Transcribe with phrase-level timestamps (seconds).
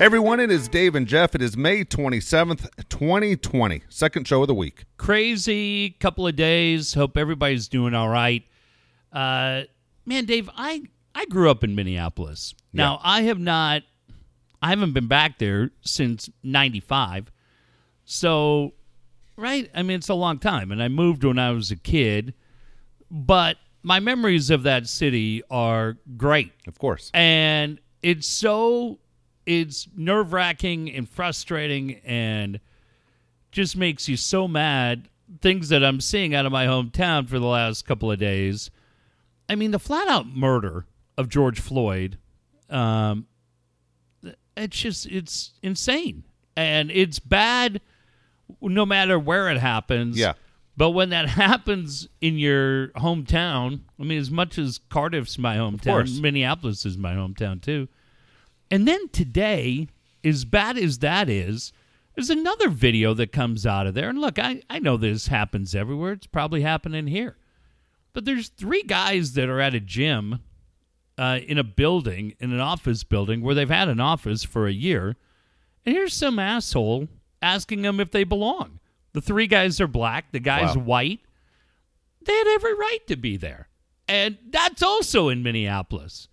[0.00, 1.34] Everyone, it is Dave and Jeff.
[1.34, 3.82] It is May 27th, 2020.
[3.90, 4.84] Second show of the week.
[4.96, 6.94] Crazy couple of days.
[6.94, 8.42] Hope everybody's doing all right.
[9.12, 9.64] Uh,
[10.06, 10.84] man, Dave, I
[11.14, 12.54] I grew up in Minneapolis.
[12.72, 13.82] Now I have not,
[14.62, 17.30] I haven't been back there since '95.
[18.06, 18.72] So,
[19.36, 19.70] right?
[19.74, 22.32] I mean, it's a long time, and I moved when I was a kid.
[23.10, 27.10] But my memories of that city are great Of course.
[27.12, 28.98] and it's so
[29.46, 32.60] it's nerve wracking and frustrating and
[33.52, 35.08] just makes you so mad.
[35.40, 38.70] Things that I'm seeing out of my hometown for the last couple of days.
[39.48, 42.18] I mean, the flat out murder of George Floyd.
[42.68, 43.26] Um,
[44.56, 46.24] it's just it's insane
[46.56, 47.80] and it's bad
[48.60, 50.18] no matter where it happens.
[50.18, 50.34] Yeah.
[50.76, 56.20] But when that happens in your hometown, I mean, as much as Cardiff's my hometown,
[56.20, 57.88] Minneapolis is my hometown too.
[58.70, 59.88] And then today,
[60.24, 61.72] as bad as that is,
[62.14, 64.08] there's another video that comes out of there.
[64.08, 66.12] And look, I, I know this happens everywhere.
[66.12, 67.36] It's probably happening here.
[68.12, 70.40] But there's three guys that are at a gym
[71.16, 74.72] uh, in a building, in an office building, where they've had an office for a
[74.72, 75.16] year.
[75.86, 77.08] And here's some asshole
[77.42, 78.80] asking them if they belong.
[79.12, 80.82] The three guys are black, the guy's Wow.
[80.84, 81.20] white.
[82.22, 83.68] They had every right to be there.
[84.06, 86.28] And that's also in Minneapolis.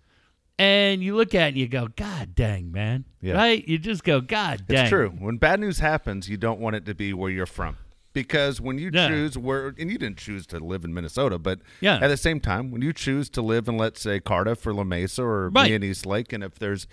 [0.58, 3.04] And you look at it and you go, God dang, man.
[3.20, 3.34] Yeah.
[3.34, 3.66] Right?
[3.68, 4.78] You just go, God dang.
[4.80, 5.10] It's true.
[5.10, 7.76] When bad news happens, you don't want it to be where you're from.
[8.12, 9.08] Because when you Yeah.
[9.08, 11.96] choose where, and you didn't choose to live in Minnesota, but Yeah.
[12.02, 14.82] at the same time, when you choose to live in, let's say, Cardiff or La
[14.82, 15.70] Mesa or Right.
[15.70, 16.88] me in East Lake, and if there's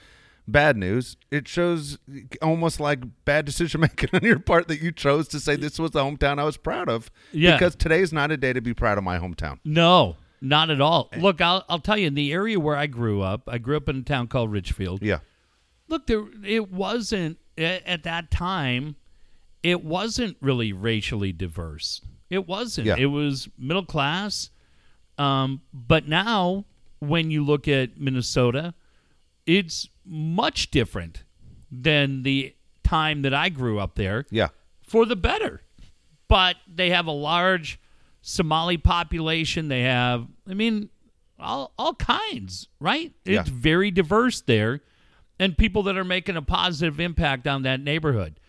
[0.47, 1.97] bad news, it shows
[2.44, 5.89] almost like bad decision making on your part that you chose to say this was
[5.91, 7.09] the hometown I was proud of.
[7.31, 7.53] Yeah.
[7.55, 9.57] Because today's not a day to be proud of my hometown.
[9.66, 11.09] No, not at all.
[11.17, 13.90] Look, I'll, I'll tell you, in the area where I grew up, I grew up
[13.90, 15.01] in a town called Richfield.
[15.01, 15.19] Yeah.
[15.88, 18.96] look there it wasn't at, at that time
[19.63, 22.96] it wasn't really racially diverse it wasn't Yeah.
[22.97, 24.50] it was middle class
[25.18, 26.66] um, but now
[27.00, 28.73] when you look at minnesota
[29.46, 31.23] it's much different
[31.72, 34.50] than the time that i grew up there Yeah.
[34.88, 35.62] for the better.
[36.28, 37.79] But they have a large
[38.28, 39.68] Somali population.
[39.68, 40.90] They have, I mean,
[41.40, 43.13] all all kinds, right?
[43.24, 43.41] Yeah.
[43.41, 44.81] It's very diverse there,
[45.40, 48.40] and people that are making a positive impact on that neighborhood.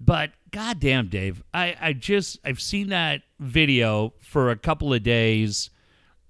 [0.00, 5.68] But goddamn, Dave, I I just I've seen that video for a couple of days,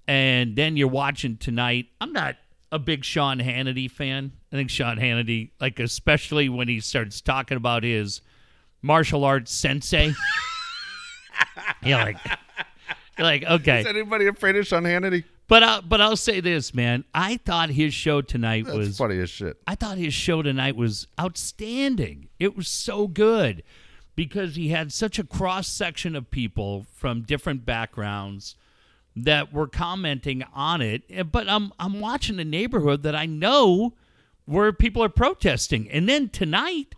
[0.07, 1.85] and then you're watching tonight.
[2.01, 2.37] I'm not
[2.71, 4.31] a big Sean Hannity fan.
[4.51, 8.21] I think Sean Hannity, like especially when he starts talking about his
[8.81, 10.11] martial arts sensei.
[11.83, 12.17] you're like,
[13.17, 13.81] like, okay.
[13.81, 15.23] Is anybody afraid of Sean Hannity?
[15.47, 17.03] But I, but I'll say this, man.
[17.13, 19.57] I thought his show tonight That's was funny as shit.
[19.67, 22.29] I thought his show tonight was outstanding.
[22.39, 23.61] It was so good
[24.15, 28.55] because he had such a cross section of people from different backgrounds
[29.15, 31.03] that were commenting on it.
[31.09, 33.93] Eh, But I'm I'm watching a neighborhood that I know
[34.45, 35.89] where people are protesting.
[35.91, 36.95] And then tonight,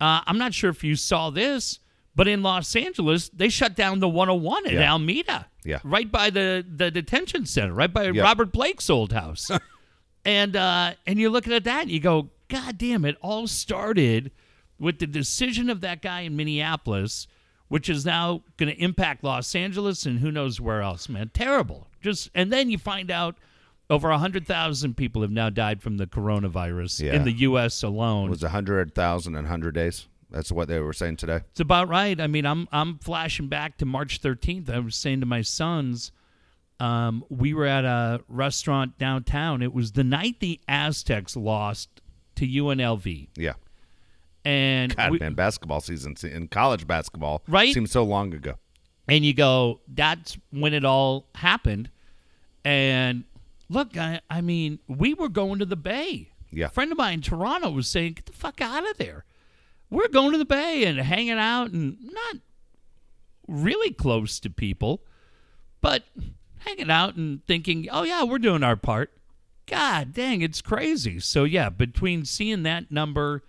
[0.00, 1.78] uh, I'm not sure if you saw this,
[2.18, 4.80] but in Los Angeles, they shut down the 101 at Yeah.
[4.80, 5.46] Alameda.
[5.64, 5.78] Yeah.
[5.84, 8.22] Right by the, the detention center, right by Yeah.
[8.22, 9.48] Robert Blake's old house.
[10.24, 14.32] and uh, and you're looking at that and you go, God damn, it all started
[14.80, 17.28] with the decision of that guy in Minneapolis,
[17.68, 21.30] which is now going to impact Los Angeles and who knows where else, man.
[21.32, 21.86] Terrible.
[22.02, 23.36] Just and then you find out
[23.90, 27.14] over 100,000 people have now died from the coronavirus Yeah.
[27.14, 27.82] in the U.S.
[27.82, 28.26] alone.
[28.26, 30.08] It was 100,000 in 100 days.
[30.30, 31.40] That's what they were saying today.
[31.50, 32.20] It's about right.
[32.20, 34.68] I mean, I'm I'm flashing back to March 13th.
[34.70, 36.12] I was saying to my sons,
[36.80, 39.62] um, we were at a restaurant downtown.
[39.62, 41.88] It was the night the Aztecs lost
[42.36, 43.54] to UNLV, Yeah.
[44.44, 47.74] and God, we- man, basketball season in college basketball Right?
[47.74, 48.54] seems so long ago.
[49.08, 51.90] and you go, that's when it all happened.
[52.64, 53.24] And
[53.68, 56.28] look, I, I mean, we were going to the Bay.
[56.50, 56.66] Yeah.
[56.66, 59.24] A friend of mine in Toronto was saying, get the fuck out of there.
[59.90, 62.36] We're going to the Bay and hanging out and not
[63.46, 65.00] really close to people,
[65.80, 66.04] but
[66.58, 69.12] hanging out and thinking, oh, yeah, we're doing our part.
[69.66, 71.20] God dang, it's crazy.
[71.20, 73.42] So, yeah, between seeing that number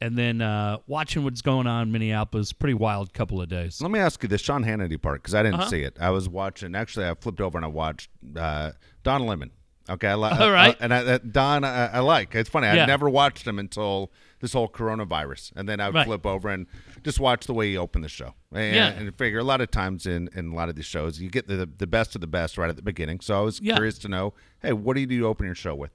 [0.00, 3.80] and then uh, watching what's going on in Minneapolis, pretty wild couple of days.
[3.80, 5.70] Let me ask you this Sean Hannity part because I didn't Uh-huh.
[5.70, 5.96] see it.
[6.00, 6.74] I was watching.
[6.74, 8.72] Actually, I flipped over and I watched uh,
[9.04, 9.52] Don Lemon.
[9.88, 10.40] Okay, I like.
[10.40, 10.76] All right.
[10.80, 12.34] and I, uh, Don, I, I like.
[12.34, 12.66] It's funny.
[12.68, 12.82] Yeah.
[12.82, 14.10] I never watched him until
[14.42, 16.06] this whole coronavirus, and then I would Right.
[16.06, 16.66] flip over and
[17.02, 18.34] just watch the way he opened the show.
[18.54, 18.88] And, Yeah.
[18.90, 21.48] and figure a lot of times in, in a lot of these shows, you get
[21.48, 23.20] the the best of the best right at the beginning.
[23.20, 23.76] So I was Yeah.
[23.76, 25.92] curious to know, hey, what do you do to open your show with?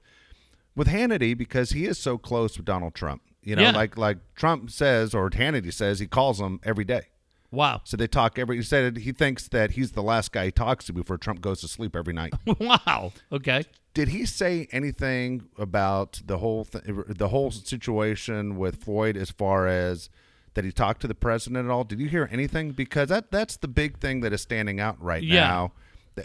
[0.74, 3.20] with Hannity because he is so close with Donald Trump.
[3.42, 3.70] You know, Yeah.
[3.72, 7.08] like like Trump says or Hannity says, he calls him every day.
[7.50, 7.80] Wow.
[7.84, 8.56] So they talk every.
[8.56, 11.60] He said he thinks that he's the last guy he talks to before Trump goes
[11.62, 12.34] to sleep every night.
[12.60, 13.12] wow.
[13.32, 13.64] Okay.
[13.94, 19.66] Did he say anything about the whole th- the whole situation with Floyd as far
[19.66, 20.10] as
[20.54, 21.84] that he talked to the president at all?
[21.84, 22.72] Did you hear anything?
[22.72, 25.48] Because that that's the big thing that is standing out right Yeah.
[25.48, 25.72] now.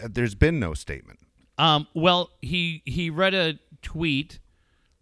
[0.09, 1.19] There's been no statement.
[1.57, 4.39] Um, well, he he read a tweet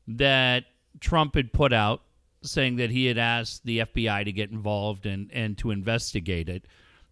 [0.08, 0.66] that
[1.00, 2.02] Trump had put out
[2.44, 6.66] saying that he had asked the FBI to get involved and, and to investigate it.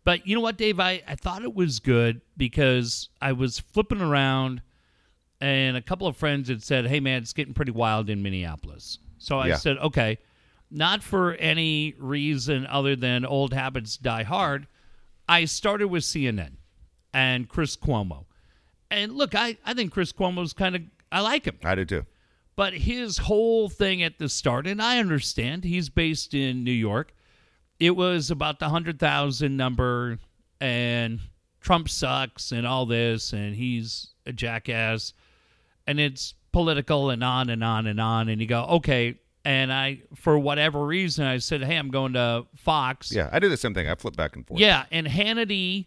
[0.03, 0.79] But you know what, Dave?
[0.79, 4.61] I, I thought it was good because I was flipping around
[5.41, 8.97] and a couple of friends had said, hey, man, it's getting pretty wild in Minneapolis.
[9.19, 9.55] So I Yeah.
[9.57, 10.17] said, okay,
[10.71, 14.67] not for any reason other than old habits die hard.
[15.27, 16.53] I started with CNN
[17.13, 18.25] and Chris Cuomo.
[18.89, 21.57] And look, I, I think Chris Cuomo's kind of, I like him.
[21.63, 22.05] I do too.
[22.59, 27.13] But his whole thing at the start, and I understand he's based in New York,
[27.79, 30.19] it was about the 100,000 number,
[30.59, 31.21] and
[31.61, 35.13] Trump sucks, and all this, and he's a jackass,
[35.87, 38.27] and it's political, and on and on and on.
[38.27, 39.17] And you go, okay.
[39.45, 43.09] And I, for whatever reason, I said, hey, I'm going to Fox.
[43.09, 43.87] Yeah, I do the same thing.
[43.87, 44.59] I flip back and forth.
[44.59, 45.85] Yeah, and Hannity,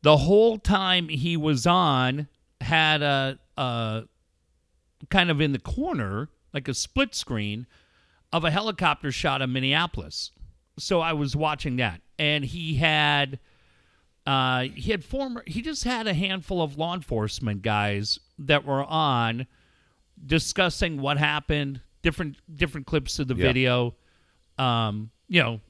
[0.00, 2.28] the whole time he was on,
[2.62, 4.04] had a, a
[5.10, 7.66] kind of in the corner, like a split screen,
[8.32, 10.32] of a helicopter shot of Minneapolis.
[10.78, 13.38] So I was watching that, and he had.
[14.26, 15.44] Uh, he had former.
[15.46, 19.46] He just had a handful of law enforcement guys that were on,
[20.26, 21.80] discussing what happened.
[22.02, 23.42] Different different clips of the Yeah.
[23.46, 23.94] video.
[24.58, 25.60] Um, you know,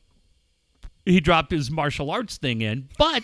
[1.05, 3.23] he dropped his martial arts thing in, but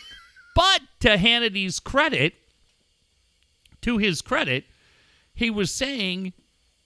[0.55, 2.35] but to Hannity's credit,
[3.81, 4.65] to his credit,
[5.43, 6.33] he was saying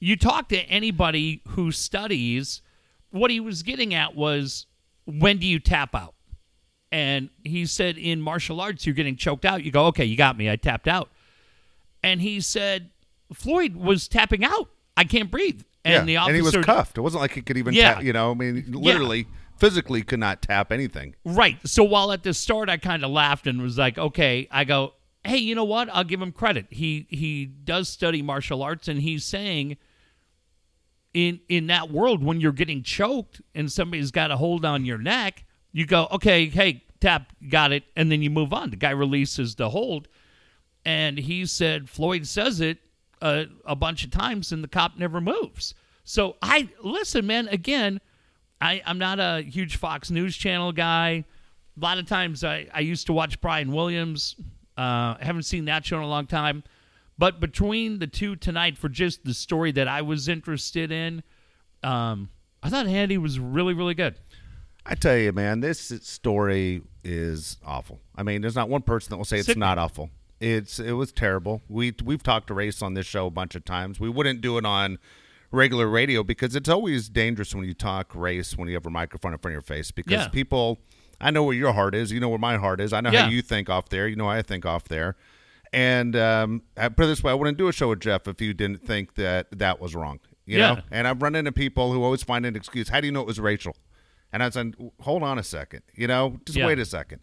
[0.01, 2.63] you talk to anybody who studies
[3.11, 4.67] what he was getting at was
[5.05, 6.15] when do you tap out?
[6.93, 9.65] And he said in martial arts you're getting choked out.
[9.65, 10.51] You go, "Okay, you got me.
[10.51, 11.11] I tapped out."
[12.03, 12.91] And he said
[13.33, 14.69] Floyd was tapping out.
[14.97, 15.63] I can't breathe.
[15.85, 16.99] And yeah, the officer and he was cuffed.
[16.99, 17.95] It wasn't like he could even, Yeah.
[17.95, 19.27] tap, you know, I mean, literally,
[19.59, 21.15] physically could not tap anything.
[21.25, 21.59] Right.
[21.67, 24.95] So while at the start I kind of laughed and was like, okay, I go,
[25.27, 25.89] hey, you know what?
[25.93, 26.67] I'll give him credit.
[26.71, 29.77] He he does study martial arts, and he's saying
[31.15, 34.99] in in that world when you're getting choked and somebody's got a hold on your
[34.99, 38.71] neck, you go, okay, hey, tap, got it, and then you move on.
[38.71, 40.09] The guy releases the hold,
[40.85, 42.79] and he said Floyd says it
[43.21, 45.75] a, a bunch of times, and the cop never moves.
[46.05, 47.49] So I listen, man.
[47.49, 48.01] Again,
[48.61, 51.25] I, I'm not a huge Fox News Channel guy.
[51.77, 54.37] A lot of times I, I used to watch Brian Williams.
[54.77, 56.63] Uh, I haven't seen that show in a long time.
[57.19, 61.23] But between the two tonight, for just the story that I was interested in,
[61.83, 62.29] um,
[62.63, 64.17] I thought Handy was really, really good.
[64.85, 68.01] I tell you, man, this story is awful.
[68.15, 70.11] I mean, there's not one person that will say it's not awful.
[70.41, 71.63] It's it was terrible.
[71.69, 73.99] We we've talked to race on this show a bunch of times.
[73.99, 74.99] We wouldn't do it on
[75.51, 79.33] regular radio because it's always dangerous when you talk race when you have a microphone
[79.33, 80.29] in front of your face because Yeah.
[80.29, 80.79] people.
[81.21, 82.13] I know where your heart is.
[82.13, 82.93] You know where my heart is.
[82.93, 83.23] I know Yeah.
[83.23, 84.07] how you think off there.
[84.09, 85.17] You know how I think off there.
[85.73, 88.41] And um, I put it this way: I wouldn't do a show with Jeff if
[88.41, 90.21] you didn't think that that was wrong.
[90.47, 90.75] You Yeah.
[90.75, 90.81] know.
[90.91, 92.89] And I've run into people who always find an excuse.
[92.89, 93.77] How do you know it was Rachel?
[94.33, 95.83] And I said, hold on a second.
[95.95, 96.67] You know, just Yeah.
[96.67, 97.21] wait a second.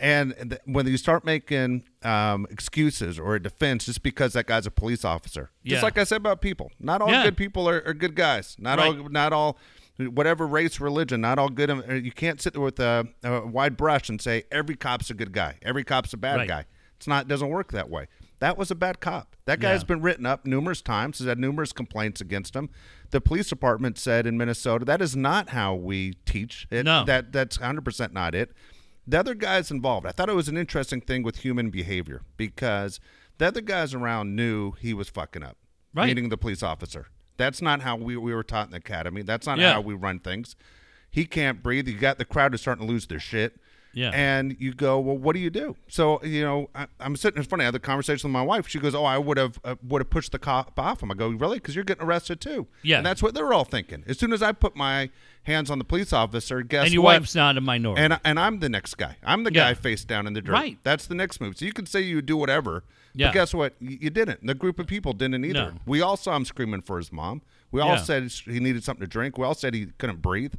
[0.00, 4.66] And th- when you start making um, excuses or a defense just because that guy's
[4.66, 7.24] a police officer, just like I said about people, not all Yeah.
[7.24, 8.56] good people are, are good guys.
[8.58, 9.10] Not all, Right.
[9.10, 9.58] not all,
[9.98, 11.70] whatever race, religion, not all good.
[11.70, 15.14] uh, You can't sit there with a, a wide brush and say every cop's a
[15.14, 16.48] good guy, every cop's a bad Right.
[16.48, 16.64] guy.
[16.96, 17.26] It's not.
[17.26, 18.06] It doesn't work that way.
[18.38, 19.36] That was a bad cop.
[19.44, 19.82] That guy yeah.
[19.84, 21.18] been written up numerous times.
[21.18, 22.70] Has had numerous complaints against him.
[23.10, 26.66] The police department said in Minnesota that is not how we teach.
[26.70, 27.04] It, No.
[27.04, 28.52] that that's 100 percent not it.
[29.06, 32.98] The other guys involved, I thought it was an interesting thing with human behavior because
[33.38, 35.56] the other guys around knew he was fucking up,
[35.94, 36.06] Right.
[36.06, 37.08] meaning the police officer.
[37.36, 39.22] That's not how we, we were taught in the academy.
[39.22, 39.74] That's not Yeah.
[39.74, 40.56] how we run things.
[41.10, 41.88] He can't breathe.
[41.88, 43.58] You got the crowd is starting to lose their shit.
[43.96, 44.10] Yeah.
[44.12, 45.74] And you go, well, what do you do?
[45.88, 47.38] So you know, I, I'm sitting.
[47.40, 47.62] It's funny.
[47.62, 48.68] I had the conversation with my wife.
[48.68, 51.14] She goes, "Oh, I would have uh, would have pushed the cop off him." I
[51.14, 51.56] go, "Really?
[51.58, 52.98] Because you're getting arrested too." Yeah.
[52.98, 54.04] And that's what they're all thinking.
[54.06, 55.08] As soon as I put my
[55.44, 57.20] hands on the police officer, guess and your what?
[57.20, 58.02] wife's not a minority.
[58.02, 59.16] and and I'm the next guy.
[59.24, 59.68] I'm the Yeah.
[59.68, 60.52] guy face down in the dirt.
[60.52, 60.78] Right.
[60.82, 61.56] That's the next move.
[61.56, 62.84] So you could say you do whatever,
[63.14, 63.28] Yeah.
[63.28, 63.72] but guess what?
[63.80, 64.46] You, you didn't.
[64.46, 65.72] The group of people didn't either.
[65.72, 65.78] No.
[65.86, 67.40] We all saw him screaming for his mom.
[67.72, 68.02] We all Yeah.
[68.02, 69.38] said he needed something to drink.
[69.38, 70.54] We all said he couldn't breathe.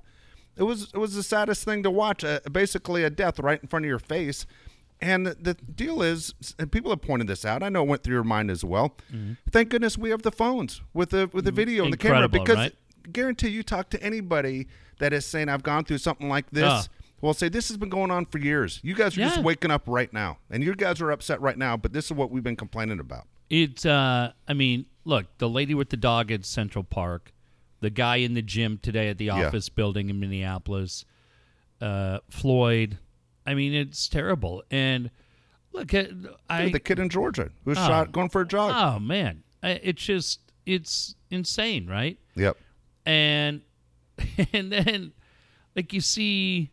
[0.57, 2.23] It was it was the saddest thing to watch.
[2.23, 4.45] Uh, basically, a death right in front of your face.
[4.99, 7.61] And the, the deal is, and people have pointed this out.
[7.61, 8.95] I know it went through your mind as well.
[9.51, 12.31] Thank goodness we have the phones with the with the video and the camera Mm-hmm.
[12.43, 12.75] Because right?
[13.13, 16.63] guarantee you talk to anybody that is saying I've gone through something like this.
[16.63, 16.83] Uh.
[17.21, 18.79] Well, say this has been going on for years.
[18.83, 21.75] You guys are just waking up right now, and you guys are upset right now.
[21.77, 23.27] But this is what we've been complaining about.
[23.49, 27.33] It's uh I mean, look, the lady with the dog at Central Park,
[27.79, 29.47] the guy in the gym today at the Yeah.
[29.47, 31.05] office building in Minneapolis,
[31.81, 32.97] uh Floyd.
[33.45, 34.63] I mean, it's terrible.
[34.71, 35.09] And
[35.71, 36.09] look at
[36.49, 37.73] I the kid in Georgia who Oh.
[37.75, 38.73] shot going for a jog.
[38.75, 39.43] Oh man.
[39.63, 42.19] It's just it's insane, right?
[42.35, 42.57] Yep.
[43.05, 43.61] and
[44.53, 45.13] and then
[45.75, 46.71] like you see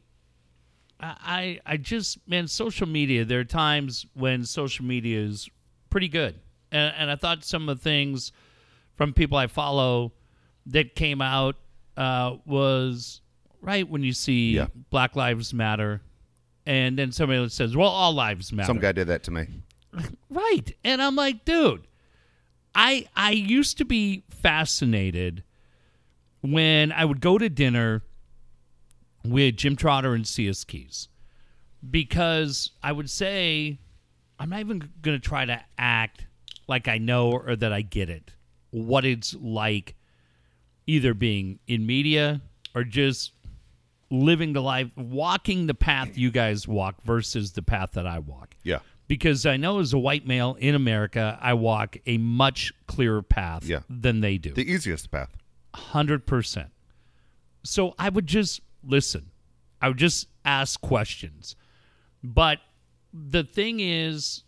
[1.01, 5.49] I I I just man social media there are times when social media is
[5.91, 6.41] pretty good
[6.73, 8.33] and, and I thought some of the things
[8.97, 10.13] from people I follow
[10.67, 11.57] that came out
[11.97, 13.21] uh, was
[13.61, 14.67] right when you see Yeah.
[14.91, 16.01] Black Lives Matter
[16.67, 19.47] and then somebody else says well all lives matter Some guy did that to me.
[20.29, 20.77] Right.
[20.83, 21.87] And I'm like, dude,
[22.75, 25.45] I I used to be fascinated
[26.41, 28.03] when I would go to dinner
[29.25, 30.65] with Jim Trotter and C.S.
[30.65, 31.09] Keys
[31.89, 33.79] because I would say,
[34.39, 36.27] I'm not even going to try to act
[36.67, 38.33] like I know or that I get it,
[38.71, 39.95] what it's like
[40.87, 42.41] either being in media
[42.75, 43.33] or just
[44.11, 48.55] living the life, walking the path you guys walk versus the path that I walk
[48.63, 48.81] Yeah.
[49.09, 53.65] because I know as a white male in America, I walk a much clearer path
[53.65, 53.81] Yeah.
[53.89, 54.53] than they do.
[54.53, 55.31] The easiest path.
[55.75, 56.71] Hundred percent.
[57.65, 59.31] So I would just listen.
[59.81, 61.57] I would just ask questions.
[62.23, 62.61] But
[63.13, 64.45] the thing is,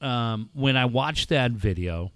[0.00, 2.10] um, when I watch that video,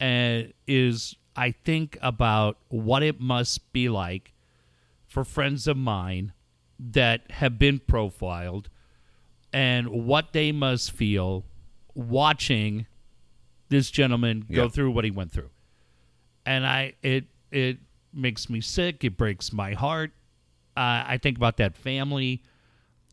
[0.00, 4.32] uh, is I think about what it must be like
[5.06, 6.32] for friends of mine
[6.78, 8.68] that have been profiled
[9.52, 11.44] and what they must feel
[11.94, 12.86] watching
[13.68, 14.68] this gentleman go Yeah.
[14.68, 15.50] through what he went through.
[16.44, 17.78] And I it it
[18.12, 20.12] makes me sick, it breaks my heart.
[20.76, 22.42] Uh, I think about that family,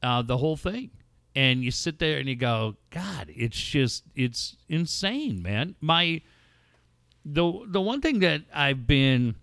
[0.01, 0.91] uh, the whole thing.
[1.35, 5.75] And you sit there and you go, God, it's just it's insane, man.
[5.81, 6.21] My
[7.25, 9.35] the the one thing that I've been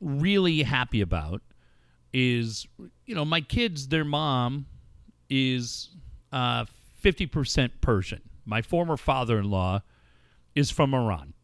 [0.00, 1.42] really happy about
[2.12, 2.66] is
[3.06, 4.66] you know my kids their mom
[5.28, 5.90] is
[6.32, 6.64] uh,
[7.02, 9.82] 50% persian my former father-in-law
[10.54, 11.34] is from iran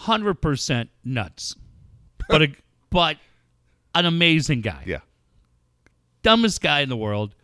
[0.00, 1.54] 100% nuts
[2.28, 2.48] but a,
[2.90, 3.16] but
[3.94, 5.00] an amazing guy Yeah.
[6.22, 7.34] dumbest guy in the world,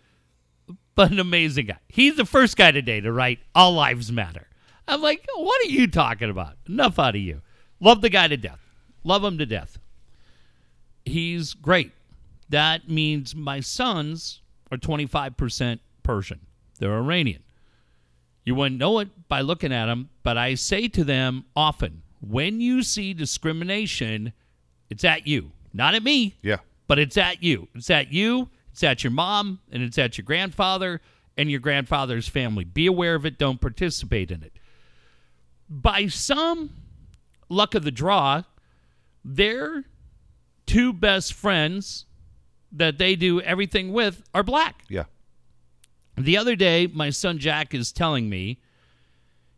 [0.95, 1.79] but an amazing guy.
[1.89, 4.48] He's the first guy today to write "All Lives Matter."
[4.89, 6.55] I'm like, what are you talking about?
[6.69, 7.43] Enough out of you.
[7.81, 8.59] Love the guy to death.
[9.05, 9.79] Love him to death.
[11.05, 11.93] He's great.
[12.49, 14.41] That means my sons
[14.73, 16.41] are 25% Persian.
[16.79, 17.43] They're Iranian.
[18.45, 22.61] You wouldn't know it by looking at them, but I say to them often, when
[22.61, 24.33] you see discrimination,
[24.91, 26.59] it's at you, not at me Yeah.
[26.87, 27.69] but it's at you.
[27.75, 31.01] It's at you, it's at your mom, and it's at your grandfather
[31.37, 32.65] and your grandfather's family.
[32.65, 34.53] Be aware of it, don't participate in it.
[35.69, 36.71] By some
[37.49, 38.43] luck of the draw,
[39.25, 39.85] their
[40.67, 42.07] two best friends
[42.73, 44.85] that they do everything with are black.
[44.89, 45.05] Yeah.
[46.17, 48.61] The other day, my son Jack is telling me,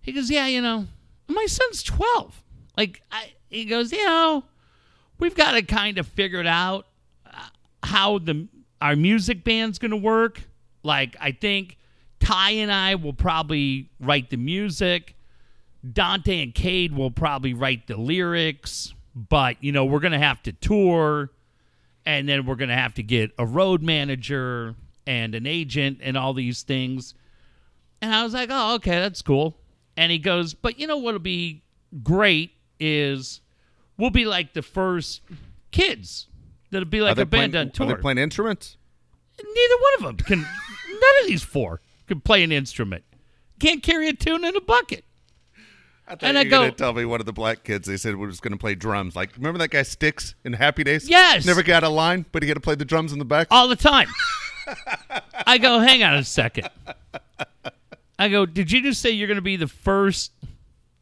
[0.00, 0.86] he goes, Yeah, you know,
[1.28, 2.42] my son's 12.
[2.76, 4.44] Like, I, he goes, You know,
[5.18, 6.86] we've got to kind of figure it out
[7.26, 7.48] uh,
[7.82, 8.48] how the
[8.80, 10.42] our music band's going to work.
[10.82, 11.76] Like, I think
[12.18, 15.16] Ty and I will probably write the music.
[15.88, 20.42] Dante and Cade will probably write the lyrics, but you know, we're going to have
[20.42, 21.30] to tour
[22.06, 24.74] and then we're going to have to get a road manager
[25.06, 27.14] and an agent and all these things.
[28.02, 29.56] And I was like, "Oh, okay, that's cool."
[29.96, 31.62] And he goes, "But you know what'll be
[32.02, 33.40] great is
[33.98, 35.22] we'll be like the first
[35.70, 36.28] kids
[36.70, 38.76] that'll be like a band playing, on tour." are they playing instruments?
[39.38, 40.40] Neither one of them can.
[40.40, 43.04] none of these four can play an instrument.
[43.58, 45.04] Can't carry a tune in a bucket.
[46.10, 47.86] I thought And you I were gonna go- tell me one of the black kids
[47.86, 49.14] they said was going to play drums.
[49.14, 51.08] Like, remember that guy Sticks in Happy Days?
[51.08, 51.46] Yes.
[51.46, 53.46] Never got a line, but he had to play the drums in the back.
[53.50, 54.08] all the time.
[55.46, 56.68] I go, hang on a second.
[58.18, 60.32] I go, did you just say you're going to be the first,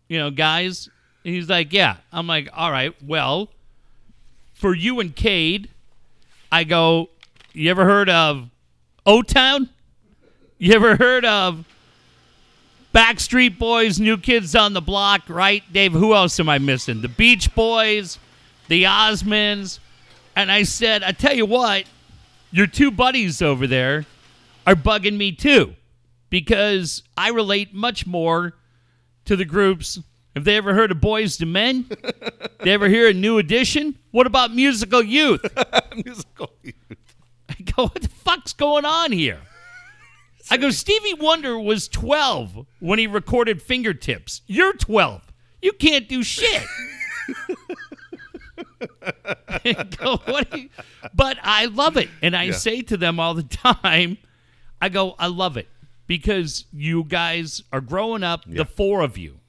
[0.09, 0.89] you know, guys?
[1.25, 1.97] And he's like, yeah.
[2.13, 3.51] I'm like, all right, well,
[4.55, 5.69] for you and Cade,
[6.53, 7.09] I go,
[7.53, 8.49] you ever heard of
[9.07, 9.69] O Town?
[10.59, 11.65] You ever heard of
[12.99, 15.63] Backstreet Boys, New Kids on the Block, right?
[15.73, 17.01] Dave, who else am I missing?
[17.01, 18.19] The Beach Boys,
[18.67, 19.79] the Osmonds.
[20.35, 21.85] And I said, I tell you what,
[22.51, 24.05] your two buddies over there
[24.67, 25.77] are bugging me too
[26.29, 28.55] because I relate much more
[29.27, 30.01] to the groups
[30.35, 31.89] Have they ever heard of Boyz II Men?
[32.65, 33.97] they ever hear a New Edition?
[34.11, 35.47] What about Musical Youth?
[36.05, 36.75] Musical youth.
[37.49, 39.39] I go, what the fuck's going on here?
[40.51, 44.43] I go, Stevie Wonder was 12 when he recorded Fingertips.
[44.47, 45.23] You're 12.
[45.63, 46.63] You can't do shit.
[49.99, 50.21] Go,
[50.55, 50.69] you?
[51.15, 52.09] But I love it.
[52.23, 52.53] And I Yeah.
[52.53, 53.43] say to them all the
[53.83, 54.19] time,
[54.81, 55.69] I go, I love it
[56.07, 58.59] because you guys are growing up, Yeah.
[58.59, 59.41] the four of you.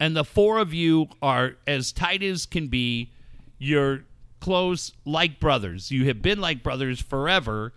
[0.00, 3.12] And the four of you are as tight as can be.
[3.58, 4.04] You're
[4.40, 5.90] close like brothers.
[5.92, 7.72] You have been like brothers forever.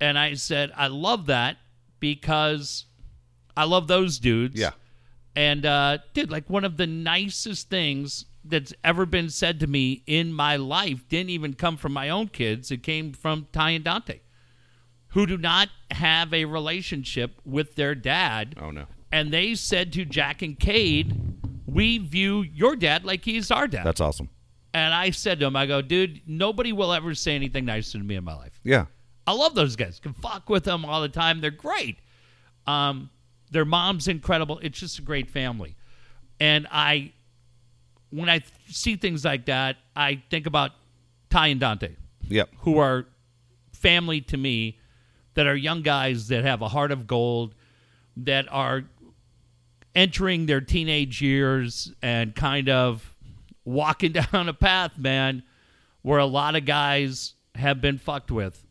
[0.00, 1.58] And I said, I love that
[2.00, 2.86] because
[3.56, 4.58] I love those dudes.
[4.58, 4.70] Yeah.
[5.36, 10.02] And uh, dude, like one of the nicest things that's ever been said to me
[10.06, 12.70] in my life didn't even come from my own kids.
[12.70, 14.20] It came from Ty and Dante,
[15.08, 18.56] who do not have a relationship with their dad.
[18.60, 18.86] Oh no.
[19.12, 21.14] And they said to Jack and Cade,
[21.66, 23.84] We view your dad like he's our dad.
[23.84, 24.30] That's awesome.
[24.72, 28.04] and I said to him, I go, dude, nobody will ever say anything nicer to
[28.04, 28.60] me in my life.
[28.64, 28.86] Yeah.
[29.30, 30.00] I love those guys.
[30.00, 31.40] Can fuck with them all the time.
[31.40, 31.98] They're great.
[32.66, 33.10] Um,
[33.52, 34.58] their mom's incredible.
[34.60, 35.76] It's just a great family.
[36.40, 37.12] And I,
[38.10, 40.72] when I th- see things like that, I think about
[41.30, 41.94] Ty and Dante,
[42.28, 42.50] Yep.
[42.62, 43.06] who are
[43.72, 44.78] family to me,
[45.34, 47.54] that are young guys that have a heart of gold,
[48.16, 48.82] that are
[49.94, 53.14] entering their teenage years and kind of
[53.64, 55.42] walking down a path, man,
[56.02, 58.64] where a lot of guys have been fucked with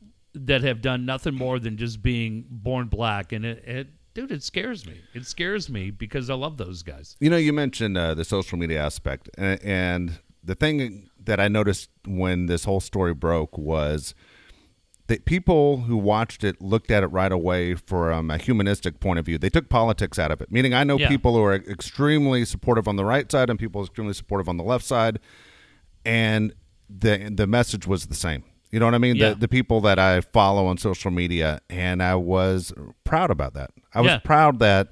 [0.46, 3.32] that have done nothing more than just being born black.
[3.32, 5.02] And it, it dude, it scares me.
[5.14, 7.16] It scares me because I love those guys.
[7.20, 11.48] You know, you mentioned uh, the social media aspect, and, and the thing that I
[11.48, 14.16] noticed when this whole story broke was
[15.08, 19.26] that people who watched it looked at it right away from a humanistic point of
[19.26, 19.38] view.
[19.40, 21.08] They took politics out of it, meaning I know Yeah.
[21.10, 24.64] people who are extremely supportive on the right side and people extremely supportive on the
[24.64, 25.20] left side,
[26.06, 26.54] and
[26.90, 28.44] the the message was the same.
[28.72, 29.16] You know what I mean?
[29.16, 29.30] Yeah.
[29.30, 32.72] The the people that I follow on social media, and I was
[33.04, 33.72] proud about that.
[33.94, 34.18] I was Yeah.
[34.20, 34.90] proud that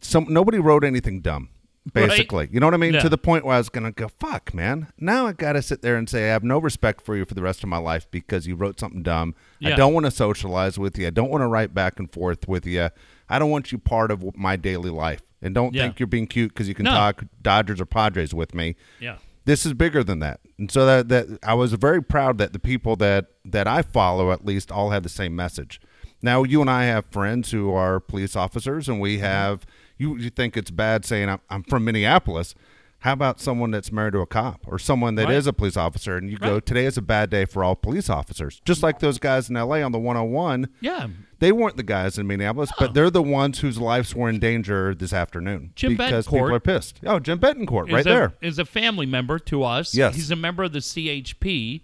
[0.00, 1.48] some nobody wrote anything dumb.
[1.94, 2.06] Right.
[2.10, 2.92] Basically, you know what I mean?
[2.94, 3.00] Yeah.
[3.00, 5.96] To the point where I was gonna go, "Fuck, man!" Now I gotta sit there
[5.96, 8.46] and say I have no respect for you for the rest of my life because
[8.46, 9.34] you wrote something dumb.
[9.64, 11.06] I don't want to socialize with you.
[11.06, 12.90] I don't want to write back and forth with you.
[13.30, 15.22] I don't want you part of my daily life.
[15.40, 16.90] And don't think you're being cute because you can No.
[16.90, 19.16] talk Dodgers or Padres with me Yeah.
[19.48, 20.40] This is bigger than that.
[20.58, 24.30] And so that, that i was very proud that the people that that i follow
[24.30, 25.80] at least all had the same message.
[26.20, 30.30] Now you and i have friends who are police officers and we have you, you
[30.30, 32.54] think it's bad saying I'm, I'm from minneapolis
[33.02, 35.50] how about someone that's married to a cop or someone that is Right.
[35.50, 38.60] a police officer and you go today is a bad day for all police officers
[38.64, 41.06] just like those guys in la on the 101 Yeah.
[41.38, 44.94] they weren't the guys in Minneapolis, but they're the ones whose lives were in danger
[44.94, 47.00] this afternoon Jim because Betancourt people are pissed.
[47.06, 48.32] Oh, Jim Betancourt, is right a, there.
[48.40, 49.94] is a family member to us.
[49.94, 50.16] Yes.
[50.16, 51.82] He's a member of the CHP.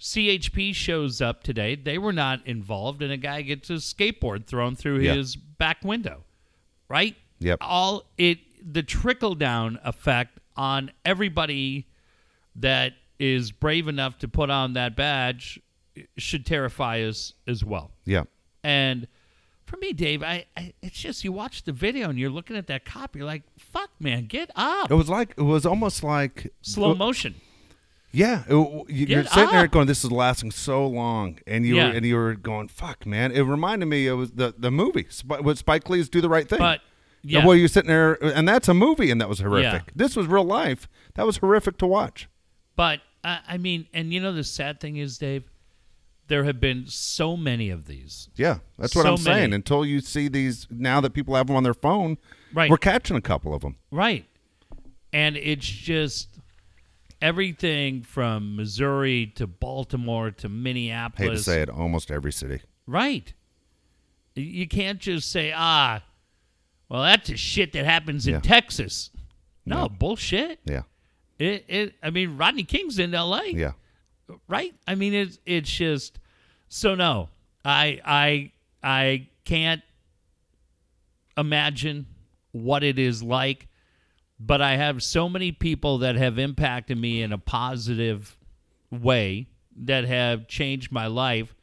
[0.00, 1.74] CHP shows up today.
[1.74, 5.14] They were not involved, and a guy gets his skateboard thrown through Yeah.
[5.14, 6.24] his back window.
[6.88, 7.16] Right?
[7.40, 7.58] Yep.
[7.62, 11.86] All it the trickle down effect on everybody
[12.56, 15.60] that is brave enough to put on that badge
[16.16, 17.90] should terrify us as well.
[18.04, 18.24] Yeah.
[18.62, 19.08] And
[19.64, 22.66] for me, Dave, I, I it's just you watch the video and you're looking at
[22.68, 26.52] that cop, you're like, "Fuck, man, get up!" It was like it was almost like
[26.62, 27.34] Slow uh, motion.
[28.12, 31.88] Yeah, it- you- you're sitting there going, "This is lasting so long," and you Yeah.
[31.88, 35.06] were, and you were going, "Fuck, man!" It reminded me it was the the movie
[35.10, 36.80] Sp- with Spike Lee's "Do the Right Thing." But
[37.22, 37.44] yeah.
[37.44, 39.82] well, you're sitting there, and that's a movie, and that was horrific.
[39.86, 39.92] Yeah.
[39.94, 40.88] This was real life.
[41.14, 42.28] That was horrific to watch.
[42.76, 45.50] but uh, I mean, and you know the sad thing is, Dave,
[46.28, 48.28] there have been so many of these.
[48.36, 49.40] Yeah, that's what So I'm saying.
[49.50, 49.54] many.
[49.56, 52.18] Until you see these, now that people have them on their phone,
[52.54, 52.70] Right.
[52.70, 53.76] we're catching a couple of them.
[53.90, 54.26] Right.
[55.12, 56.38] And it's just
[57.22, 61.20] everything from Missouri to Baltimore to Minneapolis.
[61.20, 62.60] I Hate to say it, almost every city.
[62.86, 63.32] Right.
[64.34, 66.02] You can't just say, ah,
[66.88, 68.40] well, that's a shit that happens in Yeah.
[68.40, 69.10] Texas.
[69.64, 69.88] No, No.
[69.88, 70.60] bullshit.
[70.64, 70.82] Yeah,
[71.38, 73.50] It, it, I mean, Rodney King's in L.A.
[73.50, 73.72] yeah,
[74.48, 74.74] right?
[74.86, 76.18] I mean, it's it's just
[76.68, 77.28] so no.
[77.64, 79.82] I I I can't
[81.36, 82.06] imagine
[82.52, 83.68] what it is like,
[84.40, 88.38] but I have so many people that have impacted me in a positive
[88.90, 91.54] way that have changed my life,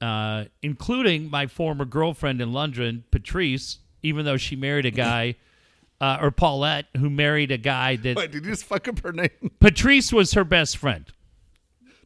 [0.00, 3.78] uh, including my former girlfriend in London, Patrice.
[4.02, 5.36] Even though she married a guy,
[6.00, 9.12] uh, or Paulette, who married a guy that Wait, did you just fuck up her
[9.12, 9.30] name?
[9.60, 11.04] Patrice was her best friend.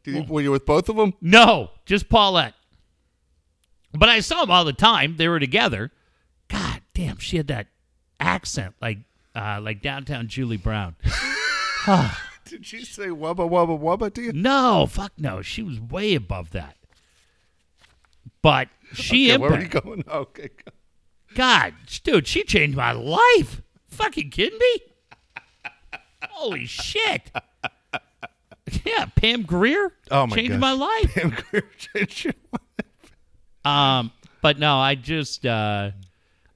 [0.05, 1.15] Did you, were you with both of them?
[1.21, 2.55] No, just Paulette.
[3.93, 5.17] But I saw them all the time.
[5.17, 5.91] They were together.
[6.49, 7.69] God damn, she had that
[8.21, 8.99] accent like
[9.35, 10.97] uh, like downtown Julie Brown.
[12.45, 14.33] Did she say wubba wubba wubba to you?
[14.33, 15.43] No, fuck no.
[15.43, 16.77] She was way above that.
[18.43, 20.05] But she Yeah, where were you going?
[20.09, 20.51] Okay.
[20.65, 20.73] go.
[21.37, 23.63] God, dude, she changed my life.
[23.89, 24.79] Fucking kidding me?
[26.31, 27.31] Holy shit.
[28.85, 30.61] Yeah, Pam Grier Oh, my changed gosh.
[30.61, 31.15] my life.
[31.15, 33.13] Pam Grier changed your life.
[33.65, 35.91] Um, but no, I just uh,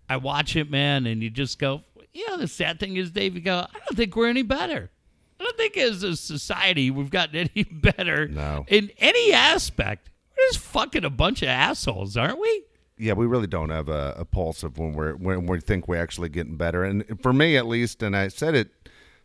[0.08, 3.34] I watch it, man, and you just go, you know, the sad thing is, Dave,
[3.34, 4.90] you go, I don't think we're any better.
[5.38, 8.64] I don't think as a society we've gotten any better No.
[8.68, 10.10] in any aspect.
[10.36, 12.64] We're just fucking a bunch of assholes, aren't we?
[13.00, 16.00] Yeah, we really don't have a, a pulse of when we're when we think we're
[16.00, 16.84] actually getting better.
[16.84, 18.70] And for me, at least, and I said it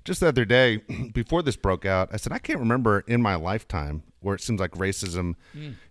[0.05, 0.77] just the other day
[1.13, 2.09] before this broke out.
[2.11, 5.35] I said I can't remember in my lifetime where it seems like racism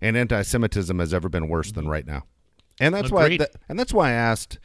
[0.00, 2.24] and anti-Semitism has ever been worse than right now.
[2.80, 3.40] And that's why, Agreed.
[3.42, 4.58] that, and that's why I asked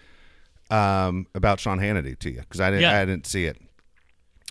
[0.72, 3.00] um, about Sean Hannity to you because I didn't, Yeah.
[3.00, 3.62] I didn't see it.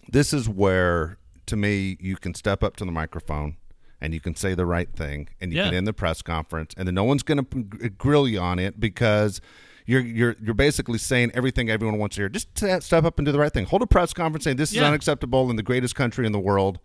[0.09, 3.57] This is where, to me, you can step up to the microphone
[4.01, 5.65] and you can say the right thing and you Yeah.
[5.67, 8.79] can end the press conference and then no one's going to grill you on it
[8.81, 9.41] because
[9.87, 12.29] you're you're you're basically saying everything everyone wants to hear.
[12.29, 12.49] Just
[12.85, 13.65] step up and do the right thing.
[13.67, 14.87] Hold a press conference saying this is Yeah.
[14.89, 16.79] unacceptable in the greatest country in the world.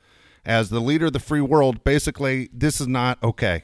[0.45, 3.63] As the leader of the free world, basically, this is not okay.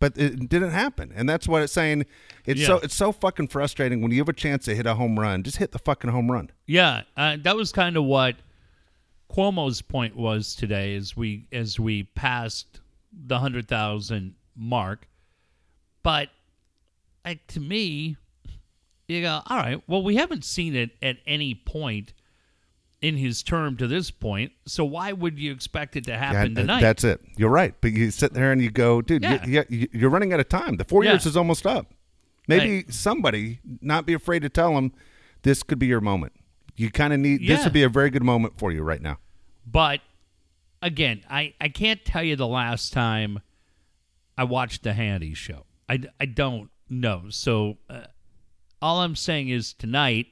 [0.00, 2.06] But it didn't happen, and that's what it's saying.
[2.46, 5.18] It's so it's so fucking frustrating when you have a chance to hit a home
[5.18, 5.42] run.
[5.42, 6.50] Just hit the fucking home run.
[6.66, 8.36] Yeah, uh, that was kind of what
[9.30, 12.80] Cuomo's point was today as we as we passed
[13.12, 15.08] the hundred thousand mark.
[16.02, 16.28] But
[17.24, 18.16] like to me,
[19.06, 19.82] you go, all right.
[19.86, 22.12] Well, we haven't seen it at any point
[23.00, 24.52] in his term to this point.
[24.66, 26.80] So why would you expect it to happen Yeah, tonight?
[26.80, 27.20] That's it.
[27.36, 27.74] You're right.
[27.80, 29.62] But you sit there and you go, dude, Yeah.
[29.68, 30.76] you, you're running out of time.
[30.76, 31.12] The four Yeah.
[31.12, 31.92] years is almost up.
[32.48, 32.92] Maybe Right.
[32.92, 34.92] somebody not be afraid to tell them
[35.42, 36.32] this could be your moment.
[36.76, 39.18] You kind of need this would be a very good moment for you right now.
[39.66, 40.00] But
[40.82, 43.40] again, I, I can't tell you the last time
[44.36, 45.64] I watched the Hannity show.
[45.88, 47.24] I, I don't know.
[47.30, 48.04] So uh,
[48.80, 50.28] all I'm saying is tonight,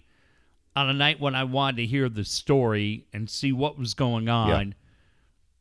[0.75, 4.29] on a night when I wanted to hear the story and see what was going
[4.29, 4.75] on,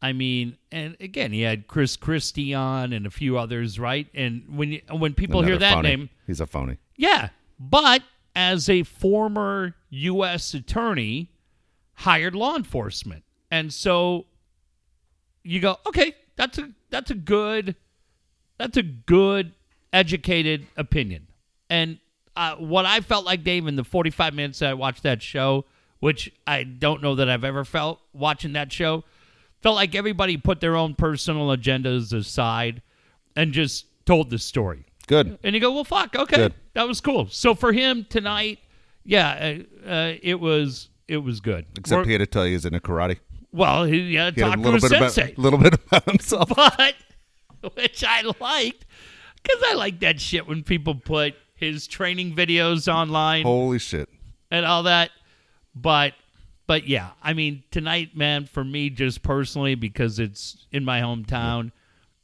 [0.01, 4.07] I mean, and again, he had Chris Christie on and a few others, right?
[4.13, 5.89] And when you, when people hear that phony.
[5.89, 6.77] name, he's a phony.
[6.97, 8.03] yeah, but
[8.35, 10.53] as a former U.S.
[10.53, 11.31] attorney,
[11.93, 14.25] hired law enforcement, and so
[15.45, 17.75] you go, okay, that's a that's a good
[18.57, 19.53] that's a good
[19.93, 21.27] educated opinion.
[21.69, 21.99] And
[22.35, 25.65] uh, what I felt like, Dave, in the 45 minutes that I watched that show,
[25.99, 29.03] which I don't know that I've ever felt watching that show,
[29.61, 32.81] felt like everybody put their own personal agendas aside
[33.35, 34.85] and just told the story.
[35.07, 35.37] Good.
[35.43, 36.53] And you go, well, fuck, okay, Good.
[36.73, 37.27] that was cool.
[37.29, 38.59] So for him tonight,
[39.03, 41.65] yeah, uh, uh, it was it was good.
[41.77, 43.19] Except We're- he had to tell you he's in a karate.
[43.55, 46.49] Well, he He a to little his bit sensei, about little bit about himself.
[46.55, 46.95] but
[47.75, 48.85] which I liked
[49.41, 54.09] because I like that shit when people put his training videos online Holy shit.
[54.51, 55.11] and all that.
[55.73, 56.13] But
[56.67, 61.71] but yeah, I mean tonight, man, for me just personally because it's in my hometown.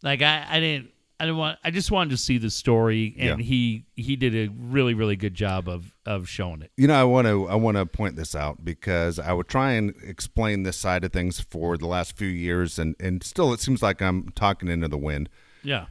[0.03, 3.39] Like I, I didn't I didn't want I just wanted to see the story and
[3.39, 3.45] Yeah.
[3.45, 6.71] he he did a really really good job of of showing it.
[6.77, 9.71] You know, I want to I want to point this out because I would try
[9.73, 13.59] and explain this side of things for the last few years, and and still it
[13.59, 15.29] seems like I'm talking into the wind.
[15.63, 15.85] Yeah.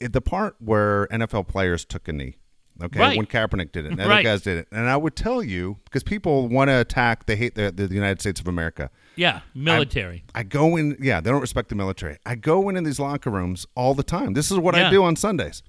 [0.00, 2.34] It- the part where NFL players took a knee,
[2.82, 3.16] okay, Right.
[3.16, 4.24] when Kaepernick did it, and other Right.
[4.24, 7.54] guys did it, and I would tell you because people want to attack, they hate
[7.54, 8.90] the, the United States of America.
[9.14, 10.24] Yeah, military.
[10.34, 12.16] I go in, yeah, they don't respect the military.
[12.26, 14.32] I go in in these locker rooms all the time.
[14.32, 15.62] This is what I do on Sundays.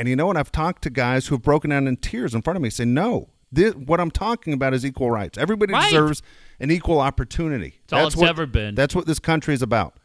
[0.00, 0.38] And you know what?
[0.38, 2.86] I've talked to guys who have broken down in tears in front of me, say,
[2.86, 5.36] "No, this, what I'm talking about is equal rights.
[5.36, 5.90] Everybody Right.
[5.90, 6.22] deserves
[6.58, 7.74] an equal opportunity.
[7.84, 8.74] It's all That's it's what, ever been.
[8.74, 9.98] That's what this country is about.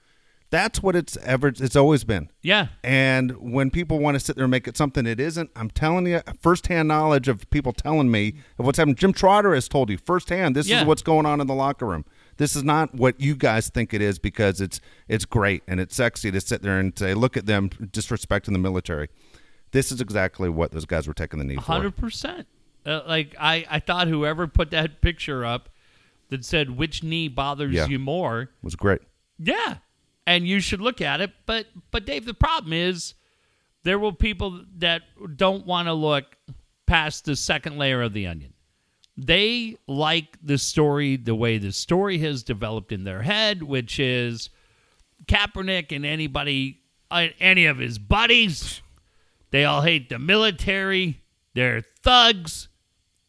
[0.52, 1.48] That's what it's ever.
[1.48, 2.30] It's always been.
[2.42, 2.68] yeah.
[2.84, 6.06] And when people want to sit there and make it something it isn't, I'm telling
[6.08, 8.96] you, firsthand knowledge of people telling me of what's happening.
[8.96, 10.56] Jim Trotter has told you firsthand.
[10.56, 10.82] This Yeah.
[10.82, 12.04] is what's going on in the locker room.
[12.38, 15.96] This is not what you guys think it is because it's it's great and it's
[15.96, 19.08] sexy to sit there and say, look at them disrespecting the military.
[19.76, 21.62] This is exactly what those guys were taking the knee for.
[21.64, 22.48] Hundred percent.
[22.86, 25.68] Uh, like I, I thought whoever put that picture up
[26.30, 27.86] that said which knee bothers Yeah.
[27.88, 28.44] you more.
[28.44, 29.02] It was great.
[29.38, 29.80] Yeah,
[30.26, 31.32] and you should look at it.
[31.46, 33.16] But but Dave, the problem is
[33.84, 35.02] there will people that
[35.36, 36.24] don't want to look
[36.86, 38.54] past the second layer of the onion.
[39.18, 44.50] They like the story the way the story has developed in their head, which is
[45.26, 46.80] Kaepernick and anybody,
[47.12, 48.82] uh, any of his buddies.
[49.56, 51.24] They all hate the military.
[51.54, 52.68] They're thugs.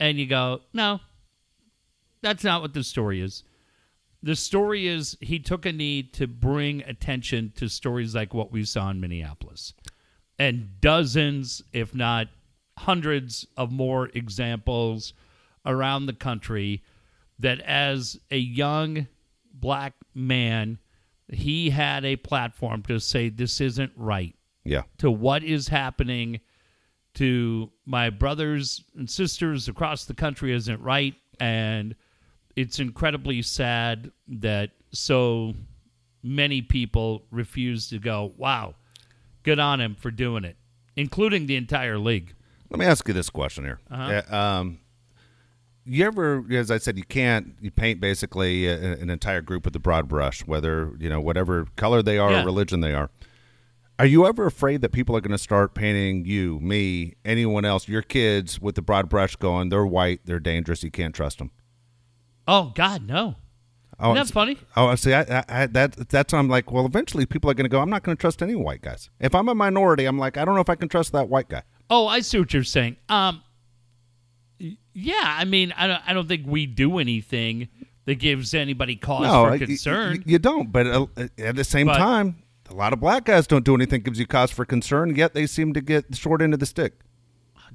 [0.01, 0.99] And you go, no,
[2.21, 3.45] that's not what the story is.
[4.25, 8.65] The story is he took a knee to bring attention to stories like what we
[8.65, 9.73] saw in Minneapolis.
[10.37, 12.27] And dozens, if not
[12.77, 15.13] hundreds of more examples
[15.65, 16.83] around the country
[17.39, 19.07] that as a young
[19.55, 20.81] black man,
[21.29, 24.36] he had a platform to say this isn't right
[24.67, 24.83] Yeah.
[24.99, 26.41] to what is happening
[27.15, 31.95] to my brothers and sisters across the country isn't right and
[32.57, 35.55] it's incredibly sad that so
[36.23, 38.75] many people refuse to go wow
[39.45, 40.57] good on him for doing it
[40.97, 42.35] including the entire league
[42.71, 43.79] Let me ask you this question here.
[43.91, 44.23] Uh-huh.
[44.31, 44.79] Uh, um,
[45.89, 49.77] you ever, as I said, you can't you paint basically a, an entire group with
[49.77, 52.43] a broad brush, whether you know whatever color they are Yeah.
[52.43, 53.09] or religion they are.
[53.99, 57.89] Are you ever afraid that people are going to start painting you, me, anyone else,
[57.89, 61.51] your kids with the broad brush, going, they're white, they're dangerous, you can't trust them?
[62.49, 63.35] oh god no
[63.99, 67.25] Oh, isn't that funny Oh, see, I, I, I, that that's I'm like, well, eventually
[67.25, 67.81] people are going to go.
[67.81, 69.09] I'm not going to trust any white guys.
[69.19, 71.49] If I'm a minority, I'm like, I don't know if I can trust that white
[71.49, 71.63] guy.
[71.89, 72.97] Oh, I see what you're saying.
[73.09, 73.43] Um,
[74.59, 77.69] yeah, I mean, I don't, I don't think we do anything
[78.05, 80.17] that gives anybody cause for y- y- concern.
[80.19, 80.71] y- you don't.
[80.71, 81.07] But uh,
[81.39, 82.37] at the same But- time,
[82.71, 85.15] a lot of black guys don't do anything gives you cause for concern.
[85.15, 86.95] Yet they seem to get the short end of the stick.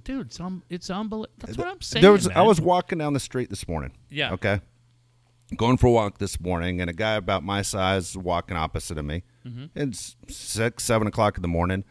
[0.03, 1.31] Dude, it's um, it's unbelievable.
[1.37, 2.01] That's what I'm saying.
[2.01, 3.91] There was I was walking down the street this morning.
[4.09, 4.33] Yeah.
[4.33, 4.59] Okay.
[5.57, 9.05] Going for a walk this morning, and a guy about my size walking opposite of
[9.05, 9.23] me.
[9.45, 9.65] Mm-hmm.
[9.75, 11.83] It's six, seven o'clock in the morning,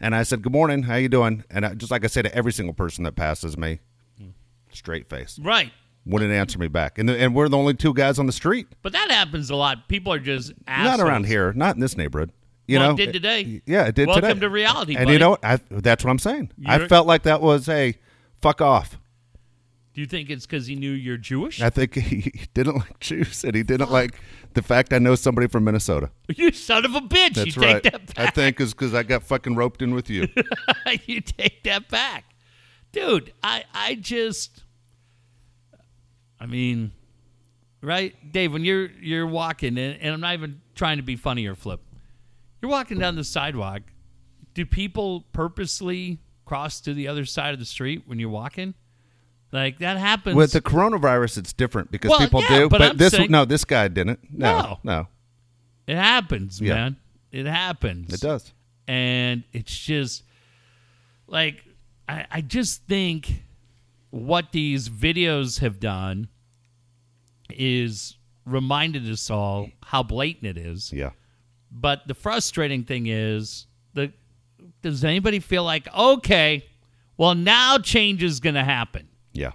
[0.00, 0.84] and I said, "Good morning.
[0.84, 3.58] How you doing?" And I, just like I say to every single person that passes
[3.58, 3.80] me,
[4.22, 4.32] Mm.
[4.72, 5.72] straight face, right,
[6.06, 6.98] wouldn't answer me back.
[6.98, 8.68] And and we're the only two guys on the street.
[8.80, 9.88] but that happens a lot.
[9.88, 10.98] People are just assholes.
[10.98, 11.52] Not around here.
[11.52, 12.30] Not in this neighborhood.
[12.70, 13.62] You Well, know, it did today.
[13.66, 14.40] Yeah, it did Welcome today.
[14.40, 15.14] to reality, And buddy.
[15.14, 15.44] you know what?
[15.44, 16.52] I, that's what I'm saying.
[16.64, 17.94] I You're- felt like that was a
[18.40, 18.96] fuck off.
[19.92, 21.60] Do you think it's because he knew you're Jewish?
[21.60, 24.14] I think he didn't like Jews, and he didn't like
[24.54, 26.10] the fact I know somebody from Minnesota.
[26.36, 27.34] you son of a bitch!
[27.34, 27.82] That's you right.
[27.82, 28.18] take that back.
[28.18, 28.34] I back.
[28.36, 30.28] think is because I got fucking roped in with you.
[31.06, 32.24] you take that back,
[32.92, 33.32] dude.
[33.42, 34.62] I I just,
[36.38, 36.92] I mean,
[37.82, 38.52] right, Dave.
[38.52, 41.80] When you're you're walking, and, and I'm not even trying to be funny or flip.
[42.62, 43.82] You're walking down the sidewalk.
[44.54, 48.74] Do people purposely cross to the other side of the street when you're walking?
[49.52, 50.36] Like that happens.
[50.36, 52.68] with the coronavirus, it's different because Well, people yeah, do.
[52.68, 54.20] but I'm this saying- no, this guy didn't.
[54.32, 54.78] No, No.
[54.84, 55.08] no,
[55.86, 56.74] it happens, Yeah.
[56.74, 56.96] man.
[57.32, 58.12] It happens.
[58.12, 58.52] it does.
[58.88, 60.22] and it's just
[61.26, 61.64] like
[62.08, 63.44] I, I just think
[64.10, 66.28] what these videos have done
[67.50, 70.92] is reminded us all how blatant it is.
[70.92, 71.10] Yeah,
[71.70, 74.12] But the frustrating thing is the
[74.82, 76.66] does anybody feel like okay,
[77.16, 79.08] well now change is going to happen?
[79.32, 79.52] yeah.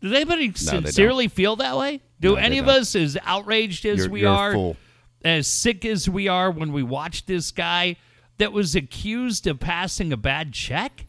[0.00, 0.56] Does anybody don't.
[0.56, 2.00] sincerely feel that way?
[2.20, 4.76] Do No, any of us as outraged as You're- we you're are,
[5.22, 7.96] as sick as we are when we watch this guy
[8.38, 11.04] that was accused of passing a bad check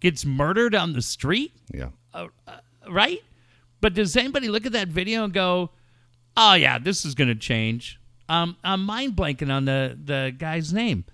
[0.00, 2.56] gets murdered on the street, Yeah, uh, uh,
[2.88, 3.22] right?
[3.82, 5.72] But does anybody look at that video and go,
[6.34, 7.99] "Oh yeah, this is going to change"?
[8.30, 11.04] Um, I'm mind blanking on the the guy's name,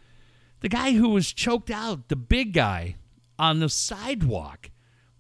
[0.61, 2.97] the guy who was choked out, the big guy
[3.39, 4.71] on the sidewalk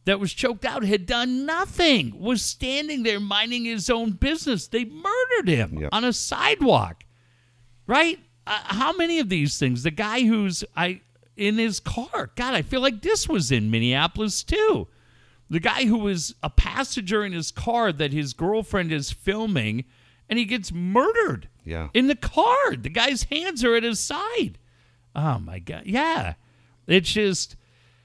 [0.04, 4.68] that was choked out had done nothing, was standing there minding his own business.
[4.68, 5.88] They murdered him Yep.
[5.92, 7.04] on a sidewalk,
[7.87, 8.18] right?
[8.46, 9.82] Uh, how many of these things?
[9.82, 11.00] The guy who's I
[11.35, 12.30] in his car.
[12.37, 14.87] God, I feel like this was in Minneapolis too.
[15.48, 19.85] The guy who was a passenger in his car that his girlfriend is filming,
[20.28, 21.48] and he gets murdered.
[21.66, 21.88] Yeah.
[21.92, 24.59] in the card, The guy's hands are at his side.
[25.14, 26.35] Oh my god, yeah.
[26.87, 27.57] It's just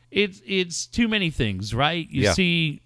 [0.10, 2.10] it's it's too many things, right?
[2.10, 2.34] You Yeah.
[2.34, 2.82] see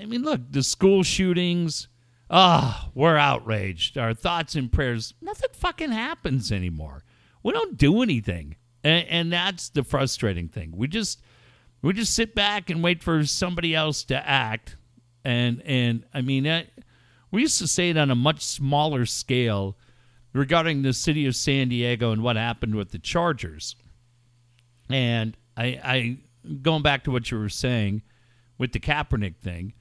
[0.00, 1.86] I mean, look, the school shootings,
[2.30, 3.96] ah, we're outraged.
[3.98, 7.04] Our thoughts and prayers, nothing fucking happens anymore.
[7.42, 8.56] We don't do anything.
[8.82, 10.72] And, and that's the frustrating thing.
[10.76, 11.20] We just
[11.82, 14.76] we just sit back and wait for somebody else to act.
[15.24, 16.64] And and I mean, uh,
[17.32, 19.76] we used to say it on a much smaller scale
[20.32, 23.74] regarding the city of San Diego and what happened with the Chargers.
[24.88, 26.18] And I, I
[26.62, 28.02] going back to what you were saying
[28.58, 29.74] with the Kaepernick thing,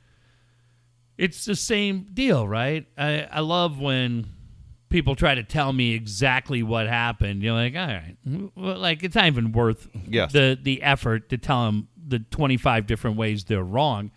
[1.18, 2.86] it's the same deal, right?
[2.98, 4.28] I, I love when
[4.90, 7.44] people try to tell me exactly what happened.
[7.44, 8.16] You're like, all right,
[8.56, 10.32] well, like it's not even worth Yes.
[10.34, 14.12] the the effort to tell them the 25 different ways they're wrong.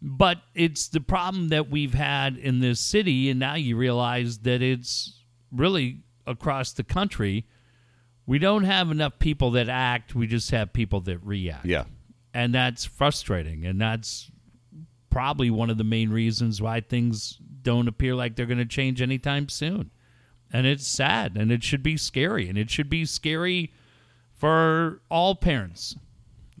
[0.00, 4.62] But it's the problem that we've had in this city, and now you realize that
[4.62, 7.46] it's really across the country.
[8.26, 10.14] We don't have enough people that act.
[10.14, 11.84] We just have people that react yeah.
[12.34, 14.30] and that's frustrating and that's
[15.10, 19.00] probably one of the main reasons why things don't appear like they're going to change
[19.00, 19.90] anytime soon.
[20.52, 23.72] And it's sad and it should be scary and it should be scary
[24.34, 25.96] for all parents.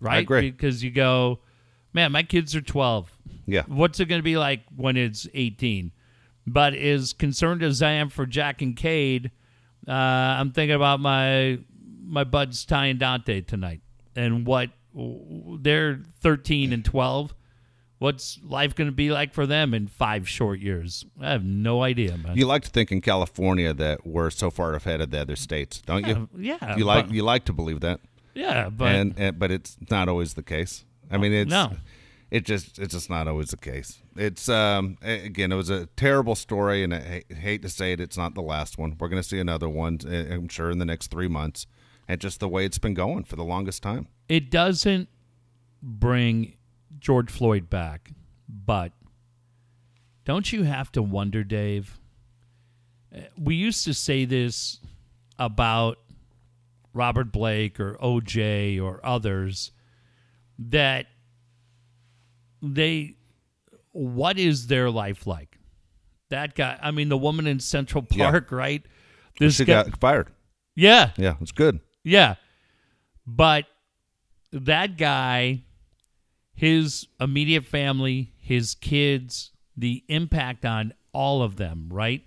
[0.00, 0.18] Right?
[0.22, 0.50] agree.
[0.50, 1.40] Because you go,
[1.92, 3.17] man, my kids are 12.
[3.48, 3.62] Yeah.
[3.66, 5.90] What's it going to be like when it's 18?
[6.46, 9.30] But as concerned as I am for Jack and Cade,
[9.86, 11.58] uh, I'm thinking about my
[12.04, 13.80] my buds Ty and Dante tonight
[14.16, 17.34] and what they're 13 and 12.
[17.98, 21.04] What's life going to be like for them in five short years?
[21.20, 22.36] I have no idea, man.
[22.36, 25.80] You like to think in California that we're so far ahead of the other states,
[25.84, 26.28] don't you?
[26.38, 28.00] yeah, You like but- you like to believe that,
[28.34, 30.84] yeah, but and, and but it's not always the case.
[31.10, 31.72] I mean, it's no.
[32.30, 34.00] It just it's just not always the case.
[34.16, 38.16] It's um again, it was a terrible story, and I hate to say it, it's
[38.16, 38.96] not the last one.
[38.98, 41.66] We're going to see another one, uh, I'm sure, in the next three months,
[42.06, 44.08] and just the way it's been going for the longest time.
[44.28, 45.08] it doesn't
[45.82, 46.54] bring
[46.98, 48.10] George Floyd back,
[48.48, 48.92] but
[50.24, 51.98] don't you have to wonder, Dave?
[53.14, 54.80] Uh, We used to say this
[55.38, 55.98] about
[56.92, 59.70] Robert Blake or OJ or others
[60.58, 61.06] that
[62.62, 63.16] they
[63.92, 65.58] what is their life like?
[66.30, 68.30] That guy, I mean the woman in Central Yeah.
[68.30, 68.82] Park, right?
[69.38, 70.30] This She guy, got fired.
[70.74, 71.80] yeah, Yeah, it's good.
[72.04, 72.34] yeah.
[73.26, 73.66] But
[74.52, 75.62] that guy,
[76.54, 82.24] his immediate family, his kids, the impact on all of them, right?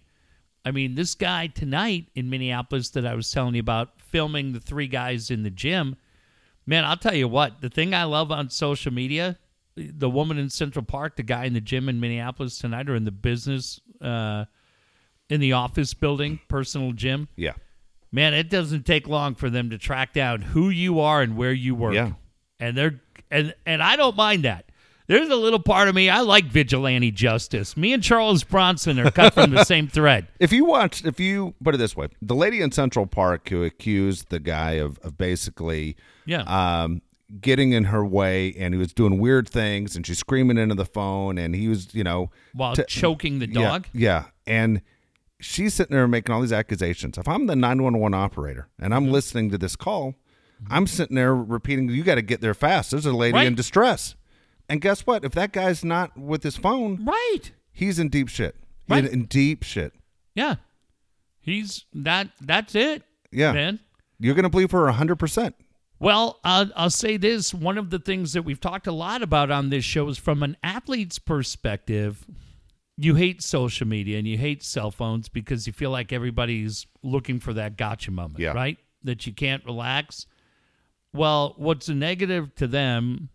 [0.63, 4.59] I mean, this guy tonight in Minneapolis that I was telling you about, filming the
[4.59, 5.95] three guys in the gym,
[6.67, 9.39] man, I'll tell you what, the thing I love on social media,
[9.75, 13.03] the woman in Central Park, the guy in the gym in Minneapolis tonight, or in
[13.05, 14.45] the business, uh,
[15.29, 17.53] in the office building, personal gym, Yeah,
[18.11, 21.53] man, it doesn't take long for them to track down who you are and where
[21.53, 21.93] you work.
[21.93, 22.11] Yeah.
[22.59, 22.99] And they're
[23.31, 24.65] and and I don't mind that.
[25.07, 27.75] There's a little part of me I like vigilante justice.
[27.75, 30.27] Me and Charles Bronson are cut from the same thread.
[30.39, 33.63] If you watch, if you put it this way, the lady in Central Park who
[33.63, 36.43] accused the guy of, of basically Yeah.
[36.43, 37.01] um,
[37.39, 40.85] getting in her way and he was doing weird things and she's screaming into the
[40.85, 43.87] phone and he was, you know, While t- choking the dog.
[43.93, 44.25] Yeah.
[44.45, 44.81] And
[45.39, 47.17] she's sitting there making all these accusations.
[47.17, 49.05] If I'm the 911 operator and Mm-hmm.
[49.05, 50.15] I'm listening to this call,
[50.69, 52.91] I'm sitting there repeating, you got to get there fast.
[52.91, 53.47] There's a lady Right.
[53.47, 54.15] in distress.
[54.69, 55.23] And guess what?
[55.25, 57.51] If that guy's not with his phone, Right.
[57.71, 58.55] he's in deep shit.
[58.85, 59.05] He's Right.
[59.05, 59.93] in, in deep shit.
[60.35, 60.55] Yeah.
[61.39, 63.03] He's that that's it.
[63.31, 63.53] Yeah.
[63.53, 63.79] Man.
[64.19, 65.53] You're going to believe her 100%.
[66.01, 67.53] Well, I'll, I'll say this.
[67.53, 70.41] One of the things that we've talked a lot about on this show is from
[70.41, 72.25] an athlete's perspective,
[72.97, 77.39] you hate social media and you hate cell phones because you feel like everybody's looking
[77.39, 78.53] for that gotcha moment, Yeah.
[78.53, 78.79] right?
[79.03, 80.25] That you can't relax.
[81.13, 83.29] Well, what's a negative to them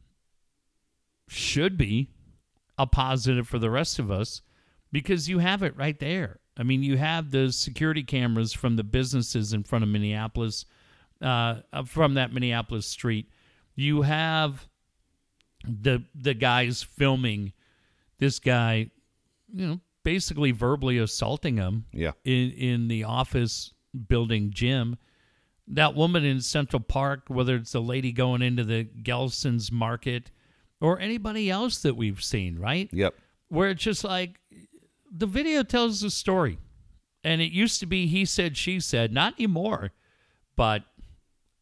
[1.29, 2.11] should be
[2.77, 4.43] a positive for the rest of us
[4.91, 6.41] because you have it right there.
[6.57, 10.65] I mean, you have the security cameras from the businesses in front of Minneapolis,
[11.23, 13.31] uh, uh, from that Minneapolis street.
[13.75, 14.67] You have
[15.67, 17.53] the the guys filming
[18.19, 18.91] this guy,
[19.53, 22.13] you know, basically verbally assaulting him Yeah.
[22.25, 23.73] in in the office
[24.09, 24.97] building gym.
[25.69, 30.31] That woman in Central Park, whether it's the lady going into the Gelson's market
[30.81, 32.89] or anybody else that we've seen, right?
[32.93, 33.15] Yep.
[33.49, 34.39] Where it's just like
[35.11, 36.59] the video tells the story.
[37.25, 39.91] And it used to be he said, she said, not anymore.
[40.55, 40.85] But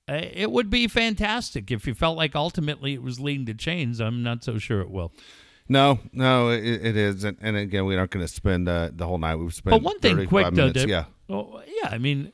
[0.08, 4.00] it would be fantastic if you felt like ultimately it was leading to change.
[4.00, 5.12] I'm not so sure it will.
[5.66, 9.06] No, no, it, it is, and, and again, we're not going to spend uh, the
[9.06, 9.36] whole night.
[9.36, 9.70] We've spent.
[9.70, 10.80] But one thing 35 quick, though, minutes.
[10.80, 10.88] Dave.
[10.90, 11.04] yeah.
[11.30, 12.32] Oh, yeah, I mean,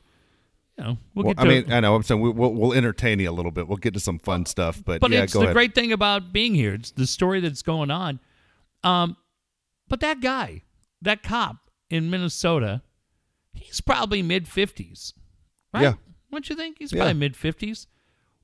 [0.77, 1.95] you know, we'll, Well, I mean, I know.
[1.95, 3.69] I'm saying we, we'll, we'll entertain you a little bit.
[3.69, 5.55] We'll get to some fun stuff, but, But yeah, it's the ahead.
[5.55, 6.75] great thing about being here.
[6.75, 8.19] It's the story that's going on.
[8.83, 9.17] Um,
[9.89, 10.63] but that guy,
[11.03, 12.83] that cop in Minnesota,
[13.53, 15.15] he's probably mid fifties,
[15.73, 15.83] right?
[15.83, 15.93] Yeah.
[16.31, 17.01] Don't you think he's Yeah.
[17.01, 17.87] probably mid fifties?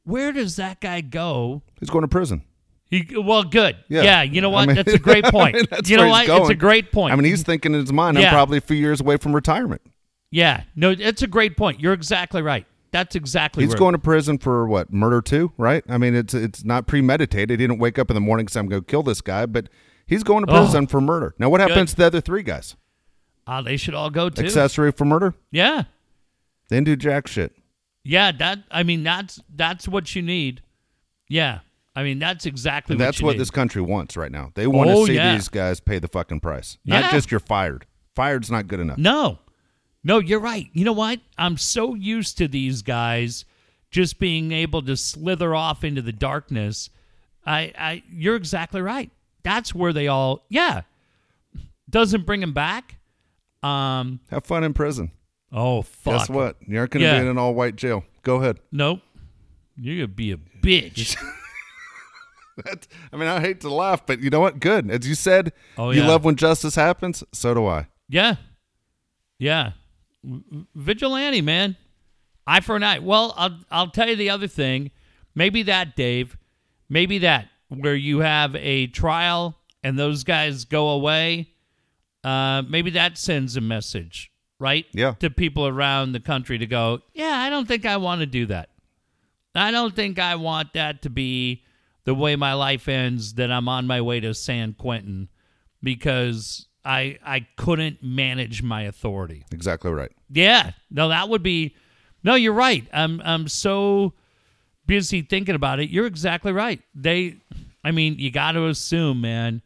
[0.05, 1.63] Where does that guy go?
[1.81, 2.43] He's going to prison.
[2.89, 3.77] He well, good.
[3.89, 4.03] Yeah.
[4.03, 4.67] Yeah, you know I what?
[4.69, 5.55] mean- that's a great I point.
[5.57, 6.21] mean, that's you know where what?
[6.27, 6.59] he's It's a going.
[6.59, 7.13] great point.
[7.13, 8.27] I mean, he's thinking in his mind, Yeah.
[8.29, 9.83] I'm probably a few years away from retirement.
[10.31, 11.81] yeah, no, it's a great point.
[11.81, 12.65] You're exactly right.
[12.93, 13.67] That's exactly right.
[13.67, 15.83] He's where- going to prison for what murder too, right?
[15.89, 17.59] I mean, it's it's not premeditated.
[17.59, 19.47] He didn't wake up in the morning and say, "I'm going to kill this guy,"
[19.47, 19.69] but
[20.07, 20.63] he's going to Oh.
[20.65, 21.35] prison for murder.
[21.41, 22.77] Now, what happens to the other three guys?
[23.49, 24.45] Ah, they should all go too.
[24.45, 25.35] Accessory for murder?
[25.51, 25.85] yeah,
[26.69, 27.56] They didn't do jack shit.
[28.07, 28.33] Yeah.
[28.33, 30.63] That I mean, that's that's what you need.
[31.29, 31.61] Yeah,
[31.95, 33.41] I mean, that's exactly And what that's what need.
[33.41, 34.53] this country wants right now.
[34.55, 35.35] They want Oh, to see yeah.
[35.35, 36.79] these guys pay the fucking price.
[36.85, 37.11] Not Yeah.
[37.13, 37.87] just you're fired.
[38.15, 38.99] Fired's not good enough.
[38.99, 39.39] No,
[40.05, 40.69] no, you're right.
[40.73, 41.21] You know what?
[41.37, 43.45] I'm so used to these guys
[43.91, 46.91] just being able to slither off into the darkness.
[47.45, 49.11] I, I, you're exactly right.
[49.43, 50.83] that's where they all yeah.
[51.89, 52.97] Doesn't bring them back.
[53.63, 55.11] Um Have fun in prison.
[55.57, 56.19] Oh fuck.
[56.21, 56.57] Guess what?
[56.67, 57.15] You aren't going to Yeah.
[57.19, 58.05] be in an all white jail.
[58.23, 58.61] Go ahead.
[58.71, 59.01] Nope.
[59.77, 61.17] You're gonna be a bitch.
[62.65, 64.61] That's, I mean, I hate to laugh, but you know what?
[64.61, 64.91] Good.
[64.91, 66.09] As you said, Oh, you yeah.
[66.09, 67.23] love when justice happens.
[67.33, 67.87] So do I.
[68.09, 68.37] Yeah.
[69.39, 69.73] Yeah.
[70.75, 71.77] Vigilante, man.
[72.47, 72.99] Eye for an eye.
[73.01, 74.91] Well, I'll I'll tell you the other thing.
[75.35, 76.39] Maybe that, Dave.
[76.89, 81.51] Maybe that where you have a trial and those guys go away.
[82.25, 84.87] Uh, maybe that sends a message, right?
[84.93, 85.15] Yeah.
[85.21, 88.47] To people around the country to go, yeah, I don't think I want to do
[88.47, 88.71] that.
[89.55, 91.63] I don't think I want that to be
[92.05, 93.35] the way my life ends.
[93.35, 95.29] That I'm on my way to San Quentin
[95.83, 99.45] because I I couldn't manage my authority.
[99.53, 100.13] Exactly right.
[100.31, 101.75] Yeah, no, that would be.
[102.23, 102.87] No, you're right.
[102.93, 104.13] I'm I'm so
[104.87, 105.91] busy thinking about it.
[105.91, 106.81] You're exactly right.
[106.95, 107.37] They,
[107.85, 109.63] I mean, you got to assume, man.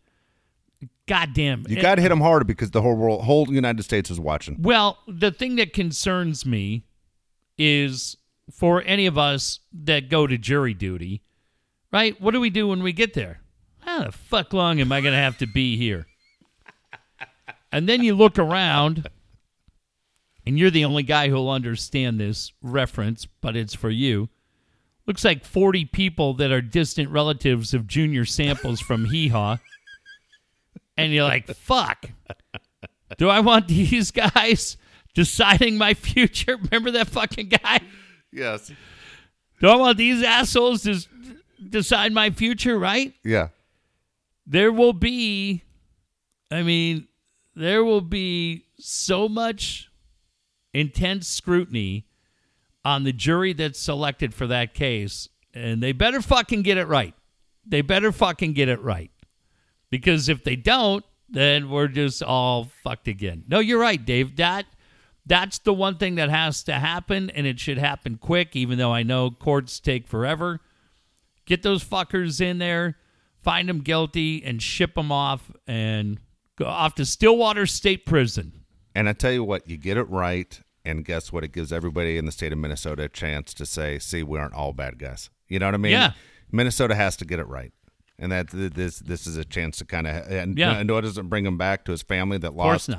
[1.10, 1.64] God damn.
[1.68, 4.62] You got to hit them harder because the whole world, whole United States is watching.
[4.62, 6.84] Well, the thing that concerns me
[7.58, 8.16] is
[8.48, 11.22] for any of us that go to jury duty,
[11.92, 12.20] right?
[12.20, 13.40] What do we do when we get there?
[13.80, 16.06] How the fuck long am I going to have to be here?
[17.72, 19.08] And then you look around,
[20.46, 24.28] and you're the only guy who'll understand this reference, but it's for you.
[25.06, 29.56] Looks like 40 people that are distant relatives of Junior Samples from Hee Haw.
[31.00, 32.06] And you're like, fuck.
[33.18, 34.76] Do I want these guys
[35.14, 36.56] deciding my future?
[36.62, 37.80] Remember that fucking guy?
[38.32, 38.70] Yes.
[39.60, 41.00] Do I want these assholes to
[41.68, 43.12] decide my future, right?
[43.24, 43.48] Yeah.
[44.46, 45.62] There will be,
[46.50, 47.08] I mean,
[47.54, 49.90] there will be so much
[50.72, 52.06] intense scrutiny
[52.84, 57.14] on the jury that's selected for that case, and they better fucking get it right.
[57.66, 59.10] They better fucking get it right.
[59.90, 63.44] Because if they don't, then we're just all fucked again.
[63.48, 64.36] No, you're right, Dave.
[64.36, 64.66] That
[65.26, 68.92] that's the one thing that has to happen, and it should happen quick, even though
[68.92, 70.60] I know courts take forever.
[71.46, 72.96] Get those fuckers in there,
[73.42, 76.18] find them guilty, and ship them off and
[76.56, 78.64] go off to Stillwater State Prison.
[78.94, 81.44] And I tell you what, you get it right, and guess what?
[81.44, 84.54] It gives everybody in the state of Minnesota a chance to say, "See, we aren't
[84.54, 85.92] all bad guys." You know what I mean?
[85.92, 86.12] Yeah.
[86.52, 87.72] Minnesota has to get it right,
[88.20, 90.72] and that this this is a chance to kind of and Yeah.
[90.72, 92.90] I know it doesn't bring him back to his family that lost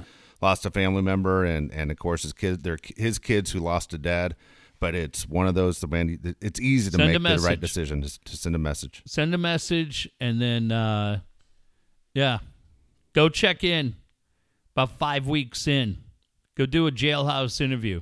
[0.41, 3.93] lost a family member, and and of course his kids, their his kids who lost
[3.93, 4.35] a dad.
[4.79, 5.79] But it's one of those.
[5.79, 9.03] The man, it's easy to Send make the right decision to, to send a message.
[9.05, 11.19] Send a message, and then, uh,
[12.15, 12.39] yeah,
[13.13, 13.95] go check in
[14.75, 15.99] about five weeks in.
[16.55, 18.01] Go do a jailhouse interview.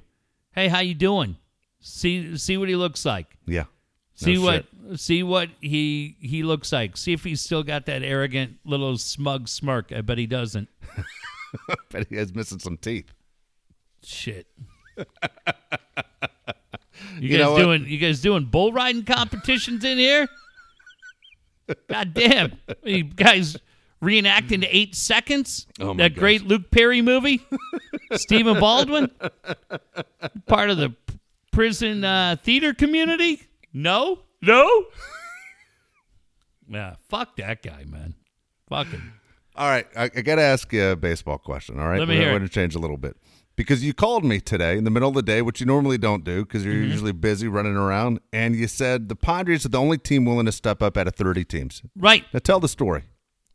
[0.54, 1.36] Hey, how you doing?
[1.82, 3.36] See see what he looks like.
[3.46, 3.66] Yeah.
[4.16, 4.66] See No what
[4.96, 6.98] see what he he looks like.
[6.98, 9.92] See if he's still got that arrogant little smug smirk.
[9.92, 10.70] I bet he doesn't.
[11.90, 13.12] But he is missing some teeth.
[14.04, 14.46] Shit.
[17.20, 20.28] You, You guys doing you guys doing bull riding competitions in here?
[21.88, 22.54] God damn.
[22.84, 23.58] You guys
[24.02, 25.66] reenacting eight seconds?
[25.80, 27.42] Oh, that great Luke Perry movie?
[28.14, 29.10] Stephen Baldwin?
[30.48, 30.94] Part of the
[31.52, 33.42] prison uh, theater community?
[33.74, 34.20] No?
[34.42, 34.70] No?
[36.70, 38.16] yeah, fuck that guy, man.
[38.70, 39.02] Fucking
[39.56, 41.80] All right, I, I got to ask you a baseball question.
[41.80, 43.18] All right, Let me we're hear going to change a little bit
[43.56, 46.24] because you called me today in the middle of the day, which you normally don't
[46.24, 46.92] do because you're Mm-hmm.
[46.92, 50.52] usually busy running around, and you said the Padres are the only team willing to
[50.52, 51.82] step up out of 30 teams.
[51.98, 52.24] right.
[52.34, 53.04] Now tell the story.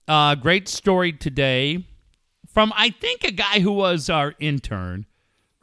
[0.06, 1.86] Uh, great story today
[2.52, 5.06] from I think a guy who was our intern.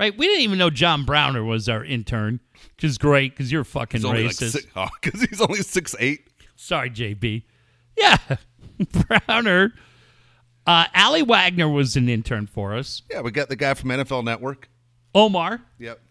[0.02, 2.40] Right, we didn't even know John Browner was our intern,
[2.76, 4.66] which is great because you're fucking racist.
[5.00, 6.28] because he's only six eight.
[6.56, 7.44] Sorry, JB.
[7.96, 8.18] Yeah,
[9.28, 9.76] Browner.
[10.66, 13.04] Uh, Allie Wagner was an intern for us.
[13.12, 14.70] Yeah, we got the guy from NFL Network.
[15.14, 15.62] Omar.
[15.78, 16.02] Yep.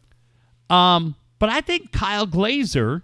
[0.70, 3.02] Um, but I think Kyle Glaser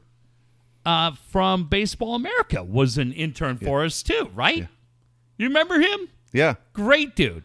[0.84, 4.68] uh, from Baseball America was an intern for us too, right?
[5.37, 6.11] You remember him?
[6.32, 6.55] Yeah.
[6.74, 7.43] Great dude.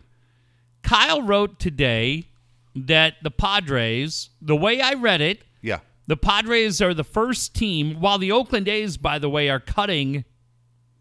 [0.84, 2.28] Kyle wrote today
[2.76, 5.80] that the Padres, the way I read it, Yeah.
[6.07, 10.24] the Padres are the first team, while the Oakland A's, by the way, are cutting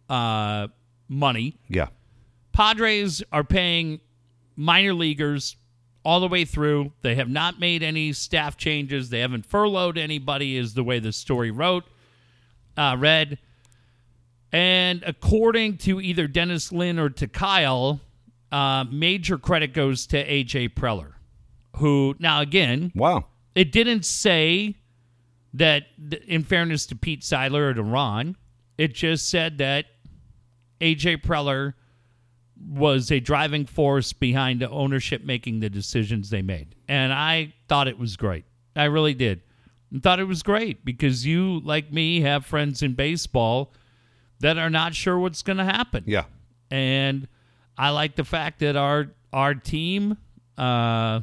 [0.08, 0.68] uh,
[1.08, 1.56] money.
[1.68, 1.88] Yeah.
[2.52, 4.00] Padres are paying
[4.56, 5.56] minor leaguers
[6.04, 6.92] all the way through.
[7.02, 9.10] They have not made any staff changes.
[9.10, 11.84] They haven't furloughed anybody, is the way the story wrote,
[12.76, 13.38] uh, read.
[14.52, 18.00] And according to either Dennis Lin or to Kyle,
[18.50, 21.12] uh, major credit goes to AJ Preller,
[21.76, 23.26] who now again Wow.
[23.54, 24.76] it didn't say
[25.54, 25.84] that,
[26.28, 28.36] in fairness to Pete Seidler or to Ron,
[28.78, 29.86] it just said that
[30.80, 31.74] AJ Preller
[32.68, 36.74] was a driving force behind the ownership making the decisions they made.
[36.88, 38.44] And I thought it was great.
[38.76, 39.40] I really did.
[39.94, 43.72] I thought it was great because you, like me, have friends in baseball
[44.40, 46.04] that are not sure what's going to happen.
[46.06, 46.24] Yeah.
[46.70, 47.26] And
[47.76, 50.16] I like the fact that our our team
[50.56, 51.20] uh,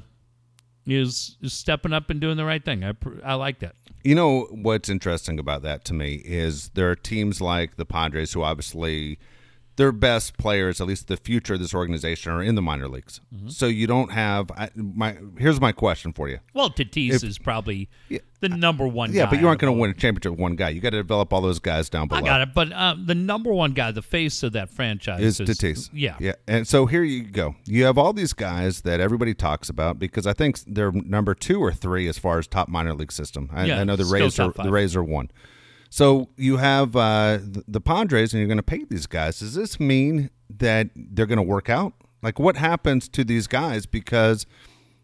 [0.95, 2.83] is, is stepping up and doing the right thing.
[2.83, 3.75] I, I like that.
[4.03, 8.33] You know what's interesting about that to me is there are teams like the Padres
[8.33, 9.19] who obviously
[9.77, 13.21] their best players, at least the future of this organization, are in the minor leagues.
[13.33, 13.49] Mm-hmm.
[13.49, 15.17] So you don't have I, my.
[15.37, 16.39] Here's my question for you.
[16.53, 17.87] Well, Tatis is probably
[18.39, 19.13] the number one.
[19.13, 20.69] Yeah, guy but you aren't going to win a championship with one guy.
[20.69, 22.21] You got to develop all those guys down below.
[22.21, 22.53] I got it.
[22.53, 25.89] But uh, the number one guy, the face of that franchise, is is Tatis.
[25.93, 26.33] Yeah, yeah.
[26.47, 27.55] And so here you go.
[27.65, 31.63] You have all these guys that everybody talks about because I think they're number two
[31.63, 33.49] or three as far as top minor league system.
[33.53, 34.65] I, Yeah, I know the Rays are five.
[34.65, 35.29] the Rays are one.
[35.89, 39.39] So you have uh, the, Padres, and you're going to pay these guys.
[39.39, 41.93] Does this mean that they're going to work out?
[42.21, 43.85] Like, what happens to these guys?
[43.85, 44.45] Because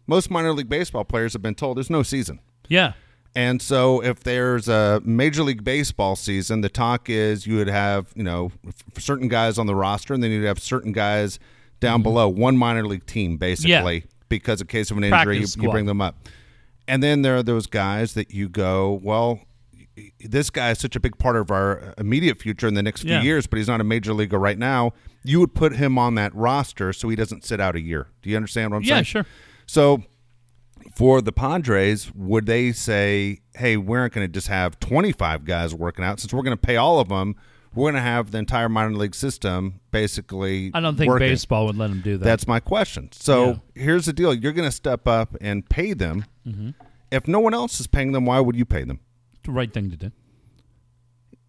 [0.06, 2.40] most minor league baseball players have been told there's no season.
[2.68, 2.92] yeah,
[3.34, 8.12] And so, if there's a Major League Baseball season, the talk is you would have,
[8.14, 11.38] you know, f- certain guys on the roster, and then you'd have certain guys
[11.80, 15.68] down below, one minor league team, basically, because in case of an injury, you, you
[15.72, 16.16] bring them up.
[16.86, 19.40] And then there are those guys that you go, well,
[20.20, 23.12] this guy is such a big part of our immediate future in the next few
[23.12, 23.22] Yeah.
[23.22, 24.92] years, but he's not a major leaguer right now.
[25.22, 28.08] You would put him on that roster so he doesn't sit out a year.
[28.22, 28.98] Do you understand what I'm Yeah, saying?
[28.98, 29.26] Yeah, sure.
[29.66, 30.02] So
[30.96, 35.74] for the Padres, would they say, "Hey, we're not going to just have 25 guys
[35.74, 37.36] working out since we're going to pay all of them.
[37.74, 41.66] We're going to have the entire minor league system basically." I don't think working." baseball
[41.66, 42.24] would let them do that.
[42.24, 43.08] That's my question.
[43.12, 46.26] So here's the deal: you're going to step up and pay them.
[46.46, 46.70] Mm-hmm.
[47.10, 48.98] If no one else is paying them, why would you pay them?
[49.44, 50.10] The right thing to do.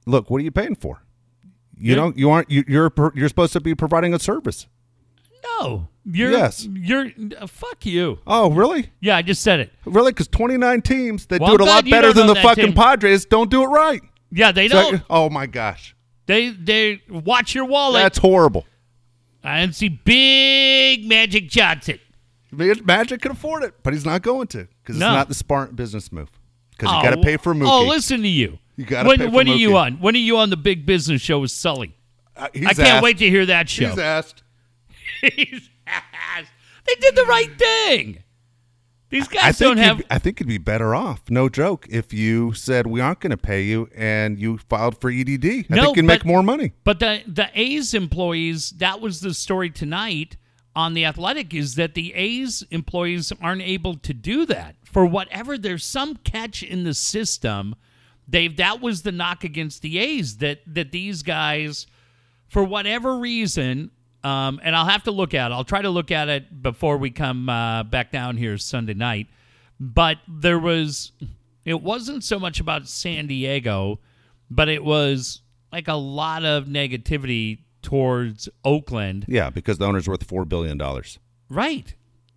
[0.05, 1.01] Look, what are you paying for?
[1.77, 1.95] You Yeah.
[1.95, 2.17] don't.
[2.17, 2.49] You aren't.
[2.51, 2.91] You, you're.
[3.15, 4.67] You're supposed to be providing a service.
[5.59, 6.67] No, you're Yes.
[6.71, 7.07] You're
[7.39, 8.19] uh, fuck you.
[8.25, 8.91] Oh, really?
[8.99, 9.71] Yeah, I just said it.
[9.85, 10.11] Really?
[10.11, 12.73] Because 29 teams that Well, do it a lot better than the fucking team.
[12.73, 14.01] Padres don't do it right.
[14.31, 15.03] Yeah, they So- don't.
[15.09, 18.01] oh my gosh, They they watch your wallet.
[18.01, 18.65] that's horrible.
[19.43, 21.99] I didn't see Big Magic Johnson.
[22.51, 25.07] Magic can afford it, but he's not going to because No.
[25.09, 26.29] it's not the smart business move.
[26.77, 27.69] Because Oh, you got to pay for Mookie.
[27.69, 28.59] Oh, listen to you.
[28.75, 29.93] You gotta when, pay for when are you on?
[29.99, 31.95] When are you on the Big Business Show with Sully?
[32.35, 33.89] Uh, I can't asked- wait to hear that show.
[33.89, 34.43] He's asked.
[35.21, 36.45] He's ass.
[36.85, 38.21] They did the right thing.
[39.09, 40.01] These guys I don't have.
[40.09, 43.37] I think it'd be better off, no joke, if you said we aren't going to
[43.37, 45.45] pay you and you filed for EDD.
[45.45, 46.73] I No, think you'd make more money.
[46.83, 50.35] But the the A's employees, that was the story tonight
[50.75, 55.57] on the Athletic, is that the A's employees aren't able to do that for whatever.
[55.57, 57.75] There's some catch in the system.
[58.29, 61.85] Dave, that was the knock against the A's that that these guys,
[62.47, 63.91] for whatever reason,
[64.23, 65.53] um, and I'll have to look at it.
[65.53, 69.27] I'll try to look at it before we come uh, back down here Sunday night.
[69.81, 71.11] But there was,
[71.65, 73.99] it wasn't so much about San Diego,
[74.49, 75.41] but it was
[75.73, 81.19] like a lot of negativity towards Oakland, Yeah, because the owner's worth four billion dollars.
[81.49, 81.93] right?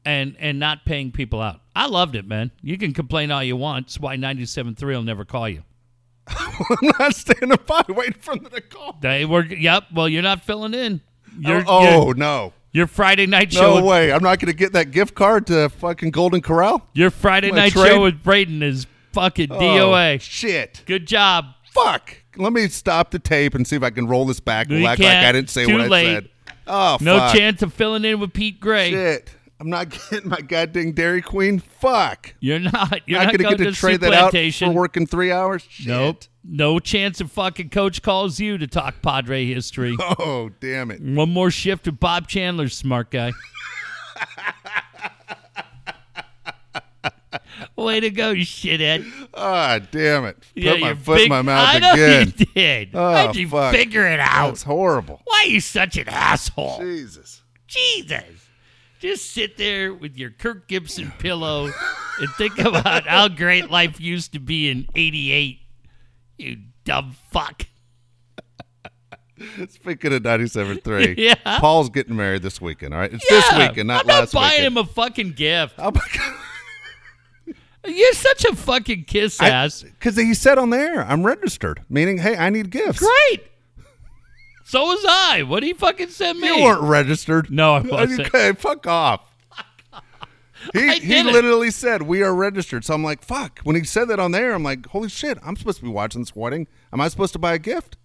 [0.09, 1.61] And and not paying people out.
[1.77, 2.51] I loved it, man.
[2.63, 3.89] You can complain all you want.
[3.89, 5.65] It's why 97.3 will never call you.
[6.29, 8.97] I'm not standing by waiting for them to call.
[9.03, 9.85] They were, yep.
[9.93, 11.03] Well, you're not filling in.
[11.39, 13.75] Your, oh your, oh, no, your Friday night no show.
[13.77, 14.11] with- way!
[14.11, 16.89] I'm not going to get that gift card to fucking Golden Corral.
[16.95, 17.89] Your Friday night trade?
[17.89, 20.15] show with Braden is fucking DOA.
[20.15, 20.83] Oh, shit.
[20.87, 21.45] Good job.
[21.73, 22.17] Fuck.
[22.37, 25.01] Let me stop the tape and see if I can roll this back and act
[25.01, 25.09] like.
[25.25, 26.07] I didn't say Too what late.
[26.09, 26.29] I said.
[26.67, 27.35] Oh, No fuck.
[27.37, 28.91] chance of filling in with Pete Gray.
[28.91, 29.31] Shit.
[29.61, 31.59] I'm not getting my goddamn Dairy Queen.
[31.59, 32.35] Fuck.
[32.41, 33.01] You're not.
[33.07, 35.63] You're not not, gonna going get to to trade that out for working three hours.
[35.69, 35.87] Shit.
[35.89, 36.25] Nope.
[36.51, 39.97] No chance of fucking coach calls you to talk Padre history.
[40.21, 41.01] Oh damn it.
[41.03, 43.33] One more shift with Bob Chandler, smart guy.
[47.77, 49.05] Way to go, you shithead.
[49.35, 50.37] Ah damn it.
[50.41, 52.33] Put Yeah, my foot big- in my mouth I know again.
[52.39, 52.91] you did.
[52.95, 53.75] Oh, How'd you fuck.
[53.75, 54.49] figure it out?
[54.49, 55.21] That's horrible.
[55.25, 56.79] Why are you such an asshole?
[56.79, 57.43] Jesus.
[57.67, 58.48] Jesus.
[59.01, 61.71] Just sit there with your Kirk Gibson pillow
[62.21, 65.61] and think about how great life used to be in 88.
[66.39, 67.63] You dumb fuck.
[69.69, 71.35] Speaking of 97.3, Yeah.
[71.61, 73.13] Paul's getting married this weekend, all right?
[73.13, 74.67] It's this Yeah, weekend, not I'm not last buying weekend.
[74.67, 75.75] him a fucking gift.
[75.79, 77.55] Oh my God.
[77.87, 79.83] You're such a fucking kiss ass.
[79.85, 82.99] Because he said on there, I'm registered, meaning, hey, I need gifts.
[82.99, 83.45] Great.
[84.69, 85.45] So was I.
[85.45, 86.49] What you fucking send me?
[86.49, 87.51] You weren't registered.
[87.51, 88.27] No, I wasn't.
[88.27, 89.35] Okay, fuck off.
[90.75, 92.85] He, he literally said we are registered.
[92.85, 93.61] So I'm like, fuck.
[93.63, 96.21] When he said that on there, I'm like, holy shit, I'm supposed to be watching
[96.21, 96.67] this wedding.
[96.93, 97.97] Am I supposed to buy a gift?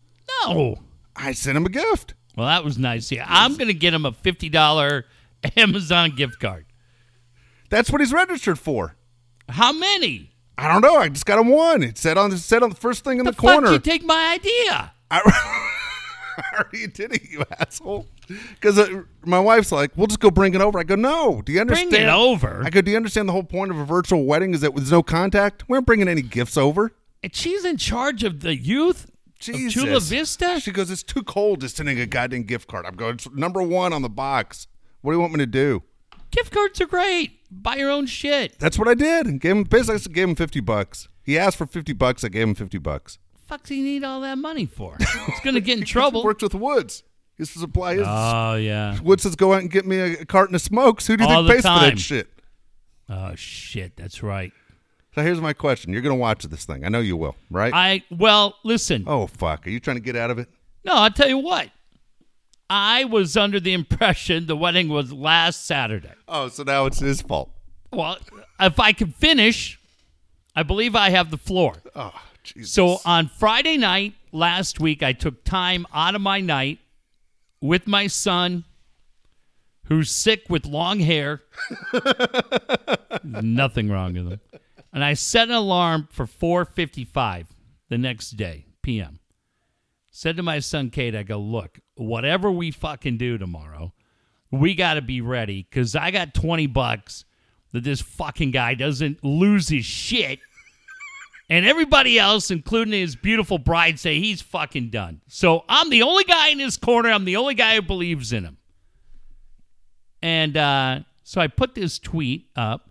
[0.45, 0.77] No.
[1.15, 2.13] I sent him a gift.
[2.37, 3.11] Well, that was nice.
[3.11, 5.05] Yeah, I'm going to get him a fifty dollar
[5.57, 6.67] Amazon gift card.
[7.71, 8.95] That's what he's registered for.
[9.49, 10.31] How many?
[10.57, 10.95] I don't know.
[10.95, 11.81] I just got him one.
[11.81, 13.71] It said on it said on the first thing in the, the corner.
[13.71, 14.93] You take my idea.
[15.09, 15.59] I,
[16.37, 18.07] I already did it, you asshole.
[18.27, 21.41] Because uh, my wife's like, "We'll just go bring it over." I go, "No.
[21.41, 22.61] Do you understand?" Bring it over.
[22.65, 24.91] I go, "Do you understand the whole point of a virtual wedding is that there's
[24.91, 25.67] no contact?
[25.67, 29.09] We aren't bringing any gifts over." and she's in charge of the youth.
[29.39, 29.75] Jesus.
[29.75, 30.59] Of Chula Vista.
[30.61, 33.61] She goes, "It's too cold to sending a goddamn gift card." I'm going, "It's number
[33.61, 34.67] one on the box.
[35.01, 35.83] What do you want me to do?"
[36.31, 37.39] Gift cards are great.
[37.51, 38.57] Buy your own shit.
[38.57, 39.39] That's what I did.
[39.39, 41.07] Gave him basically I gave him fifty bucks.
[41.23, 42.23] He asked for fifty bucks.
[42.23, 43.19] I gave him fifty bucks.
[43.53, 44.97] Fuck's he need all that money for?
[44.99, 46.23] It's gonna get in trouble.
[46.23, 47.03] Worked with Woods.
[47.37, 48.05] To supply his.
[48.07, 48.99] Oh yeah.
[49.01, 51.43] Woods says, "Go out and get me a, carton of smokes." Who do you All
[51.43, 51.89] think pays for time.
[51.91, 52.27] that shit?
[53.07, 53.95] Oh shit.
[53.95, 54.51] That's right.
[55.13, 56.83] So here's my question: You're going to watch this thing?
[56.83, 57.71] I know you will, right?
[57.71, 59.03] I well listen.
[59.05, 59.67] oh fuck!
[59.67, 60.47] Are you trying to get out of it?
[60.83, 61.69] No, I'll tell you what.
[62.71, 66.13] I was under the impression the wedding was last Saturday.
[66.27, 67.51] Oh, so now it's his fault.
[67.91, 68.17] Well,
[68.59, 69.79] if I can finish,
[70.55, 71.75] I believe I have the floor.
[71.95, 72.13] Oh,
[72.43, 72.71] Jesus.
[72.71, 76.79] So on Friday night last week, I took time out of my night
[77.61, 78.65] with my son,
[79.85, 81.41] who's sick with long hair.
[83.23, 84.41] Nothing wrong with him.
[84.91, 87.47] And I set an alarm for 4:55
[87.89, 89.19] the next day p.m.
[90.11, 93.93] Said to my son Cade, I go, look, whatever we fucking do tomorrow,
[94.51, 97.25] we got to be ready because I got 20 bucks
[97.71, 100.39] that this fucking guy doesn't lose his shit
[101.49, 105.21] and everybody else, including his beautiful bride, say he's fucking done.
[105.27, 107.09] So I'm the only guy in his corner.
[107.09, 108.57] I'm the only guy who believes in him.
[110.21, 112.89] And uh, so I put this tweet up,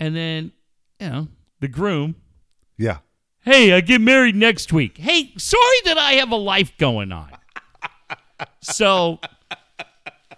[0.00, 0.52] and then,
[0.98, 1.28] you know,
[1.60, 2.16] the groom,
[2.78, 2.98] yeah.
[3.44, 4.96] hey, I get married next week.
[4.98, 7.30] Hey, sorry that I have a life going on.
[8.62, 9.20] so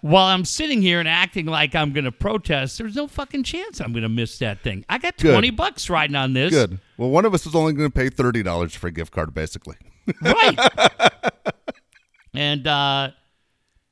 [0.07, 3.81] while I'm sitting here and acting like I'm going to protest, there's no fucking chance
[3.81, 4.85] I'm going to miss that thing.
[4.89, 5.31] I got Good.
[5.31, 6.51] 20 bucks riding on this.
[6.51, 6.79] Good.
[6.97, 9.33] Well, one of us is only going to pay thirty dollars for a gift card,
[9.33, 9.75] basically.
[10.21, 10.57] Right.
[12.33, 13.11] and uh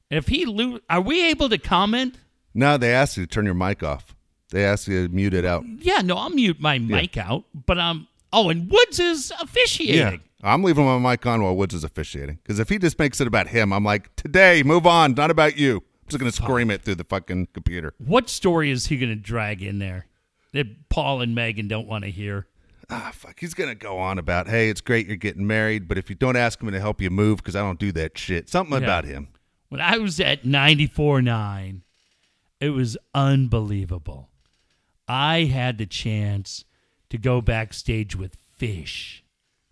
[0.09, 2.17] if he lo- are we able to comment?
[2.53, 4.15] No, they asked you to turn your mic off.
[4.51, 5.65] They asked you to mute it out.
[5.79, 9.95] Yeah, no, I'll mute my mic out, but um oh, and Woods is officiating.
[9.97, 10.17] Yeah.
[10.43, 12.39] I'm leaving my mic on while Woods is officiating.
[12.43, 15.57] Because if he just makes it about him, I'm like, today, move on, not about
[15.57, 15.81] you.
[16.05, 17.93] I'm just going to scream it through the fucking computer.
[17.97, 20.05] What story is he going to drag in there
[20.53, 22.45] that Paul and Megan don't want to hear?
[22.91, 23.39] Ah, fuck.
[23.39, 26.15] He's going to go on about, hey, it's great you're getting married, but if you
[26.15, 28.47] don't ask him to help you move, because I don't do that shit.
[28.49, 28.83] Something Yeah.
[28.85, 29.29] about him.
[29.69, 31.81] When I was at 94.9,
[32.59, 34.29] it was unbelievable.
[35.07, 36.65] I had the chance
[37.09, 39.21] to go backstage with Phish.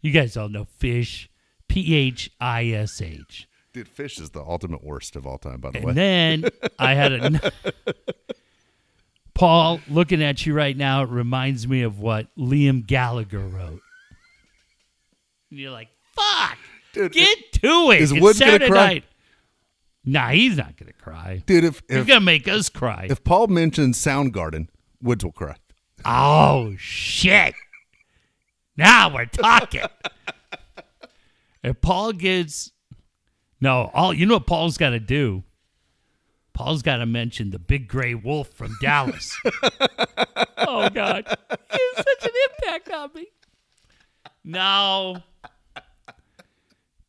[0.02, 1.28] You guys all know Phish,
[1.68, 3.48] P H I S H.
[3.74, 5.90] Dude, Phish is the ultimate worst of all time, by the way.
[5.90, 6.46] And then
[6.78, 7.52] I had a.
[9.34, 13.82] Paul, looking at you right now, it reminds me of what Liam Gallagher wrote.
[15.50, 16.58] And you're like, fuck,
[16.94, 18.02] Dude, get to it.
[18.02, 18.86] is It's gonna Saturday cry?
[18.86, 19.04] night.
[20.06, 21.42] Nah, he's not going to cry.
[21.46, 23.08] Dude, if, He's if, going to make us cry.
[23.10, 24.68] if Paul mentions Soundgarden,
[25.02, 25.56] Woods will cry.
[26.06, 27.56] oh, shit.
[28.76, 29.82] Now we're talking.
[31.64, 32.73] if Paul gets.
[33.64, 35.42] No, all you know what Paul's got to do?
[36.52, 39.38] Paul's got to mention the big gray wolf from Dallas.
[40.58, 41.26] oh, God.
[41.72, 43.28] He has such an impact on me.
[44.44, 45.24] No.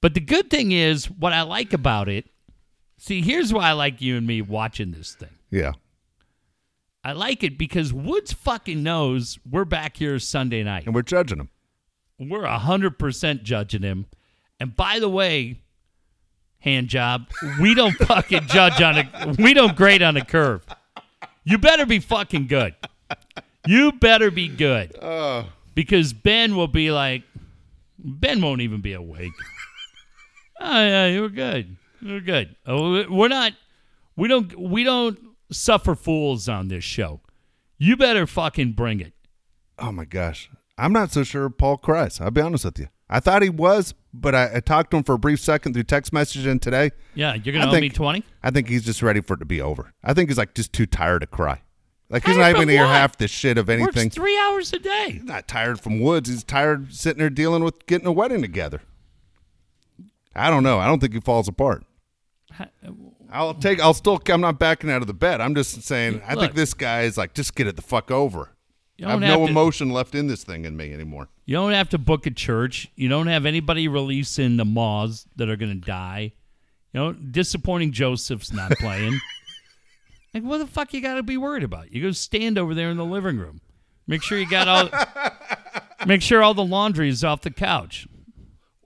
[0.01, 2.27] But the good thing is, what I like about it.
[2.99, 5.37] See, here's why I like you and me watching this thing.
[5.51, 5.73] Yeah.
[7.03, 10.87] I like it because Woods fucking knows we're back here Sunday night.
[10.87, 11.51] And we're judging him.
[12.21, 14.07] We're hundred percent judging him.
[14.61, 15.64] And by the way,
[16.65, 20.65] hand job, we don't fucking judge on a we don't grade on a curve.
[21.45, 22.75] You better be fucking good.
[23.67, 24.97] You better be good.
[25.01, 25.47] Oh.
[25.75, 27.23] Because Ben will be like
[27.99, 29.33] Ben won't even be awake.
[30.61, 31.77] Oh yeah, you're good.
[32.01, 32.55] You're good.
[32.65, 33.53] Oh, we're not
[34.17, 35.19] we don't we don't
[35.51, 37.21] suffer fools on this show.
[37.77, 39.13] You better fucking bring it.
[39.81, 40.49] Oh my gosh.
[40.77, 42.21] I'm not so sure Paul cries.
[42.21, 42.89] I'll be honest with you.
[43.09, 45.85] I thought he was, but I, I talked to him for a brief second through
[45.85, 46.91] text message and today.
[47.15, 48.25] Yeah, you're gonna I owe me think- twenty.
[48.43, 49.93] I think he's just ready for it to be over.
[50.03, 51.61] I think he's like just too tired to cry.
[52.11, 54.05] Like he's Tired not even hear half the shit of anything.
[54.07, 55.11] Works three hours a day.
[55.13, 56.29] He's not tired from Woods.
[56.29, 58.83] He's tired sitting there dealing with getting a wedding together.
[60.37, 60.79] I don't know.
[60.79, 61.85] I don't think he falls apart.
[62.59, 62.67] Uh,
[63.33, 63.81] I'll take.
[63.81, 64.21] I'll still.
[64.29, 65.41] I'm not backing out of the bed.
[65.41, 66.21] I'm just saying.
[66.27, 66.43] I Look.
[66.43, 68.51] think this guy is like, just get it the fuck over.
[68.97, 71.29] You I have don't no to- emotion left in this thing in me anymore.
[71.47, 72.89] You don't have to book a church.
[72.95, 76.33] You don't have anybody releasing the moths that are going to die.
[76.93, 79.19] You know, disappointing Joseph's not playing.
[80.33, 81.93] like, what the fuck you got to be worried about?
[81.93, 83.61] You go stand over there in the living room.
[84.07, 84.89] Make sure you got all.
[86.07, 88.07] make sure all the laundry is off the couch.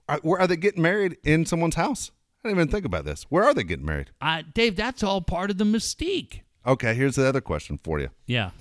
[0.07, 2.11] Are, where are they getting married in someone's house?
[2.43, 3.23] I didn't even think about this.
[3.29, 4.09] Where are they getting married?
[4.21, 6.39] Uh, Dave, that's all part of the mystique.
[6.65, 8.09] Okay, here's the other question for you.
[8.25, 8.51] Yeah.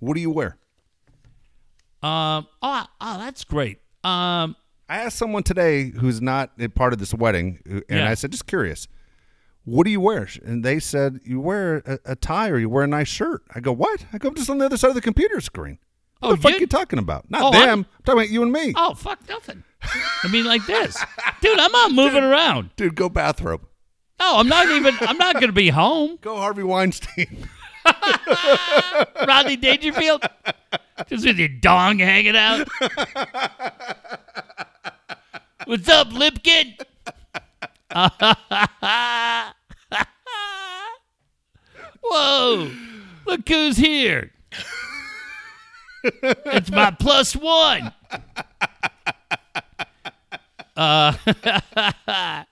[0.00, 0.56] What do you wear?
[2.06, 2.46] Um.
[2.62, 3.78] Oh, oh, that's great.
[4.04, 4.56] Um.
[4.88, 8.08] I asked someone today who's not a part of this wedding, and Yeah.
[8.08, 8.86] I said, just curious,
[9.64, 10.28] what do you wear?
[10.44, 13.42] And they said, you wear a, a tie or you wear a nice shirt.
[13.52, 14.06] I go, what?
[14.12, 15.78] I go, I'm just on the other side of the computer screen.
[16.20, 17.28] What Oh, the fuck you- you talking about?
[17.28, 17.62] Not Oh, them.
[17.68, 18.74] I'm- I'm talking about you and me.
[18.76, 19.64] Oh, fuck nothing.
[20.22, 20.96] I mean, like this,
[21.40, 21.58] dude.
[21.58, 22.70] I'm not moving around.
[22.76, 23.62] Dude, go bathrobe.
[24.20, 24.94] No, I'm not even.
[25.00, 26.18] I'm not going to be home.
[26.22, 27.48] Go Harvey Weinstein.
[29.26, 30.24] Rodney Dangerfield,
[31.08, 32.66] just with your dong hanging out.
[35.66, 36.74] What's up, Lipkin?
[42.02, 42.70] Whoa!
[43.26, 44.30] Look who's here.
[46.04, 47.92] It's my plus one.
[50.76, 51.12] Uh,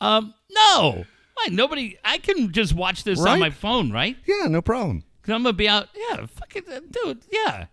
[0.00, 1.04] um, no.
[1.34, 1.98] Why nobody?
[2.04, 3.40] I can just watch this on Right?
[3.40, 4.16] my phone, right?
[4.26, 5.02] yeah, no problem.
[5.28, 5.88] Cause I'm gonna be out.
[5.94, 7.18] Yeah, fucking uh, dude.
[7.30, 7.66] Yeah,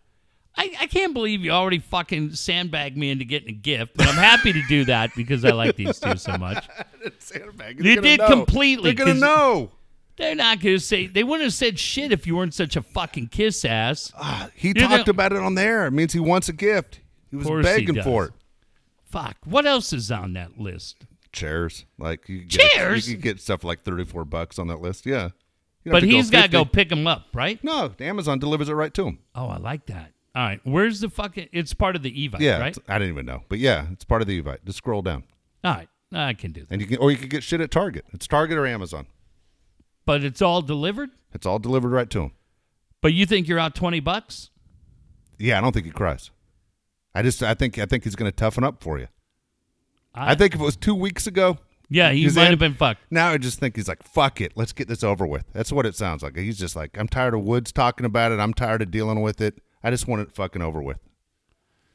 [0.58, 4.16] I, I can't believe you already fucking sandbagged me into getting a gift, but I'm
[4.16, 6.68] happy to do that because I like these two so much.
[7.20, 7.82] Sandbag.
[7.82, 9.72] You did completely, They're 'cause- know.
[10.18, 11.08] They're not gonna say.
[11.08, 14.12] They wouldn't have said shit if you weren't such a fucking kiss ass.
[14.18, 15.86] Ah, he You're talked about it on there.
[15.88, 17.00] It means he wants a gift.
[17.32, 18.34] He was Course he begging for it.
[19.06, 19.38] Fuck.
[19.46, 21.06] What else is on that list?
[21.32, 21.86] Chairs.
[21.98, 23.10] Like you could get, Chairs?
[23.10, 25.06] You could get stuff like 34 bucks on that list.
[25.06, 25.30] Yeah.
[25.86, 27.64] You But he's got to go pick them up, right?
[27.64, 29.20] No, Amazon delivers it right to him.
[29.36, 30.12] Oh, I like that.
[30.36, 30.60] All right.
[30.64, 31.50] Where's the fucking?
[31.54, 32.78] It's part of the Evite, Yeah, right?
[32.90, 34.66] I didn't even know, but yeah, it's part of the Evite.
[34.66, 35.24] Just scroll down,
[35.64, 35.88] All right.
[36.12, 36.72] I can do that.
[36.72, 38.06] and you can, or you could get shit at Target.
[38.14, 39.06] It's Target or Amazon.
[40.06, 41.10] But it's all delivered.
[41.34, 42.32] It's all delivered right to him.
[43.02, 44.50] But you think you're out twenty bucks?
[45.38, 46.32] Yeah, I don't think he cries.
[47.14, 49.08] I just, I think, I think he's going to toughen up for you.
[50.14, 51.58] I- I, think if it was two weeks ago,
[51.90, 53.02] Yeah, he might have been fucked.
[53.12, 55.46] Now I just think he's like, fuck it, let's get this over with.
[55.54, 56.36] That's what it sounds like.
[56.36, 58.40] He's just like, I'm tired of Woods talking about it.
[58.40, 59.62] I'm tired of dealing with it.
[59.84, 60.98] I just want it fucking over with.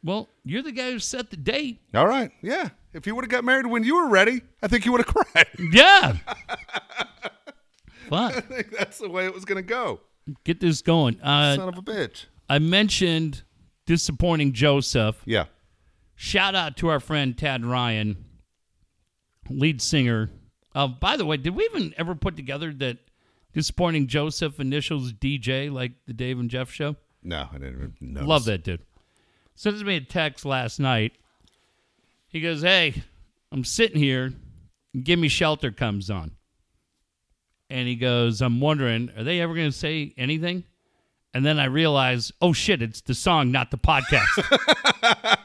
[0.03, 1.81] Well, you're the guy who set the date.
[1.95, 2.71] All right, yeah.
[2.95, 5.15] If you would have got married when you were ready, I think you would have
[5.15, 5.47] cried.
[5.73, 6.17] Yeah.
[8.09, 8.37] Fuck.
[8.37, 10.01] I think that's the way it was going to go.
[10.45, 11.21] Get this going.
[11.21, 12.27] Uh, Son of a bitch.
[12.49, 13.43] I mentioned
[13.87, 15.23] disappointing Joseph.
[15.25, 15.45] Yeah.
[16.15, 18.25] Shout out to our friend Tad Ryan,
[19.51, 20.31] lead singer.
[20.75, 22.99] Uh, by the way, did we even ever put together that
[23.53, 26.97] disappointing Joseph initials DJ like the Dave and Jeff show?
[27.23, 28.29] No, I didn't even notice.
[28.29, 28.81] Love that dude.
[29.55, 31.13] Sends me a text last night.
[32.29, 33.03] He goes, Hey,
[33.53, 34.33] I'm sitting here.
[35.03, 36.33] Give Me Shelter comes on.
[37.69, 40.65] And he goes, I'm wondering, are they ever going to say anything?
[41.33, 45.39] And then I realize, oh shit, it's the song, not the podcast.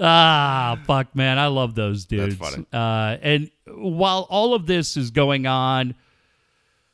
[0.00, 1.38] ah, fuck, man.
[1.38, 2.36] I love those dudes.
[2.38, 2.66] That's funny.
[2.72, 5.94] Uh, and while all of this is going on,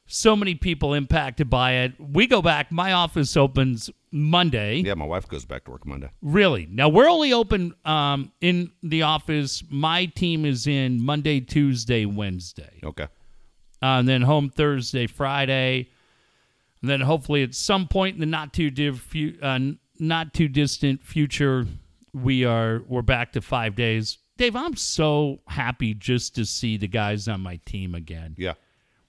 [0.06, 1.92] so many people impacted by it.
[1.98, 2.70] We go back.
[2.70, 4.76] My office opens Monday.
[4.84, 6.10] Yeah, my wife goes back to work Monday.
[6.22, 6.68] Really?
[6.70, 9.62] Now we're only open um, in the office.
[9.70, 13.04] My team is in Monday, Tuesday, Wednesday, Okay.
[13.04, 13.06] uh,
[13.80, 15.88] and then home Thursday, Friday,
[16.82, 19.58] and then hopefully at some point in the not too fu- uh,
[19.98, 21.66] not too distant future,
[22.14, 24.18] we are we're back to five days.
[24.38, 28.54] Dave, I'm so happy just to see the guys on my team again Yeah.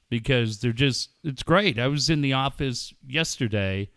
[0.09, 1.79] because they're just it's great.
[1.79, 3.89] I was in the office yesterday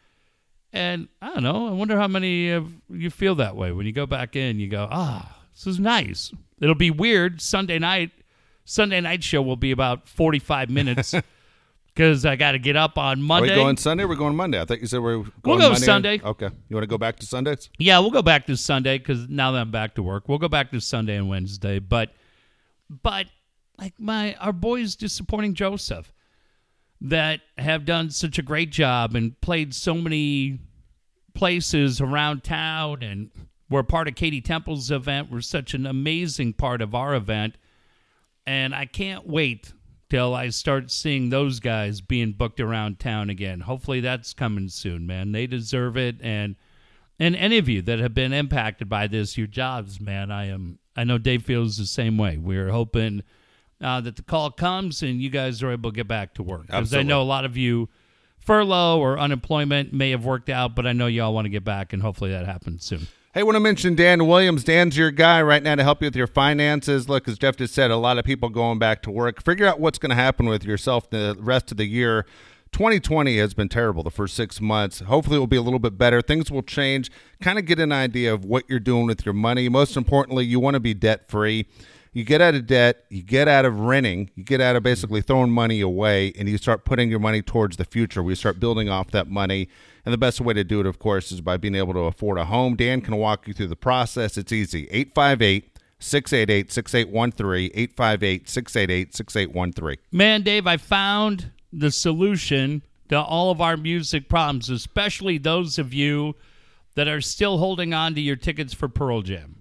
[0.73, 3.93] and I don't know, I wonder how many of you feel that way when you
[3.93, 8.11] go back in, you go, "Ah, this is nice." It'll be weird Sunday night.
[8.65, 11.15] Sunday night show will be about 45 minutes
[11.99, 13.51] cuz I got to get up on Are Monday.
[13.51, 14.05] we going Sunday?
[14.05, 14.61] We're going Monday.
[14.61, 15.87] I thought you said we we're going We'll go Monday.
[15.87, 16.21] Sunday.
[16.25, 16.49] Okay.
[16.69, 17.69] You want to go back to Sundays?
[17.79, 20.49] Yeah, we'll go back to Sunday because now that I'm back to work, we'll go
[20.49, 21.79] back to Sunday and Wednesday.
[21.81, 22.13] But,
[22.89, 23.27] but
[23.79, 26.13] like my our boys disappointing Joseph
[27.01, 30.59] that have done such a great job and played so many
[31.35, 33.31] places around town and
[33.71, 35.31] were part of Katie Temple's event.
[35.31, 37.57] Were such an amazing part of our event,
[38.47, 39.73] and I can't wait
[40.11, 43.61] till I start seeing those guys being booked around town again.
[43.61, 45.33] Hopefully that's coming soon, man.
[45.33, 46.57] They deserve it and
[47.21, 50.79] and any of you that have been impacted by this, your jobs, man, I am
[50.97, 52.39] I know Dave feels the same way.
[52.39, 53.23] We're hoping
[53.81, 56.67] uh, that the call comes and you guys are able to get back to work.
[56.67, 57.89] Because I know a lot of you
[58.39, 61.93] furlough or unemployment may have worked out, but I know y'all want to get back
[61.93, 63.07] and hopefully that happens soon.
[63.35, 64.65] Hey, want to mention Dan Williams.
[64.65, 67.11] Dan's your guy right now to help you with your finances.
[67.11, 69.45] Look, as Jeff just said, a lot of people going back to work.
[69.45, 72.25] Figure out what's going to happen with yourself the rest of the year.
[72.73, 75.01] 2020 has been terrible the first six months.
[75.01, 76.23] Hopefully, it will be a little bit better.
[76.23, 77.11] Things will change.
[77.43, 79.69] Kind of get an idea of what you're doing with your money.
[79.69, 81.67] Most importantly, you want to be debt free.
[82.15, 85.21] You get out of debt, you get out of renting, you get out of basically
[85.21, 88.23] throwing money away, and you start putting your money towards the future.
[88.23, 89.69] We start building off that money.
[90.09, 92.39] And the best way to do it, of course, is by being able to afford
[92.39, 92.77] a home.
[92.77, 94.39] Dan can walk you through the process.
[94.39, 94.89] It's easy.
[94.91, 97.71] 858 688 6813.
[97.75, 99.99] 858 688 6813.
[100.11, 102.81] Man, Dave, I found the solution
[103.11, 106.37] to all of our music problems, especially those of you
[106.95, 109.57] that are still holding on to your tickets for Pearl Jam.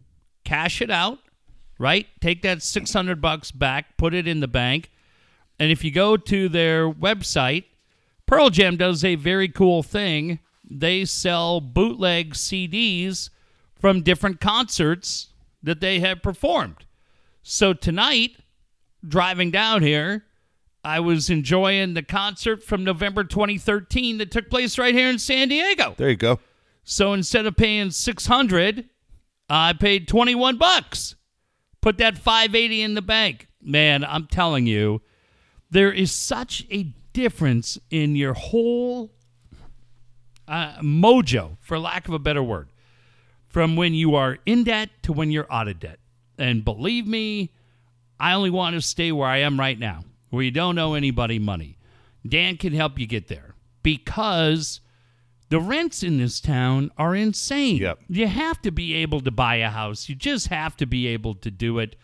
[0.45, 1.19] Cash it out,
[1.77, 2.07] right?
[2.21, 4.91] Take that 600 bucks back, put it in the bank.
[5.59, 7.65] And if you go to their website,
[8.27, 10.39] Pearl Jam does a very cool thing.
[10.69, 13.29] They sell bootleg CDs
[13.79, 15.29] from different concerts
[15.63, 16.85] that they have performed.
[17.41, 18.37] So tonight,
[19.07, 20.25] driving down here,
[20.83, 25.47] I was enjoying the concert from November 2013 that took place right here in San
[25.47, 25.95] Diego.
[25.97, 26.39] There you go.
[26.83, 28.89] So instead of paying 600,
[29.49, 31.15] I paid 21 bucks.
[31.81, 33.47] Put that 580 in the bank.
[33.61, 35.01] Man, I'm telling you,
[35.69, 39.09] there is such a difference in your whole
[40.47, 42.69] uh, mojo, for lack of a better word,
[43.47, 45.97] from when you are in debt to when you're out of debt.
[46.37, 47.49] And believe me,
[48.19, 51.39] I only want to stay where I am right now, where you don't owe anybody
[51.39, 51.79] money.
[52.25, 54.79] Dan can help you get there because
[55.49, 57.77] the rents in this town are insane.
[57.77, 57.99] Yep.
[58.09, 60.07] You have to be able to buy a house.
[60.07, 61.95] You just have to be able to do it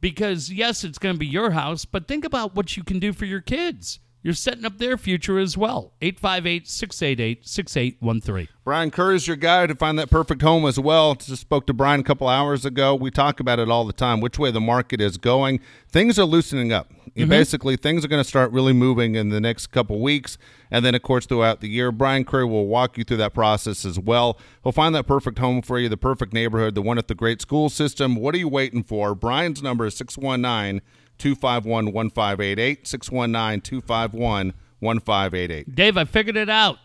[0.00, 3.12] because, yes, it's going to be your house, but think about what you can do
[3.12, 3.98] for your kids.
[4.24, 5.92] You're setting up their future as well.
[6.00, 8.48] 858 688 6813.
[8.64, 11.14] Brian Kerr is your guy to find that perfect home as well.
[11.14, 12.94] Just spoke to Brian a couple hours ago.
[12.94, 15.60] We talk about it all the time, which way the market is going.
[15.90, 16.90] Things are loosening up.
[17.14, 17.28] Mm-hmm.
[17.28, 20.38] Basically, things are going to start really moving in the next couple weeks.
[20.70, 23.84] And then, of course, throughout the year, Brian Kerr will walk you through that process
[23.84, 24.38] as well.
[24.62, 27.42] He'll find that perfect home for you, the perfect neighborhood, the one with the great
[27.42, 28.16] school system.
[28.16, 29.14] What are you waiting for?
[29.14, 30.80] Brian's number is 619
[31.18, 32.86] 251 1588.
[32.86, 35.74] 619 251 1588.
[35.74, 36.78] Dave, I figured it out.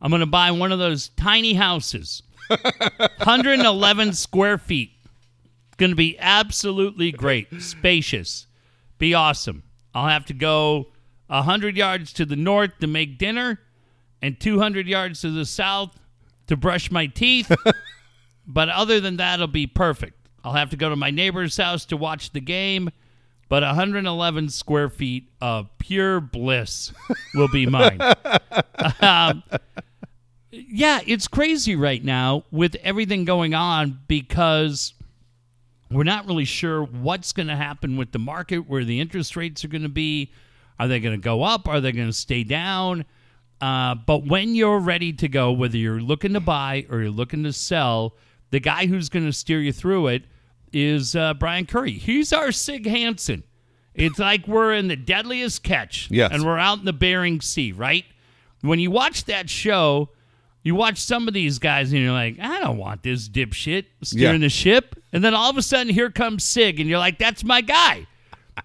[0.00, 4.92] I'm going to buy one of those tiny houses, 111 square feet.
[5.76, 8.46] Going to be absolutely great, spacious,
[8.98, 9.62] be awesome.
[9.94, 10.88] I'll have to go
[11.28, 13.60] 100 yards to the north to make dinner
[14.20, 15.96] and 200 yards to the south
[16.48, 17.54] to brush my teeth.
[18.46, 20.14] but other than that, it'll be perfect.
[20.42, 22.90] I'll have to go to my neighbor's house to watch the game,
[23.48, 26.92] but 111 square feet of pure bliss
[27.34, 28.00] will be mine.
[29.00, 29.42] um,
[30.50, 34.94] yeah, it's crazy right now with everything going on because
[35.90, 39.64] we're not really sure what's going to happen with the market, where the interest rates
[39.64, 40.32] are going to be.
[40.78, 41.66] Are they going to go up?
[41.66, 43.04] Are they going to stay down?
[43.60, 47.42] Uh, but when you're ready to go, whether you're looking to buy or you're looking
[47.42, 48.14] to sell,
[48.50, 50.24] the guy who's going to steer you through it
[50.72, 51.92] is uh, Brian Curry.
[51.92, 53.44] He's our Sig Hansen.
[53.94, 56.08] It's like we're in the deadliest catch.
[56.10, 56.30] Yes.
[56.32, 58.04] And we're out in the Bering Sea, right?
[58.60, 60.10] When you watch that show,
[60.62, 64.40] you watch some of these guys and you're like, I don't want this dipshit steering
[64.40, 64.46] Yeah.
[64.46, 64.94] the ship.
[65.12, 68.06] And then all of a sudden, here comes Sig, and you're like, that's my guy.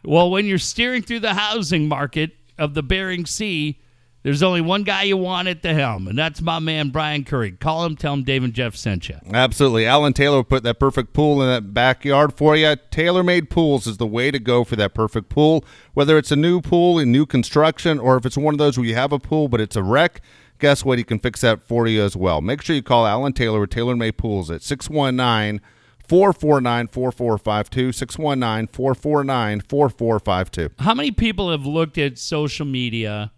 [0.04, 3.80] well, when you're steering through the housing market of the Bering Sea,
[4.24, 7.52] there's only one guy you want at the helm, and that's my man, Brian Curry.
[7.52, 9.18] Call him, tell him Dave and Jeff sent you.
[9.34, 9.86] Absolutely.
[9.86, 12.76] Alan Taylor put that perfect pool in that backyard for you.
[12.90, 15.66] Tailor made pools is the way to go for that perfect pool.
[15.94, 18.88] Whether it's a new pool in new construction or if it's one of those where
[18.88, 20.22] you have a pool but it's a wreck,
[20.58, 20.98] guess what?
[20.98, 22.40] He can fix that for you as well.
[22.40, 25.60] Make sure you call Alan Taylor with Tailor Made Pools at 619
[26.08, 27.92] 449 4452.
[27.92, 30.70] 619 449 4452.
[30.80, 33.34] How many people have looked at social media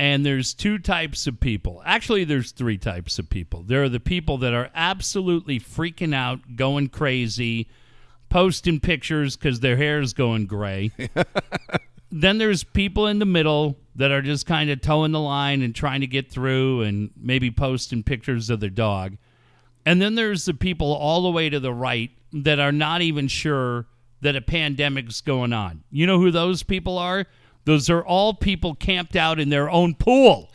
[0.00, 1.82] and there's two types of people?
[1.84, 3.62] Actually, there's three types of people.
[3.62, 7.68] There are the people that are absolutely freaking out, going crazy,
[8.30, 10.90] posting pictures because their hair is going gray.
[12.10, 15.74] then there's people in the middle that are just kind of towing the line and
[15.74, 19.18] trying to get through and maybe posting pictures of their dog.
[19.84, 23.28] And then there's the people all the way to the right that are not even
[23.28, 23.84] sure
[24.22, 25.84] that a pandemic's going on.
[25.90, 27.26] You know who those people are?
[27.64, 30.50] Those are all people camped out in their own pool.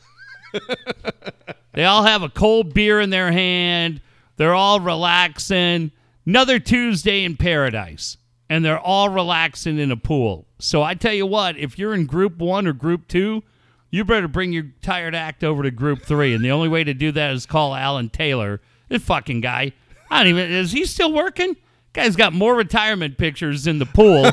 [1.73, 4.01] they all have a cold beer in their hand.
[4.37, 5.91] They're all relaxing.
[6.25, 8.17] Another Tuesday in paradise.
[8.49, 10.45] And they're all relaxing in a pool.
[10.59, 13.43] So I tell you what, if you're in group one or group two,
[13.89, 16.33] you better bring your tired act over to group three.
[16.33, 18.61] And the only way to do that is call Alan Taylor.
[18.87, 19.73] This fucking guy.
[20.09, 20.51] I don't even.
[20.51, 21.55] Is he still working?
[21.93, 24.29] Guy's got more retirement pictures in the pool.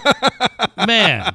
[0.87, 1.35] Man,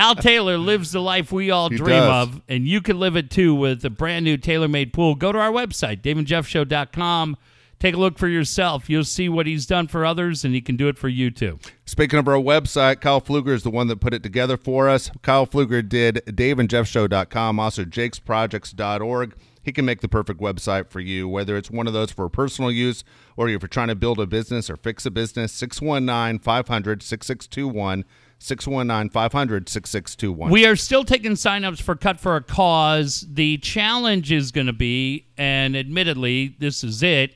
[0.00, 2.28] Al Taylor lives the life we all He dream does.
[2.28, 5.14] of, and you can live it too with a brand new tailor-made pool.
[5.14, 7.36] Go to our website, daveandjeffshow.com.
[7.78, 8.90] Take a look for yourself.
[8.90, 11.58] You'll see what he's done for others, and he can do it for you too.
[11.84, 15.10] Speaking of our website, Kyle Fluger is the one that put it together for us.
[15.22, 19.34] Kyle Fluger did daveandjeffshow.com, also jakesprojects.org.
[19.62, 22.70] He can make the perfect website for you, whether it's one of those for personal
[22.70, 23.04] use
[23.36, 25.52] or if you're trying to build a business or fix a business.
[25.52, 28.04] 619 500 6621.
[28.40, 30.50] 619 500 6621.
[30.50, 33.26] We are still taking signups for Cut for a Cause.
[33.30, 37.34] The challenge is going to be, and admittedly, this is it.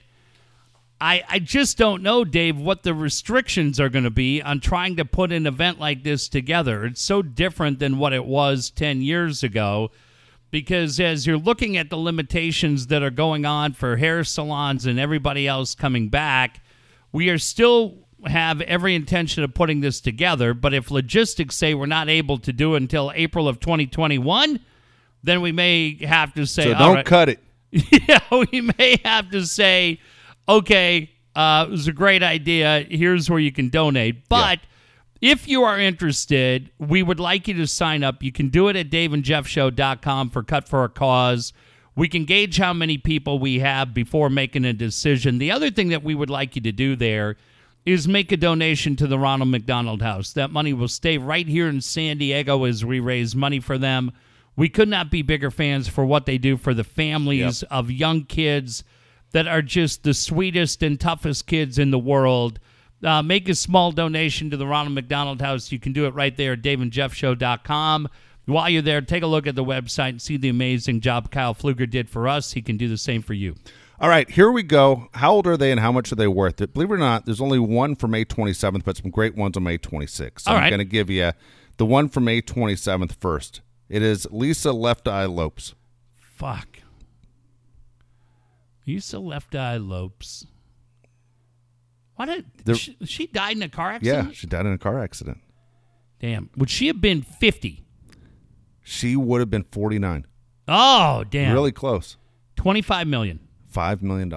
[1.00, 4.96] I, I just don't know, Dave, what the restrictions are going to be on trying
[4.96, 6.86] to put an event like this together.
[6.86, 9.90] It's so different than what it was 10 years ago
[10.50, 15.00] because as you're looking at the limitations that are going on for hair salons and
[15.00, 16.62] everybody else coming back,
[17.10, 20.54] we are still have every intention of putting this together.
[20.54, 24.60] But if logistics say we're not able to do it until April of 2021,
[25.22, 27.40] then we may have to say, so don't right- cut it.
[27.70, 29.98] yeah, we may have to say,
[30.48, 32.86] okay, uh, it was a great idea.
[32.88, 34.28] Here's where you can donate.
[34.28, 34.60] But
[35.20, 38.22] if you are interested, we would like you to sign up.
[38.22, 41.52] You can do it at daveandjeffshow.com for Cut for a Cause.
[41.96, 45.38] We can gauge how many people we have before making a decision.
[45.38, 47.36] The other thing that we would like you to do there
[47.84, 50.32] is make a donation to the Ronald McDonald House.
[50.32, 54.12] That money will stay right here in San Diego as we raise money for them.
[54.56, 58.24] We could not be bigger fans for what they do for the families of young
[58.24, 58.84] kids
[59.32, 62.60] that are just the sweetest and toughest kids in the world.
[63.02, 65.72] Uh, make a small donation to the Ronald McDonald House.
[65.72, 68.08] You can do it right there at daveandjeffshow.com.
[68.46, 71.54] While you're there, take a look at the website and see the amazing job Kyle
[71.54, 72.52] Pfluger did for us.
[72.52, 73.56] He can do the same for you.
[74.04, 75.08] All right, here we go.
[75.14, 76.56] How old are they and how much are they worth?
[76.74, 79.62] Believe it or not, there's only one for May 27th, but some great ones on
[79.62, 80.40] May 26th.
[80.40, 80.68] So All I'm right.
[80.68, 81.32] going to give you
[81.78, 83.62] the one for May 27th first.
[83.88, 85.74] It is Lisa Left Eye Lopes.
[86.16, 86.80] Fuck.
[88.86, 90.44] Lisa Left Eye Lopes.
[92.16, 94.28] What did There- she, she died in a car accident?
[94.28, 95.38] Yeah, she died in a car accident.
[96.20, 96.50] Damn.
[96.58, 97.82] Would she have been 50?
[98.82, 100.26] She would have been 49.
[100.68, 101.54] Oh, damn.
[101.54, 102.18] Really close.
[102.56, 103.40] 25 million.
[103.74, 104.30] $5 million.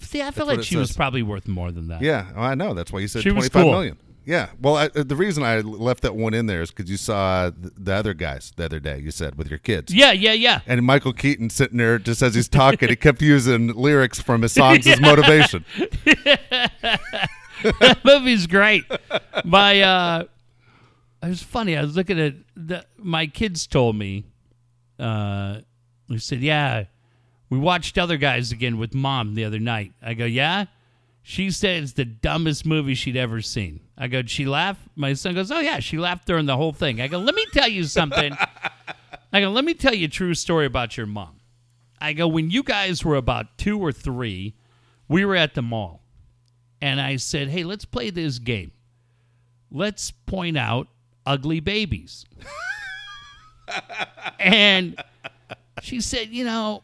[0.00, 2.00] See, I feel what like she was probably worth more than that.
[2.00, 2.72] Yeah, oh, I know.
[2.74, 3.70] That's why you said She was cool.
[3.70, 3.98] million.
[4.24, 4.50] Yeah.
[4.60, 7.70] Well, I, the reason I left that one in there is because you saw the,
[7.76, 9.92] the other guys the other day, you said, with your kids.
[9.92, 10.60] Yeah, yeah, yeah.
[10.66, 14.52] And Michael Keaton sitting there just as he's talking, he kept using lyrics from his
[14.52, 15.64] songs as motivation.
[17.80, 18.84] that movie's great.
[19.44, 20.24] My uh
[21.22, 21.76] it was funny.
[21.76, 24.24] I was looking at the, my kids told me
[24.98, 25.60] uh
[26.08, 26.84] they said, "Yeah,
[27.50, 30.66] we watched Other Guys again with mom the other night." I go, "Yeah?"
[31.22, 33.80] She said it's the dumbest movie she'd ever seen.
[33.98, 36.72] I go, "Did she laugh?" My son goes, "Oh yeah, she laughed during the whole
[36.72, 38.34] thing." I go, "Let me tell you something."
[39.32, 41.40] I go, "Let me tell you a true story about your mom."
[42.00, 44.54] I go, "When you guys were about 2 or 3,
[45.08, 46.00] we were at the mall."
[46.80, 48.72] and I said, "Hey, let's play this game.
[49.70, 50.88] Let's point out
[51.26, 52.24] ugly babies."
[54.38, 55.02] and
[55.82, 56.82] she said, "You know,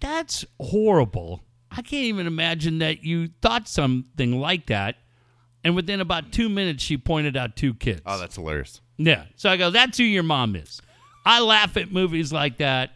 [0.00, 1.42] that's horrible.
[1.70, 4.96] I can't even imagine that you thought something like that."
[5.64, 8.02] And within about 2 minutes she pointed out two kids.
[8.06, 8.80] Oh, that's hilarious.
[8.98, 9.24] yeah.
[9.36, 10.80] So I go, "That's who your mom is."
[11.24, 12.92] I laugh at movies like that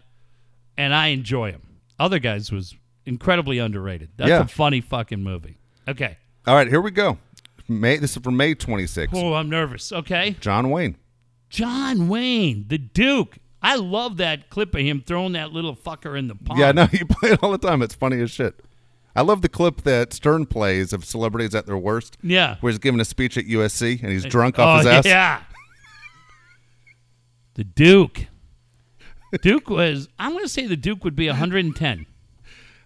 [0.78, 1.62] and I enjoy them.
[1.98, 2.74] Other guys was
[3.04, 4.10] incredibly underrated.
[4.16, 4.42] That's Yeah.
[4.42, 5.58] a funny fucking movie.
[5.88, 6.16] Okay.
[6.46, 7.18] All right, here we go.
[7.68, 9.10] May this is from May 26th.
[9.14, 9.90] Oh, I'm nervous.
[9.92, 10.36] Okay.
[10.40, 10.96] John Wayne.
[11.48, 13.38] John Wayne, the Duke.
[13.62, 16.60] I love that clip of him throwing that little fucker in the pond.
[16.60, 17.82] Yeah, no, you play it all the time.
[17.82, 18.60] It's funny as shit.
[19.14, 22.16] I love the clip that Stern plays of celebrities at their worst.
[22.22, 22.56] Yeah.
[22.60, 25.06] Where he's giving a speech at USC and he's drunk off oh, his ass.
[25.06, 25.42] Yeah.
[27.54, 28.26] the Duke.
[29.42, 32.06] Duke was, I'm going to say the Duke would be 110.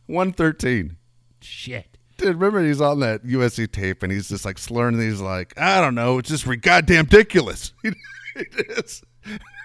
[0.06, 0.96] 113.
[1.40, 1.98] Shit.
[2.16, 4.98] Dude, remember he's on that USC tape and he's just like slurring.
[5.00, 7.72] He's like, I don't know, it's just re- goddamn ridiculous.
[7.84, 9.02] it is.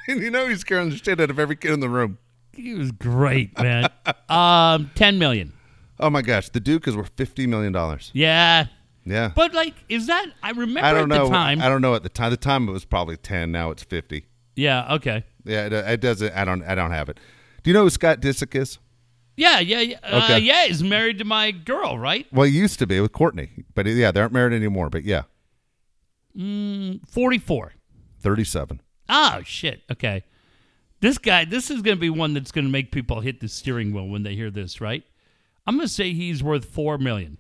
[0.08, 2.18] And you know he's scaring the shit out of every kid in the room.
[2.54, 3.90] He was great, man.
[4.30, 5.54] um, 10 million.
[6.00, 8.10] Oh my gosh, the Duke is worth fifty million dollars.
[8.14, 8.68] Yeah.
[9.06, 11.26] Yeah, But, like, is that, I remember I don't at know.
[11.26, 11.62] the time.
[11.62, 12.30] I don't know at the time.
[12.30, 13.52] The time it was probably ten.
[13.52, 14.26] Now it's fifty.
[14.56, 15.24] yeah, okay.
[15.46, 16.32] Yeah, it, it doesn't.
[16.36, 16.62] I don't.
[16.64, 17.20] I don't have it.
[17.64, 18.78] Do you know who Scott Disick is?
[19.36, 19.98] Yeah, yeah, yeah.
[20.04, 22.28] Uh, yeah, he's married to my girl, right?
[22.32, 24.90] Well, he used to be with Kourtney, but yeah, they aren't married anymore.
[24.90, 25.24] But yeah,
[26.36, 27.74] 44.
[28.20, 28.82] thirty-seven.
[29.10, 29.82] Oh shit.
[29.92, 30.24] Okay.
[31.02, 33.48] This guy, this is going to be one that's going to make people hit the
[33.48, 35.04] steering wheel when they hear this, right?
[35.66, 37.38] I'm going to say he's worth 4 million.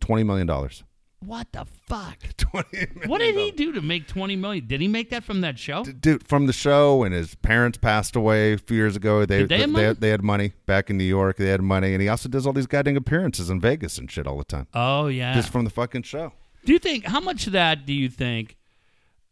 [0.00, 0.84] twenty million dollars.
[1.20, 2.18] What the fuck?
[2.36, 2.68] Twenty.
[2.72, 4.66] Million What did he do to make twenty million?
[4.66, 5.82] Did he make that from that show?
[5.82, 9.24] Dude, from the show, and his parents passed away a few years ago.
[9.24, 9.94] They Did they have money?
[9.94, 11.38] they had money back in New York.
[11.38, 14.26] They had money, and he also does all these goddamn appearances in Vegas and shit
[14.26, 15.32] all the time, Oh yeah.
[15.32, 16.32] just from the fucking show.
[16.66, 18.56] do you think how much of that do you think?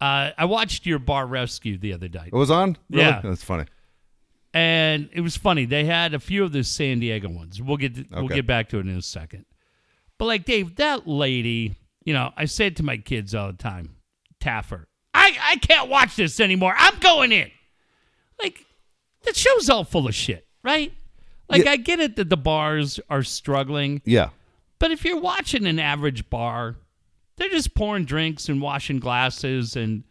[0.02, 2.76] Uh, I watched your bar rescue the other night, It was on.
[2.90, 3.04] Really?
[3.04, 3.20] Yeah.
[3.22, 3.66] that's funny.
[4.52, 5.64] and it was funny.
[5.64, 7.62] They had a few of the San Diego ones.
[7.62, 9.44] We'll get to, we'll get back to it in a second.
[10.18, 13.58] But like Dave, that lady, you know, I say it to my kids all the
[13.58, 13.96] time,
[14.40, 14.84] Taffer.
[15.14, 16.74] I I can't watch this anymore.
[16.76, 17.50] I'm going in.
[18.42, 18.64] Like
[19.24, 20.92] the show's all full of shit, right?
[21.48, 21.72] Like Yeah.
[21.72, 24.30] I get it that the bars are struggling, Yeah,
[24.78, 26.76] but if you're watching an average bar,
[27.42, 30.04] they're just pouring drinks and washing glasses and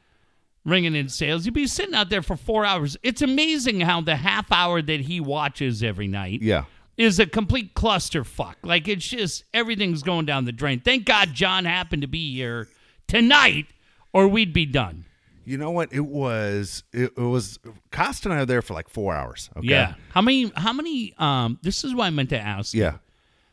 [0.65, 1.45] ringing in sales.
[1.45, 2.97] You'd be sitting out there for four hours.
[3.03, 6.65] It's amazing how the half hour that he watches every night yeah.
[6.97, 8.55] is a complete clusterfuck.
[8.63, 10.81] Like it's just everything's going down the drain.
[10.81, 12.67] Thank God John happened to be here
[13.07, 13.67] tonight,
[14.11, 15.05] or we'd be done.
[15.45, 15.91] You know what?
[15.91, 16.83] It was.
[16.93, 17.57] It, it was.
[17.91, 19.49] Costa and I were there for like four hours.
[19.57, 19.67] Okay?
[19.67, 19.95] Yeah.
[20.11, 20.51] How many?
[20.55, 21.15] How many?
[21.17, 21.57] Um.
[21.63, 22.73] This is what I meant to ask.
[22.75, 22.83] you.
[22.83, 22.97] Yeah.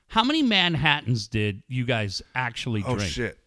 [0.09, 2.95] How many Manhattans did you guys actually drink?
[2.95, 3.13] Oh drink?
[3.13, 3.39] shit!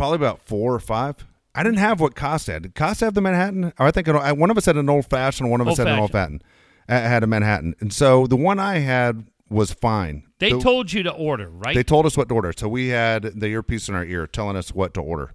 [0.00, 1.26] Probably about four or five.
[1.54, 2.62] I didn't have what Costa had.
[2.62, 3.72] Did Costa have the Manhattan?
[3.78, 5.78] Or I think it, I- one of us had an old fashioned, one of us
[5.78, 6.42] had an old fashioned.
[6.88, 10.24] I had a Manhattan, and so the one I had was fine.
[10.38, 11.74] They The- told you to order, right?
[11.74, 14.56] they told us what to order, so we had the earpiece in our ear telling
[14.56, 15.34] us what to order.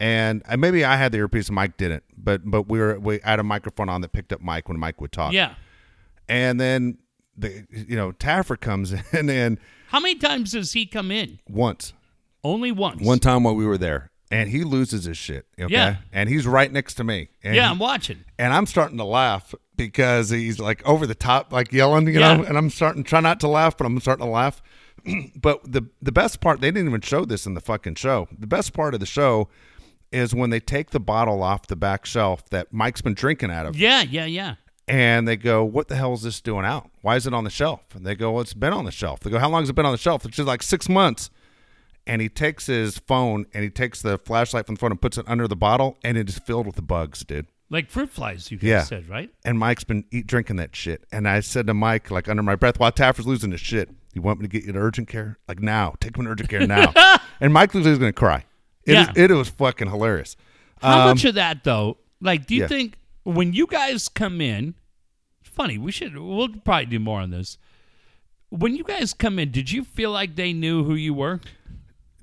[0.00, 3.20] And uh, maybe I had the earpiece, and Mike didn't, but but we were we
[3.22, 5.32] had a microphone on that picked up Mike when Mike would talk.
[5.32, 5.54] yeah.
[6.28, 6.98] and then
[7.36, 11.38] the you know Taffer comes in and How many times does he come in?
[11.48, 11.92] once
[12.44, 13.00] Only once.
[13.02, 15.96] one time while we were there and he loses his shit okay Yeah.
[16.12, 18.24] and he's right next to me and Yeah, he- I'm watching.
[18.38, 22.36] and I'm starting to laugh because he's like over the top like yelling you Yeah.
[22.36, 24.62] know and I'm starting to try not to laugh but I'm starting to laugh
[25.36, 28.46] but the the best part they didn't even show this in the fucking show the
[28.46, 29.48] best part of the show
[30.12, 33.66] is when they take the bottle off the back shelf that Mike's been drinking out
[33.66, 34.54] of Yeah, yeah, yeah.
[34.86, 36.88] and they go, "What the hell is this doing out?
[37.02, 39.20] Why is it on the shelf?" And they go, "Well, it's been on the shelf."
[39.20, 41.30] They go, "How long has it been on the shelf?" It's just like six months.
[42.06, 45.16] And he takes his phone and he takes the flashlight from the phone and puts
[45.16, 47.46] it under the bottle, and it is filled with the bugs, dude.
[47.70, 48.82] Like fruit flies, you guys Yeah.
[48.82, 49.30] said, right?
[49.44, 51.06] And Mike's been eat, drinking that shit.
[51.10, 54.20] And I said to Mike, like under my breath, while Taffer's losing his shit, "You
[54.20, 55.38] want me to get you to urgent care?
[55.48, 55.94] Like now?
[55.98, 56.92] Take him to urgent care now."
[57.40, 58.44] and Mike was going to cry.
[58.84, 59.10] It, Yeah.
[59.10, 60.36] is- it was fucking hilarious.
[60.82, 61.96] How Um, much of that though?
[62.20, 62.68] Like, do you yeah.
[62.68, 64.74] think when you guys come in?
[65.42, 66.16] Funny, we should.
[66.18, 67.56] We'll probably do more on this.
[68.50, 71.40] When you guys come in, did you feel like they knew who you were?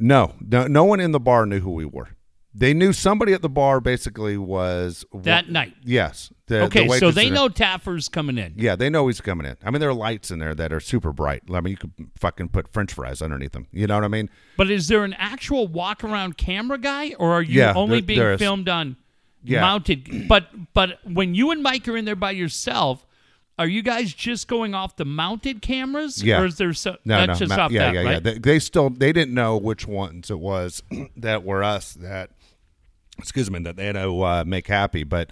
[0.02, 2.10] No, no, no one in the bar knew who we were.
[2.54, 5.74] They knew somebody at the bar basically was That night.
[5.86, 6.34] Yes.
[6.48, 8.56] The, Okay, the so they know Taffer's coming in.
[8.58, 9.56] Yeah, they know he's coming in.
[9.64, 11.44] I mean, there are lights in there that are super bright.
[11.54, 13.68] I mean, you could fucking put French fries underneath them.
[13.72, 14.30] You know what I mean?
[14.58, 18.06] But is there an actual walk around camera guy, or are you Yeah, only there-
[18.06, 18.98] being there filmed on
[19.46, 19.62] Yeah.
[19.62, 20.28] mounted?
[20.28, 23.06] But but when you and Mike are in there by yourself,
[23.62, 26.24] are you guys just going off the mounted cameras?
[26.24, 26.42] Yeah.
[26.42, 28.12] Or is there so No, that's no, just ma- off yeah, that, yeah, right?
[28.14, 28.20] yeah.
[28.20, 30.82] They, they still they didn't know which ones it was
[31.18, 32.32] that were us that
[33.18, 35.30] excuse me that they had to uh, make happy, but.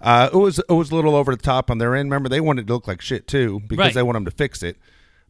[0.00, 2.10] Uh, it was it was a little over the top on their end.
[2.10, 3.94] Remember, they wanted to look like shit too because Right.
[3.94, 4.76] they want them to fix it.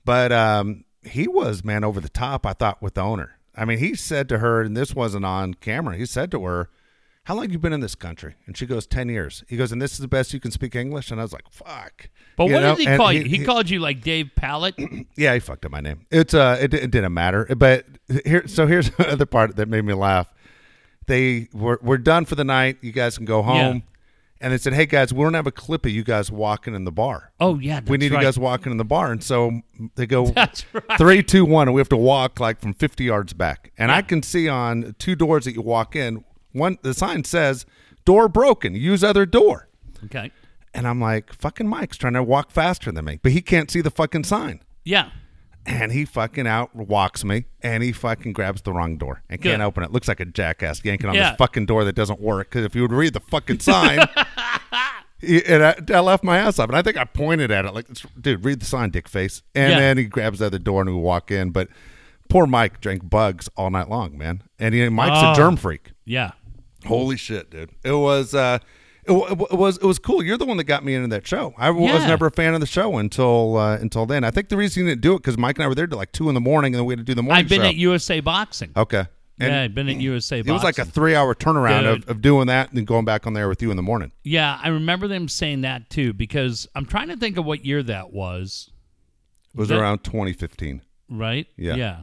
[0.05, 2.45] But um, he was man over the top.
[2.45, 3.39] I thought with the owner.
[3.55, 5.97] I mean, he said to her, and this wasn't on camera.
[5.97, 6.71] He said to her,
[7.25, 9.81] "How long you been in this country?" And she goes, 10 years." He goes, "And
[9.83, 12.55] this is the best you can speak English." And I was like, "Fuck." But You
[12.55, 12.75] what know?
[12.77, 13.23] did he And call you?
[13.25, 14.75] He, called you like Dave Pallet.
[15.17, 16.07] yeah, he fucked up my name.
[16.11, 17.45] It's uh, it, it didn't matter.
[17.57, 17.87] But
[18.25, 20.33] here, so here's the other part that made me laugh.
[21.07, 22.79] They were we're done for the night.
[22.81, 23.83] You guys can go home.
[24.41, 26.85] And they said, "Hey guys, we don't have a clip of you guys walking in
[26.85, 27.33] the bar.
[27.41, 28.21] Oh yeah, that's we need right.
[28.21, 29.61] you guys walking in the bar." And so
[29.95, 30.65] they go right.
[30.99, 33.73] three, two, one, and we have to walk like from fifty yards back.
[33.79, 33.97] And Yeah.
[33.97, 36.25] I can see on two doors that you walk in,
[36.55, 37.67] one the sign says
[38.07, 39.69] "door broken, use other door."
[40.05, 40.31] Okay.
[40.73, 43.83] And I'm like, "Fucking Mike's trying to walk faster than me, but he can't see
[43.83, 45.11] the fucking sign." Yeah.
[45.67, 49.63] and he fucking out walks me and he fucking grabs the wrong door and can't
[49.63, 49.91] open it.
[49.91, 51.31] Looks like a jackass yanking on Yeah.
[51.31, 52.51] this fucking door that doesn't work.
[52.51, 53.99] Because if you would read the fucking sign,
[55.23, 57.73] and I, uh, I left my ass up, and I think I pointed at it
[57.73, 57.87] like,
[58.21, 59.79] "Dude, read the sign, dick face." And Yeah.
[59.79, 61.51] then he grabs the other door and we walk in.
[61.51, 61.69] But
[62.29, 64.43] poor Mike drank bugs all night long, man.
[64.59, 65.33] And he, Mike's Oh.
[65.33, 65.57] a germ oh.
[65.57, 65.93] freak.
[66.05, 66.33] Yeah.
[66.85, 67.71] Holy shit, dude!
[67.85, 68.35] It was.
[68.35, 68.59] uh
[69.07, 70.23] it, it was it was cool.
[70.23, 71.53] You're the one that got me into that show.
[71.59, 74.25] I was never a fan of the show until uh, until then.
[74.25, 75.99] I think the reason you didn't do it because Mike and I were there till
[75.99, 77.61] like two in the morning, and then we had to do the morning I've been
[77.61, 77.67] show.
[77.69, 78.73] at USA Boxing.
[78.75, 79.05] okay,
[79.39, 82.23] and yeah, I've been at USA it was like a three hour turnaround of, of
[82.23, 84.11] doing that and then going back on there with you in the morning.
[84.23, 87.83] Yeah, I remember them saying that too because I'm trying to think of what year
[87.83, 88.71] that was.
[89.55, 90.81] It was That- around 2015.
[91.11, 91.47] Right?
[91.59, 91.75] Yeah.
[91.75, 92.01] Yeah.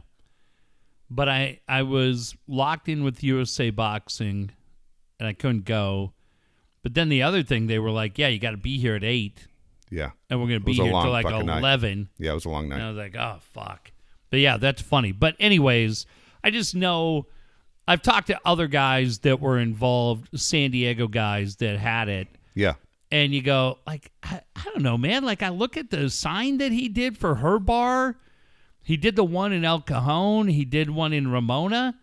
[1.10, 4.52] but I I was locked in with USA Boxing,
[5.22, 6.12] and I couldn't go.
[6.82, 9.04] But then the other thing, they were like, "Yeah, you got to be here at
[9.04, 9.46] eight,
[9.88, 10.10] Yeah.
[10.28, 11.58] and we're gonna be here till like fucking night.
[11.60, 12.08] eleven.
[12.18, 12.76] Yeah, it was a long night.
[12.76, 13.92] And I was like, "Oh fuck!"
[14.30, 15.12] But yeah, that's funny.
[15.12, 16.06] But anyways,
[16.42, 17.26] I just know
[17.86, 22.74] I've talked to other guys that were involved, San Diego guys that had it, Yeah.
[23.12, 26.58] and you go like I, I don't know man like i look at the sign
[26.58, 28.16] that he did for her bar
[28.82, 31.94] he did the one in el cajon he did one in ramona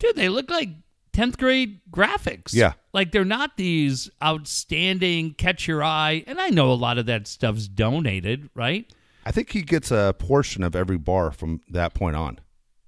[0.00, 0.70] dude they look like
[1.16, 2.74] 10th grade graphics Yeah.
[2.92, 7.26] like they're not these outstanding catch your eye and i know a lot of that
[7.26, 8.90] stuff's donated right
[9.24, 12.38] I think he gets a portion of every bar from that point on.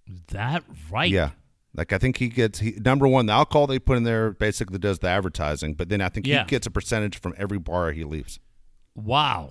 [0.07, 1.31] Is that right Yeah.
[1.75, 4.79] Like I think he gets he, number one, the alcohol they put in there basically
[4.79, 6.45] does the advertising, but then I think Yeah.
[6.45, 8.39] he gets a percentage from every bar he leaves.
[8.95, 9.51] Wow.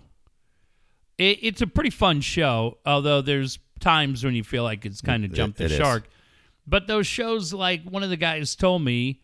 [1.17, 5.25] It, it's a pretty fun show, although there's times when you feel like it's kind
[5.25, 5.77] of jumped it the is.
[6.67, 9.21] But those shows, like one of the guys told me,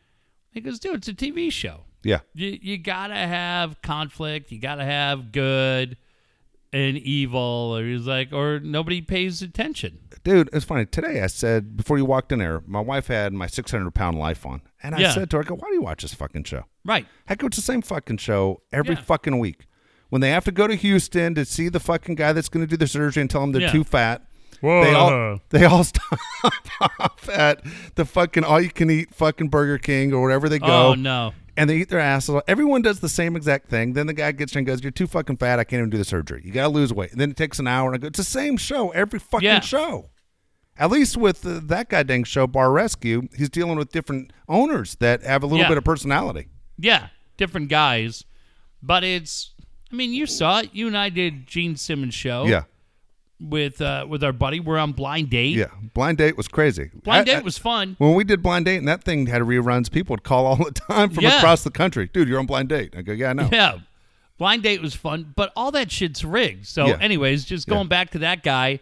[0.52, 1.82] he goes, dude, it's a TV show.
[2.04, 2.20] Yeah.
[2.34, 4.52] You, you got to have conflict.
[4.52, 5.98] You got to have good
[6.72, 7.76] and evil.
[7.78, 10.00] Or he's like, or nobody pays attention.
[10.24, 10.86] Dude, it's funny.
[10.86, 14.18] Today I said before you walked in there, my wife had my six hundred pound
[14.18, 14.62] life on.
[14.82, 15.14] And I Yeah.
[15.14, 16.64] said to her, I go, Why do you watch this fucking show?
[16.86, 17.06] Right.
[17.26, 19.02] Heck, it's the same fucking show every Yeah.
[19.02, 19.68] fucking week.
[20.10, 22.70] When they have to go to Houston to see the fucking guy that's going to
[22.70, 23.72] do the surgery and tell him they're Yeah.
[23.72, 24.26] too fat,
[24.64, 26.20] they all they all stop
[27.00, 27.62] off at
[27.96, 31.34] the fucking all you can eat fucking Burger King or wherever they go, Oh, no.
[31.58, 32.30] and they eat their asses.
[32.36, 32.44] off.
[32.48, 33.94] Everyone does the same exact thing.
[33.94, 35.60] Then the guy gets in and goes, "You're too fucking fat.
[35.60, 36.42] I can't even do the surgery.
[36.46, 38.18] You got to lose weight." And then it takes an hour, and I go, "It's
[38.18, 39.60] the same show every fucking Yeah.
[39.60, 40.10] show."
[40.78, 44.96] At least with uh, that guy dang show, Bar Rescue, he's dealing with different owners
[44.96, 45.68] that have a little Yeah.
[45.70, 46.48] bit of personality.
[46.80, 48.24] Yeah, different guys.
[48.82, 49.52] But it's,
[49.92, 50.72] I mean, you saw it.
[50.74, 52.46] You and I did Gene Simmons' show.
[52.48, 52.64] Yeah,
[53.40, 54.60] with uh, with our buddy.
[54.60, 55.56] We're on blind date.
[55.56, 55.68] yeah.
[55.94, 56.92] Blind date was crazy.
[57.04, 57.96] Blind I- date I- was fun.
[58.00, 59.92] when we did blind date and that thing had reruns.
[59.92, 61.38] People would call all the time from Yeah.
[61.38, 62.10] across the country.
[62.14, 62.94] Dude, you're on blind date.
[62.98, 63.50] I go, yeah, I know.
[63.52, 63.80] Yeah.
[64.38, 66.66] Blind date was fun, but all that shit's rigged.
[66.66, 66.98] So, Yeah.
[67.00, 67.76] anyways, just Yeah.
[67.76, 68.80] going back to that guy,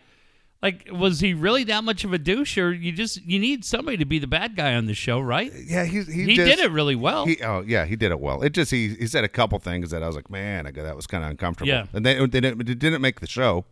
[0.62, 3.98] like, was he really that much of a douche, or you just you need somebody
[3.98, 5.52] to be the bad guy on the show, right?
[5.68, 7.26] Yeah, he he, He just- did it really well.
[7.26, 8.42] He, oh yeah, he did it well.
[8.44, 10.84] It just he he said a couple things that I was like, man, I go
[10.84, 11.68] that was kind of uncomfortable.
[11.70, 11.86] Yeah.
[11.94, 13.66] and they, it didn't it didn't make the show,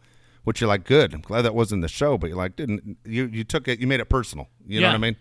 [0.43, 1.13] which you're like, good.
[1.13, 3.25] I'm glad that wasn't the show, but you're like, didn't you?
[3.27, 4.47] You took it, you made it personal.
[4.67, 5.15] You know what I mean?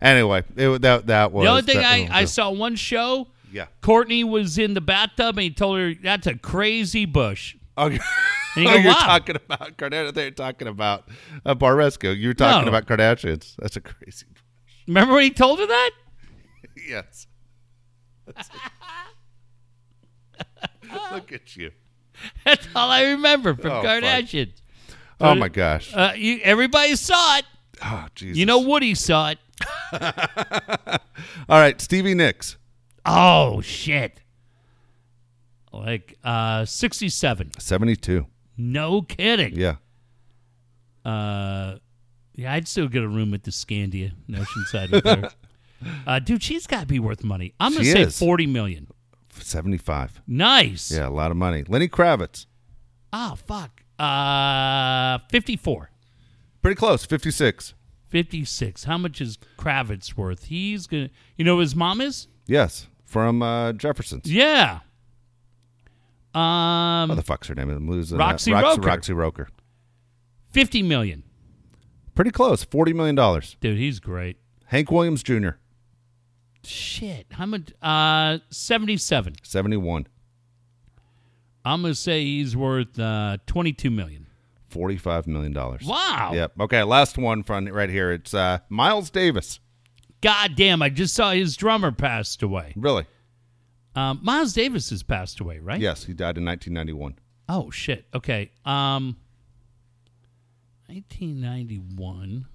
[0.00, 3.66] Anyway, it that that was the only thing I, I saw one show, yeah.
[3.82, 7.56] Kourtney was in the bathtub and he told her that's a crazy bush.
[7.76, 7.86] Oh,
[8.54, 8.98] And You oh, you're wow.
[9.06, 10.12] talking about Kardashian.
[10.12, 11.08] They're talking about
[11.46, 12.10] uh, Bar Rescue.
[12.10, 12.76] You were talking No.
[12.76, 13.54] about Kardashians.
[13.56, 14.26] That's a crazy.
[14.30, 14.42] Bush.
[14.86, 15.90] Remember when he told her that?
[16.88, 17.26] yes.
[21.12, 21.70] Look at you.
[22.44, 23.82] That's all I remember from Oh.
[23.82, 24.52] Kardashians.
[25.20, 25.94] Oh my gosh.
[25.94, 27.44] Uh, you, everybody saw it.
[27.84, 28.36] Oh Jesus.
[28.38, 29.38] You know Woody saw it.
[31.48, 32.56] All right, Stevie Nicks,
[33.06, 34.20] Oh shit!
[35.72, 37.52] Like uh, sixty-seven.
[37.58, 38.26] seventy-two.
[38.56, 39.54] No kidding.
[39.56, 39.76] Yeah.
[41.04, 41.76] Uh,
[42.34, 45.30] yeah, I'd still get a room at the Scandia in Oceanside with her.
[46.06, 47.54] Uh, dude, she's got to be worth money.
[47.58, 48.18] I'm gonna She say is.
[48.18, 48.86] forty million.
[49.44, 50.22] 75.
[50.26, 50.90] Nice.
[50.90, 51.64] Yeah, a lot of money.
[51.68, 52.46] Lenny Kravitz.
[53.12, 53.82] Oh fuck.
[53.98, 55.90] Uh, fifty-four.
[56.62, 57.04] Pretty close.
[57.04, 57.74] 56.
[58.08, 58.84] 56.
[58.84, 60.44] How much is Kravitz worth?
[60.44, 61.10] He's gonna.
[61.36, 62.28] You know who his mom is?
[62.46, 62.86] Yes.
[63.04, 64.30] From uh, Jefferson's.
[64.32, 64.80] Yeah.
[66.34, 67.68] Um, What the fuck's her name?
[67.70, 68.52] I'm losing Roxie.
[68.52, 68.80] Roxie, Roker.
[68.88, 69.48] Roxie Roker.
[70.50, 71.24] fifty million.
[72.14, 72.62] Pretty close.
[72.66, 73.40] $40 million.
[73.60, 74.36] Dude, he's great.
[74.66, 75.52] Hank Williams Jr.,
[76.64, 77.26] Shit.
[77.32, 77.72] How much?
[77.82, 79.34] Uh, seventy-seven.
[79.42, 80.06] 71.
[81.64, 84.26] I'm gonna say he's worth uh, twenty-two million.
[84.72, 85.52] $45 million.
[85.52, 86.30] Wow.
[86.32, 86.52] Yep.
[86.60, 88.10] Okay, last one from right here.
[88.10, 89.60] It's uh, Miles Davis.
[90.22, 90.80] God damn!
[90.80, 92.72] I just saw his drummer passed away.
[92.76, 93.04] Really?
[93.94, 95.80] Um, Miles Davis has passed away, right?
[95.80, 97.18] Yes, he died in 1991.
[97.48, 98.06] Oh shit.
[98.14, 98.50] Okay.
[98.64, 99.16] Um,
[100.86, 102.46] 1991.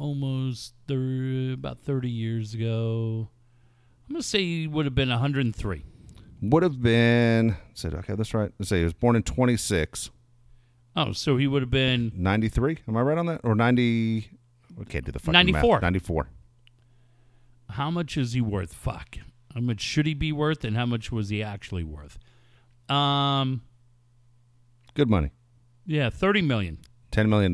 [0.00, 3.28] Almost thir- about 30 years ago.
[4.08, 5.84] I'm gonna say he would have been 103.
[6.40, 8.50] Would have been, said, okay, that's right.
[8.58, 10.08] Let's say he was born in 26.
[10.96, 12.78] Oh, so he would have been 93.
[12.88, 13.42] Am I right on that?
[13.44, 14.30] Or 90.
[14.74, 15.76] We can't do the fucking 94.
[15.76, 15.82] Math.
[15.82, 16.28] 94.
[17.68, 18.72] how much is he worth?
[18.72, 19.18] Fuck.
[19.54, 22.18] How much should he be worth, and how much was he actually worth?
[22.88, 23.60] Um,
[24.94, 25.30] Good money.
[25.84, 26.78] yeah, 30 million.
[27.12, 27.52] $10 million.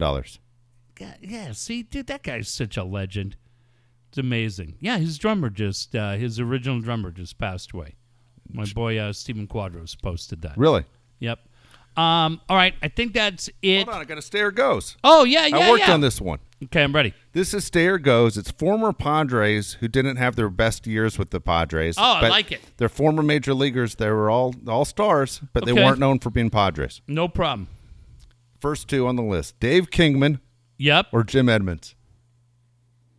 [0.97, 3.37] God, yeah, see, dude, that guy's such a legend.
[4.09, 4.77] It's amazing.
[4.81, 7.95] Yeah, his drummer just, uh, his original drummer just passed away.
[8.51, 10.57] My boy uh, Stephen Quadros posted that.
[10.57, 10.85] Really?
[11.19, 11.41] Yep.
[11.97, 13.85] Um, all right, I think that's it.
[13.85, 14.99] Hold on, I got stay or goes.
[15.03, 15.95] Oh yeah, yeah, I worked yeah.
[15.95, 16.41] on this one.
[16.65, 17.15] Okay, I'm ready.
[17.33, 18.37] This is stay or goes.
[18.37, 21.97] It's former Padres who didn't have their best years with the Padres.
[21.97, 22.61] Oh, I like it.
[22.77, 23.95] They're former major leaguers.
[23.95, 27.01] They were all all stars, but they weren't known for being Padres.
[27.09, 27.69] No problem.
[28.61, 30.41] First two on the list: Dave Kingman
[30.79, 31.07] Yep.
[31.13, 31.95] or Jim Edmonds.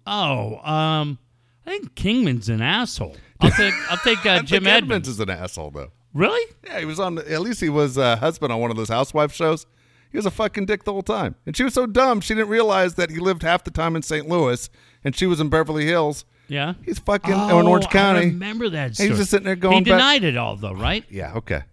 [0.05, 1.17] Oh, um,
[1.65, 3.15] I think Kingman's an asshole.
[3.41, 5.07] I'll take I'll take uh, Jim think Edmonds.
[5.07, 5.91] is an asshole though.
[6.13, 6.41] Really?
[6.65, 7.17] Yeah, he was on.
[7.19, 9.65] At least he was a husband on one of those housewife shows.
[10.11, 12.49] He was a fucking dick the whole time, and she was so dumb she didn't
[12.49, 14.27] realize that he lived half the time in St.
[14.27, 14.69] Louis
[15.03, 16.25] and she was in Beverly Hills.
[16.47, 16.73] Yeah.
[16.83, 18.25] He's fucking oh, in Orange I County.
[18.27, 18.89] remember that.
[18.89, 19.09] He's Story.
[19.15, 21.03] just sitting there going He back- denied it all, though, right?
[21.09, 21.63] Yeah, okay.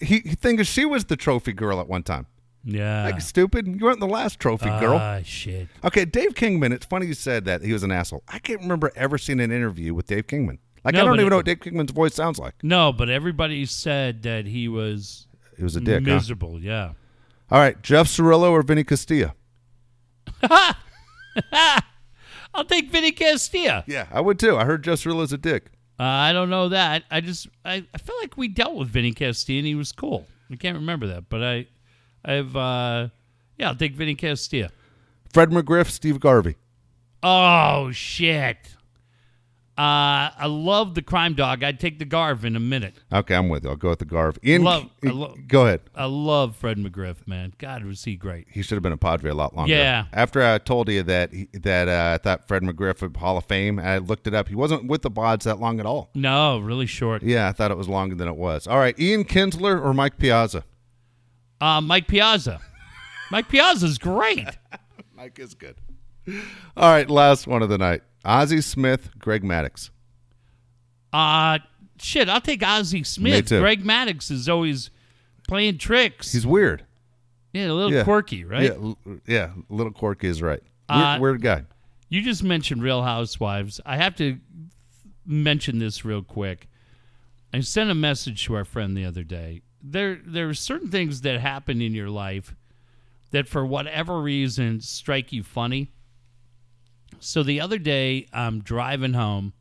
[0.00, 2.26] He, he thing is, she was the trophy girl at one time.
[2.64, 3.04] Yeah.
[3.04, 4.96] Like stupid, you weren't the last trophy girl.
[5.00, 5.68] Ah, shit.
[5.84, 6.72] Okay, Dave Kingman.
[6.72, 8.22] It's funny you said that he was an asshole.
[8.28, 10.58] I can't remember ever seeing an interview with Dave Kingman.
[10.84, 12.54] Like No, I don't but even it- know what Dave Kingman's voice sounds like.
[12.62, 15.26] No, but everybody said that he was
[15.56, 16.04] He was a dick.
[16.06, 16.14] huh?
[16.14, 16.58] miserable.
[16.60, 16.92] Yeah.
[17.50, 19.34] All right, Jeff Cirillo or Vinny Castilla?
[22.54, 23.84] I'll take Vinny Castilla.
[23.86, 24.56] Yeah, I would too.
[24.56, 25.70] I heard Jeff Cirillo's a dick.
[25.98, 27.04] Uh, I don't know that.
[27.10, 30.26] I just I, I feel like we dealt with Vinny Castilla and he was cool.
[30.50, 31.66] I can't remember that, but I
[32.24, 33.08] I've uh
[33.58, 34.70] yeah, I'll take Vinny Castilla.
[35.32, 36.56] Fred McGriff, Steve Garvey.
[37.22, 38.56] Oh shit.
[39.76, 41.64] Uh I love the crime dog.
[41.64, 42.94] I'd take the Garv in a minute.
[43.12, 43.70] Okay, I'm with you.
[43.70, 44.38] I'll go with the Garv.
[44.44, 45.80] Ian, Love- I lo- go ahead.
[45.96, 47.54] I love Fred McGriff, man.
[47.58, 48.46] God, was he great.
[48.48, 49.74] He should have been a Padre a lot longer.
[49.74, 50.04] Yeah.
[50.12, 53.46] After I told you that he, that uh, I thought Fred McGriff would Hall of
[53.46, 54.46] Fame, I looked it up.
[54.48, 56.10] He wasn't with the Bods that long at all.
[56.14, 57.24] No, really short.
[57.24, 58.68] Yeah, I thought it was longer than it was.
[58.68, 60.64] All right, Ian Kinsler or Mike Piazza?
[61.60, 62.60] Uh Mike Piazza.
[63.30, 64.46] Mike Piazza's great.
[65.16, 65.76] Mike is good.
[66.76, 68.02] All right, last one of the night.
[68.24, 69.90] Ozzie Smith, Greg Maddux.
[71.12, 71.58] Uh
[71.98, 73.48] shit, I'll take Ozzie Smith.
[73.48, 74.90] Greg Maddux is always
[75.48, 76.32] playing tricks.
[76.32, 76.84] He's weird.
[77.52, 78.04] yeah, a little Yeah.
[78.04, 78.64] quirky, right?
[78.64, 79.50] Yeah, l- yeah.
[79.70, 80.60] A little quirky is right.
[80.90, 81.64] Weird, Uh, weird guy.
[82.08, 83.80] You just mentioned Real Housewives.
[83.86, 84.38] I have to
[85.26, 86.68] mention this real quick.
[87.52, 89.62] I sent a message to our friend the other day.
[89.86, 92.54] There there are certain things that happen in your life
[93.32, 95.90] that for whatever reason strike you funny.
[97.20, 99.52] So the other day I'm driving home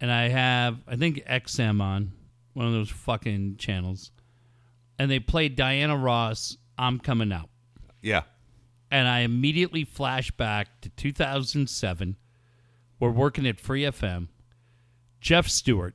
[0.00, 2.12] and I have I think XM on,
[2.52, 4.10] one of those fucking channels.
[4.98, 7.48] And they played Diana Ross, I'm coming out
[8.02, 8.22] Yeah.
[8.90, 12.16] and I immediately flash back to 2007.
[13.00, 14.28] We're working at Free FM.
[15.20, 15.94] Jeff Stewart,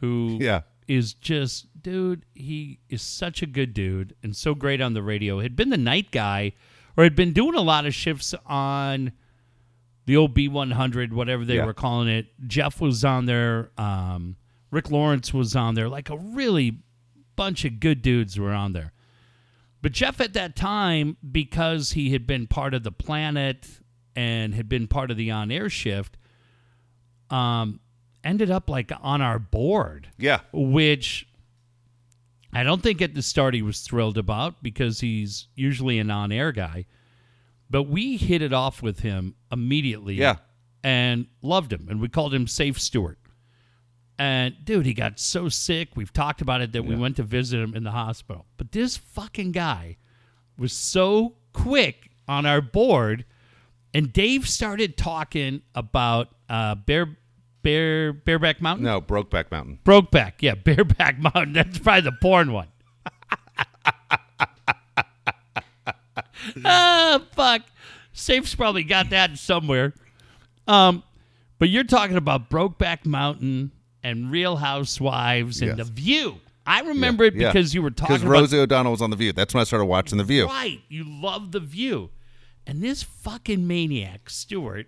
[0.00, 0.62] who Yeah.
[0.86, 5.38] is just, dude, he is such a good dude and so great on the radio.
[5.38, 6.50] Had been the night guy
[6.96, 9.12] or had been doing a lot of shifts on
[10.04, 11.64] the old B100, whatever they Yeah.
[11.64, 12.26] were calling it.
[12.48, 13.70] Jeff was on there.
[13.78, 14.34] Um,
[14.72, 15.88] Rick Lawrence was on there.
[15.88, 16.78] Like a really
[17.36, 18.92] bunch of good dudes were on there.
[19.80, 23.78] But Jeff at that time, because he had been part of the planet
[24.16, 26.16] and had been part of the on air shift,
[27.30, 27.78] um,
[28.24, 30.40] ended up like on our board, Yeah.
[30.52, 31.28] which
[32.56, 36.32] I don't think at the start he was thrilled about because he's usually an on
[36.32, 36.86] air guy.
[37.68, 40.14] But we hit it off with him immediately.
[40.14, 40.36] Yeah.
[40.82, 41.88] And loved him.
[41.90, 43.18] And we called him Safe Stewart.
[44.18, 45.90] And dude, he got so sick.
[45.96, 48.46] We've talked about it that we went to visit him in the hospital.
[48.56, 49.98] But this fucking guy
[50.56, 53.26] was so quick on our board.
[53.92, 57.18] And Dave started talking about uh, Bear
[57.66, 58.84] Bear Bareback Mountain.
[58.84, 59.80] No, Brokeback Mountain.
[59.84, 61.52] Brokeback, yeah, Bareback Mountain.
[61.52, 62.68] That's probably the porn one.
[66.64, 67.62] ah, fuck.
[68.12, 69.94] Safe's probably got that somewhere.
[70.68, 71.02] Um,
[71.58, 73.72] but you're talking about Brokeback Mountain
[74.04, 75.88] and Real Housewives and Yes.
[75.88, 76.36] The View.
[76.66, 77.48] I remember it Yeah.
[77.52, 79.32] because you were talking Because Rosie O'Donnell was on The View.
[79.32, 80.46] That's when I started watching The View.
[80.46, 80.80] Right.
[80.88, 82.10] You love the view.
[82.64, 84.86] And this fucking maniac, Stewart,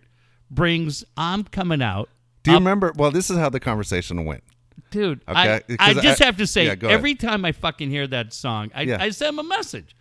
[0.48, 2.08] brings I'm coming out.
[2.48, 2.92] Do you remember?
[2.96, 4.42] Well, this is how the conversation went.
[4.90, 8.06] Dude, Okay, I, I just I- have to say, Yeah, every time I fucking hear
[8.06, 8.98] that song, I, Yeah.
[9.00, 9.94] I send him a message.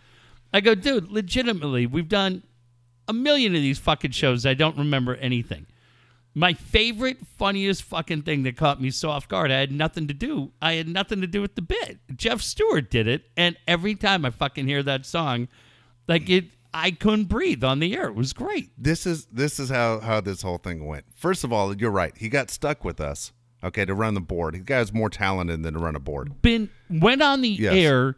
[0.53, 2.43] I go, dude, legitimately, we've done
[3.07, 4.45] a million of these fucking shows.
[4.45, 5.65] I don't remember anything.
[6.33, 10.13] My favorite, funniest fucking thing that caught me so off guard, I had nothing to
[10.13, 10.51] do.
[10.61, 11.97] I had nothing to do with the bit.
[12.15, 15.47] Jeff Stewart did it, and every time I fucking hear that song,
[16.07, 16.45] like it,
[16.79, 18.07] I couldn't breathe on the air.
[18.07, 18.69] It was great.
[18.77, 21.05] This is this is how how this whole thing went.
[21.15, 22.13] First of all, you're right.
[22.17, 23.31] He got stuck with us.
[23.63, 24.53] Okay, to run the board.
[24.53, 26.41] The guy's more talented than to run a board.
[26.43, 27.73] been went on the Yes.
[27.73, 28.15] air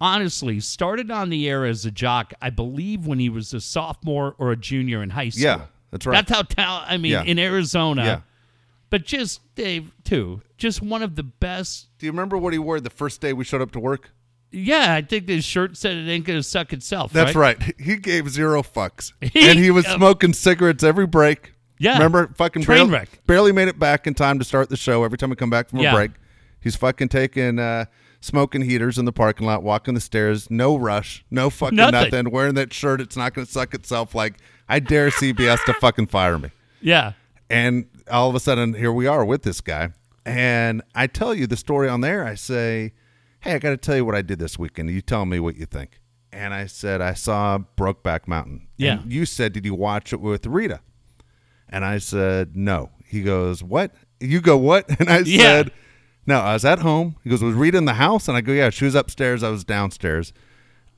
[0.00, 4.34] honestly started on the air as a jock i believe when he was a sophomore
[4.38, 5.60] or a junior in high school Yeah,
[5.92, 6.14] that's right.
[6.26, 7.22] that's how talent i mean Yeah.
[7.22, 8.20] in arizona Yeah.
[8.90, 12.80] but just dave too just one of the best Do you remember what he wore
[12.80, 14.10] the first day we showed up to work?
[14.52, 17.12] Yeah, I think this shirt said it ain't gonna suck itself.
[17.12, 17.58] That's right.
[17.58, 17.74] right.
[17.80, 21.52] He gave zero fucks, He- and he was uh, smoking cigarettes every break.
[21.78, 21.94] Yeah.
[21.94, 23.26] remember fucking Train barely, wreck.
[23.26, 25.02] barely made it back in time to start the show.
[25.04, 25.90] Every time we come back from Yeah.
[25.92, 26.10] a break,
[26.60, 27.86] he's fucking taking uh,
[28.20, 32.10] smoking heaters in the parking lot, walking the stairs, no rush, no fucking Nothing.
[32.10, 32.30] nothing.
[32.30, 34.14] Wearing that shirt, it's not going to suck itself.
[34.14, 34.34] Like
[34.68, 36.50] I dare CBS to fucking fire me.
[36.80, 37.14] Yeah.
[37.50, 39.88] And all of a sudden, here we are with this guy.
[40.24, 42.24] And I tell you the story on there.
[42.24, 42.92] I say,
[43.42, 44.90] Hey, I got to tell you what I did this weekend.
[44.90, 46.00] You tell me what you think.
[46.32, 48.68] And I said, I saw Brokeback Mountain.
[48.76, 49.00] Yeah.
[49.02, 50.80] And you said, Did you watch it with Rita?
[51.68, 52.90] And I said, No.
[53.04, 53.92] He goes, What?
[54.20, 54.88] You go, What?
[55.00, 55.38] And I Yeah.
[55.38, 55.72] said,
[56.26, 57.16] No, I was at home.
[57.22, 58.28] He goes, Was Rita in the house?
[58.28, 59.42] And I go, Yeah, she was upstairs.
[59.42, 60.32] I was downstairs.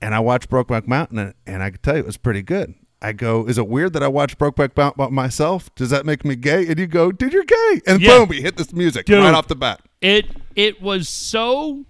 [0.00, 2.74] And I watched Brokeback Mountain, and, and I could tell you it was pretty good.
[3.02, 5.74] I go, Is it weird that I watched Brokeback Mountain by myself?
[5.74, 6.66] Does that make me gay?
[6.68, 7.80] And you go, Dude, you're gay.
[7.88, 8.18] And Yeah.
[8.18, 9.18] boom, we hit this music Dude.
[9.18, 9.80] right off the bat.
[10.00, 11.86] It it was so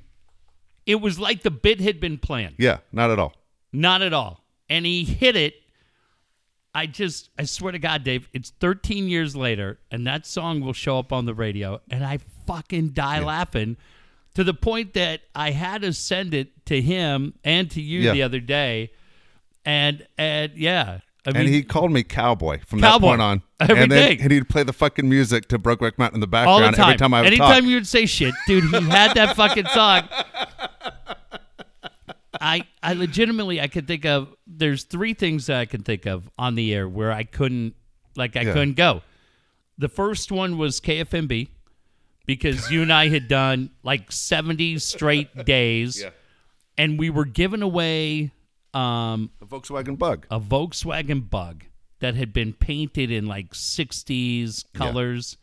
[0.86, 2.56] it was like the bit had been planned.
[2.58, 3.34] Yeah, not at all.
[3.72, 4.44] Not at all.
[4.68, 5.54] And he hit it.
[6.74, 10.72] I just I swear to God, Dave, it's 13 years later, and that song will
[10.72, 13.76] show up on the radio, and I fucking die laughing
[14.34, 18.12] to the point that I had to send it to him and to you Yeah.
[18.12, 18.90] the other day.
[19.64, 20.98] And and yeah.
[21.26, 23.06] I mean And he called me cowboy from Cowboy.
[23.06, 23.42] that point on.
[23.60, 26.64] Every and then and he'd play the fucking music to Brokeback Mountain in the background
[26.64, 26.86] all the time.
[26.88, 27.68] every time I would Anytime talk.
[27.70, 30.08] you would say shit, dude, he had that fucking song.
[32.40, 36.28] I I legitimately I could think of there's three things that I can think of
[36.36, 37.74] on the air where I couldn't
[38.16, 38.52] like I Yeah.
[38.52, 39.02] couldn't go.
[39.78, 41.48] The first one was KFMB
[42.26, 46.10] because you and I had done like 70 straight days Yeah.
[46.76, 48.32] and we were giving away
[48.74, 50.26] um, The Volkswagen Bug.
[50.30, 51.64] a Volkswagen Bug
[52.00, 55.36] that had been painted in like 60s colors.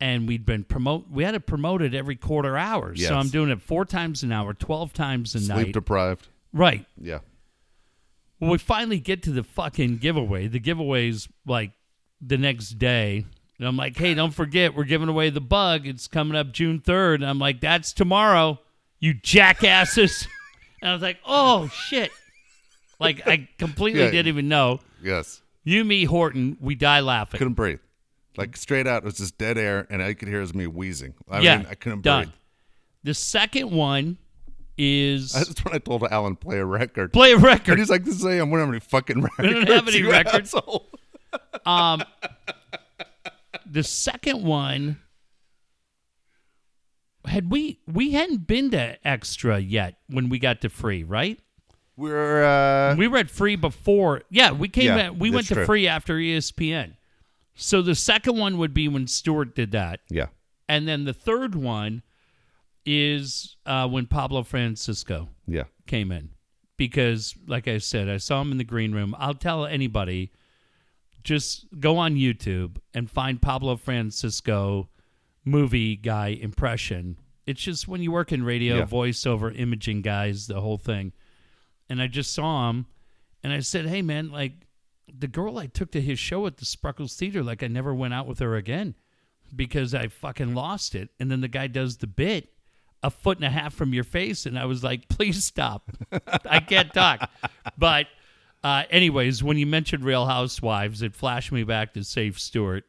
[0.00, 1.10] And we'd been promote.
[1.10, 2.92] We had it every quarter hour.
[2.94, 3.08] Yes.
[3.08, 5.62] So I'm doing it four times an hour, twelve times a Sleep night.
[5.62, 6.28] Sleep deprived.
[6.52, 6.86] right.
[7.00, 7.18] Yeah.
[8.38, 10.46] Well, we finally get to the fucking giveaway.
[10.46, 11.72] The giveaway's like
[12.20, 13.24] the next day.
[13.58, 15.84] And I'm like, hey, don't forget, we're giving away the bug.
[15.84, 17.16] It's coming up June 3rd.
[17.16, 18.60] And I'm like, that's tomorrow,
[19.00, 20.28] you jackasses.
[20.82, 22.10] and I was like, oh, shit.
[23.00, 24.10] Like, I completely Yeah.
[24.10, 24.80] didn't even know.
[25.02, 25.40] Yes.
[25.64, 27.38] You, me, Horton, we die laughing.
[27.38, 27.80] Couldn't breathe.
[28.36, 30.66] Like straight out, it was just dead air, and I could hear it was me
[30.66, 31.14] wheezing.
[31.30, 32.24] I yeah, mean, I couldn't done.
[32.24, 32.34] breathe.
[33.04, 34.16] The second one
[34.76, 37.12] is That's when I told Alan play a record.
[37.12, 37.78] play a And record.
[37.78, 40.10] he's like, "This is a, I'm have any fucking records." We don't have any you
[40.10, 40.54] records.
[40.54, 40.88] asshole."
[41.66, 42.02] Um,
[43.66, 44.98] the second one
[47.28, 51.38] had we we hadn't been to extra yet when we got to free, right?
[51.96, 54.22] We're uh, We were at free before.
[54.30, 54.86] Yeah, we came.
[54.86, 55.66] Yeah, at, we went to true.
[55.66, 56.94] free after ESPN.
[57.54, 60.26] So the second one would be when Stewart did that, yeah,
[60.68, 62.02] and then the third one
[62.86, 66.30] is uh, when Pablo Francisco yeah, came in
[66.78, 70.32] because like i said i saw him in the green room i'll tell anybody
[71.22, 74.88] just go on youtube and find pablo francisco
[75.44, 77.16] movie guy impression.
[77.46, 78.84] It's just when you work in radio Yeah.
[78.84, 81.12] voiceover imaging guys the whole thing.
[81.88, 82.86] And i just saw him
[83.42, 84.52] and i said hey man like
[85.10, 88.12] the girl i took to his show at the Spreckels theater like i never went
[88.12, 88.94] out with her again
[89.56, 91.08] because i fucking lost it.
[91.18, 92.50] And then the guy does the bit
[93.02, 95.90] a foot and a half from your face and i was like please stop.
[96.44, 97.30] I can't talk.
[97.78, 98.06] But
[98.64, 102.84] uh, anyways when you mentioned real housewives it flashed me back to safe stewart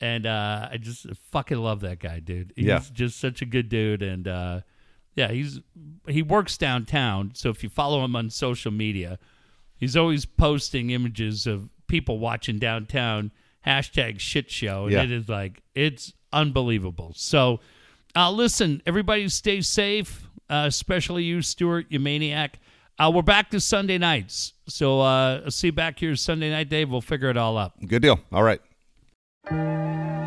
[0.00, 2.80] and uh, i just fucking love that guy dude he's Yeah.
[2.92, 4.60] just such a good dude and uh,
[5.14, 5.60] yeah he's
[6.08, 9.18] he works downtown so if you follow him on social media
[9.76, 13.30] he's always posting images of people watching downtown
[13.66, 15.02] hashtag shit show and Yeah.
[15.04, 17.60] it is like it's unbelievable so
[18.16, 22.60] uh, listen, everybody stay safe, uh, especially you, Stewart, you maniac.
[22.96, 24.52] Uh, we're back to Sunday nights.
[24.68, 26.90] So uh, I'll see you back here Sunday night, Dave.
[26.90, 27.72] We'll figure it all out.
[27.84, 28.20] good deal.
[28.30, 28.60] All right.
[29.50, 30.23] Last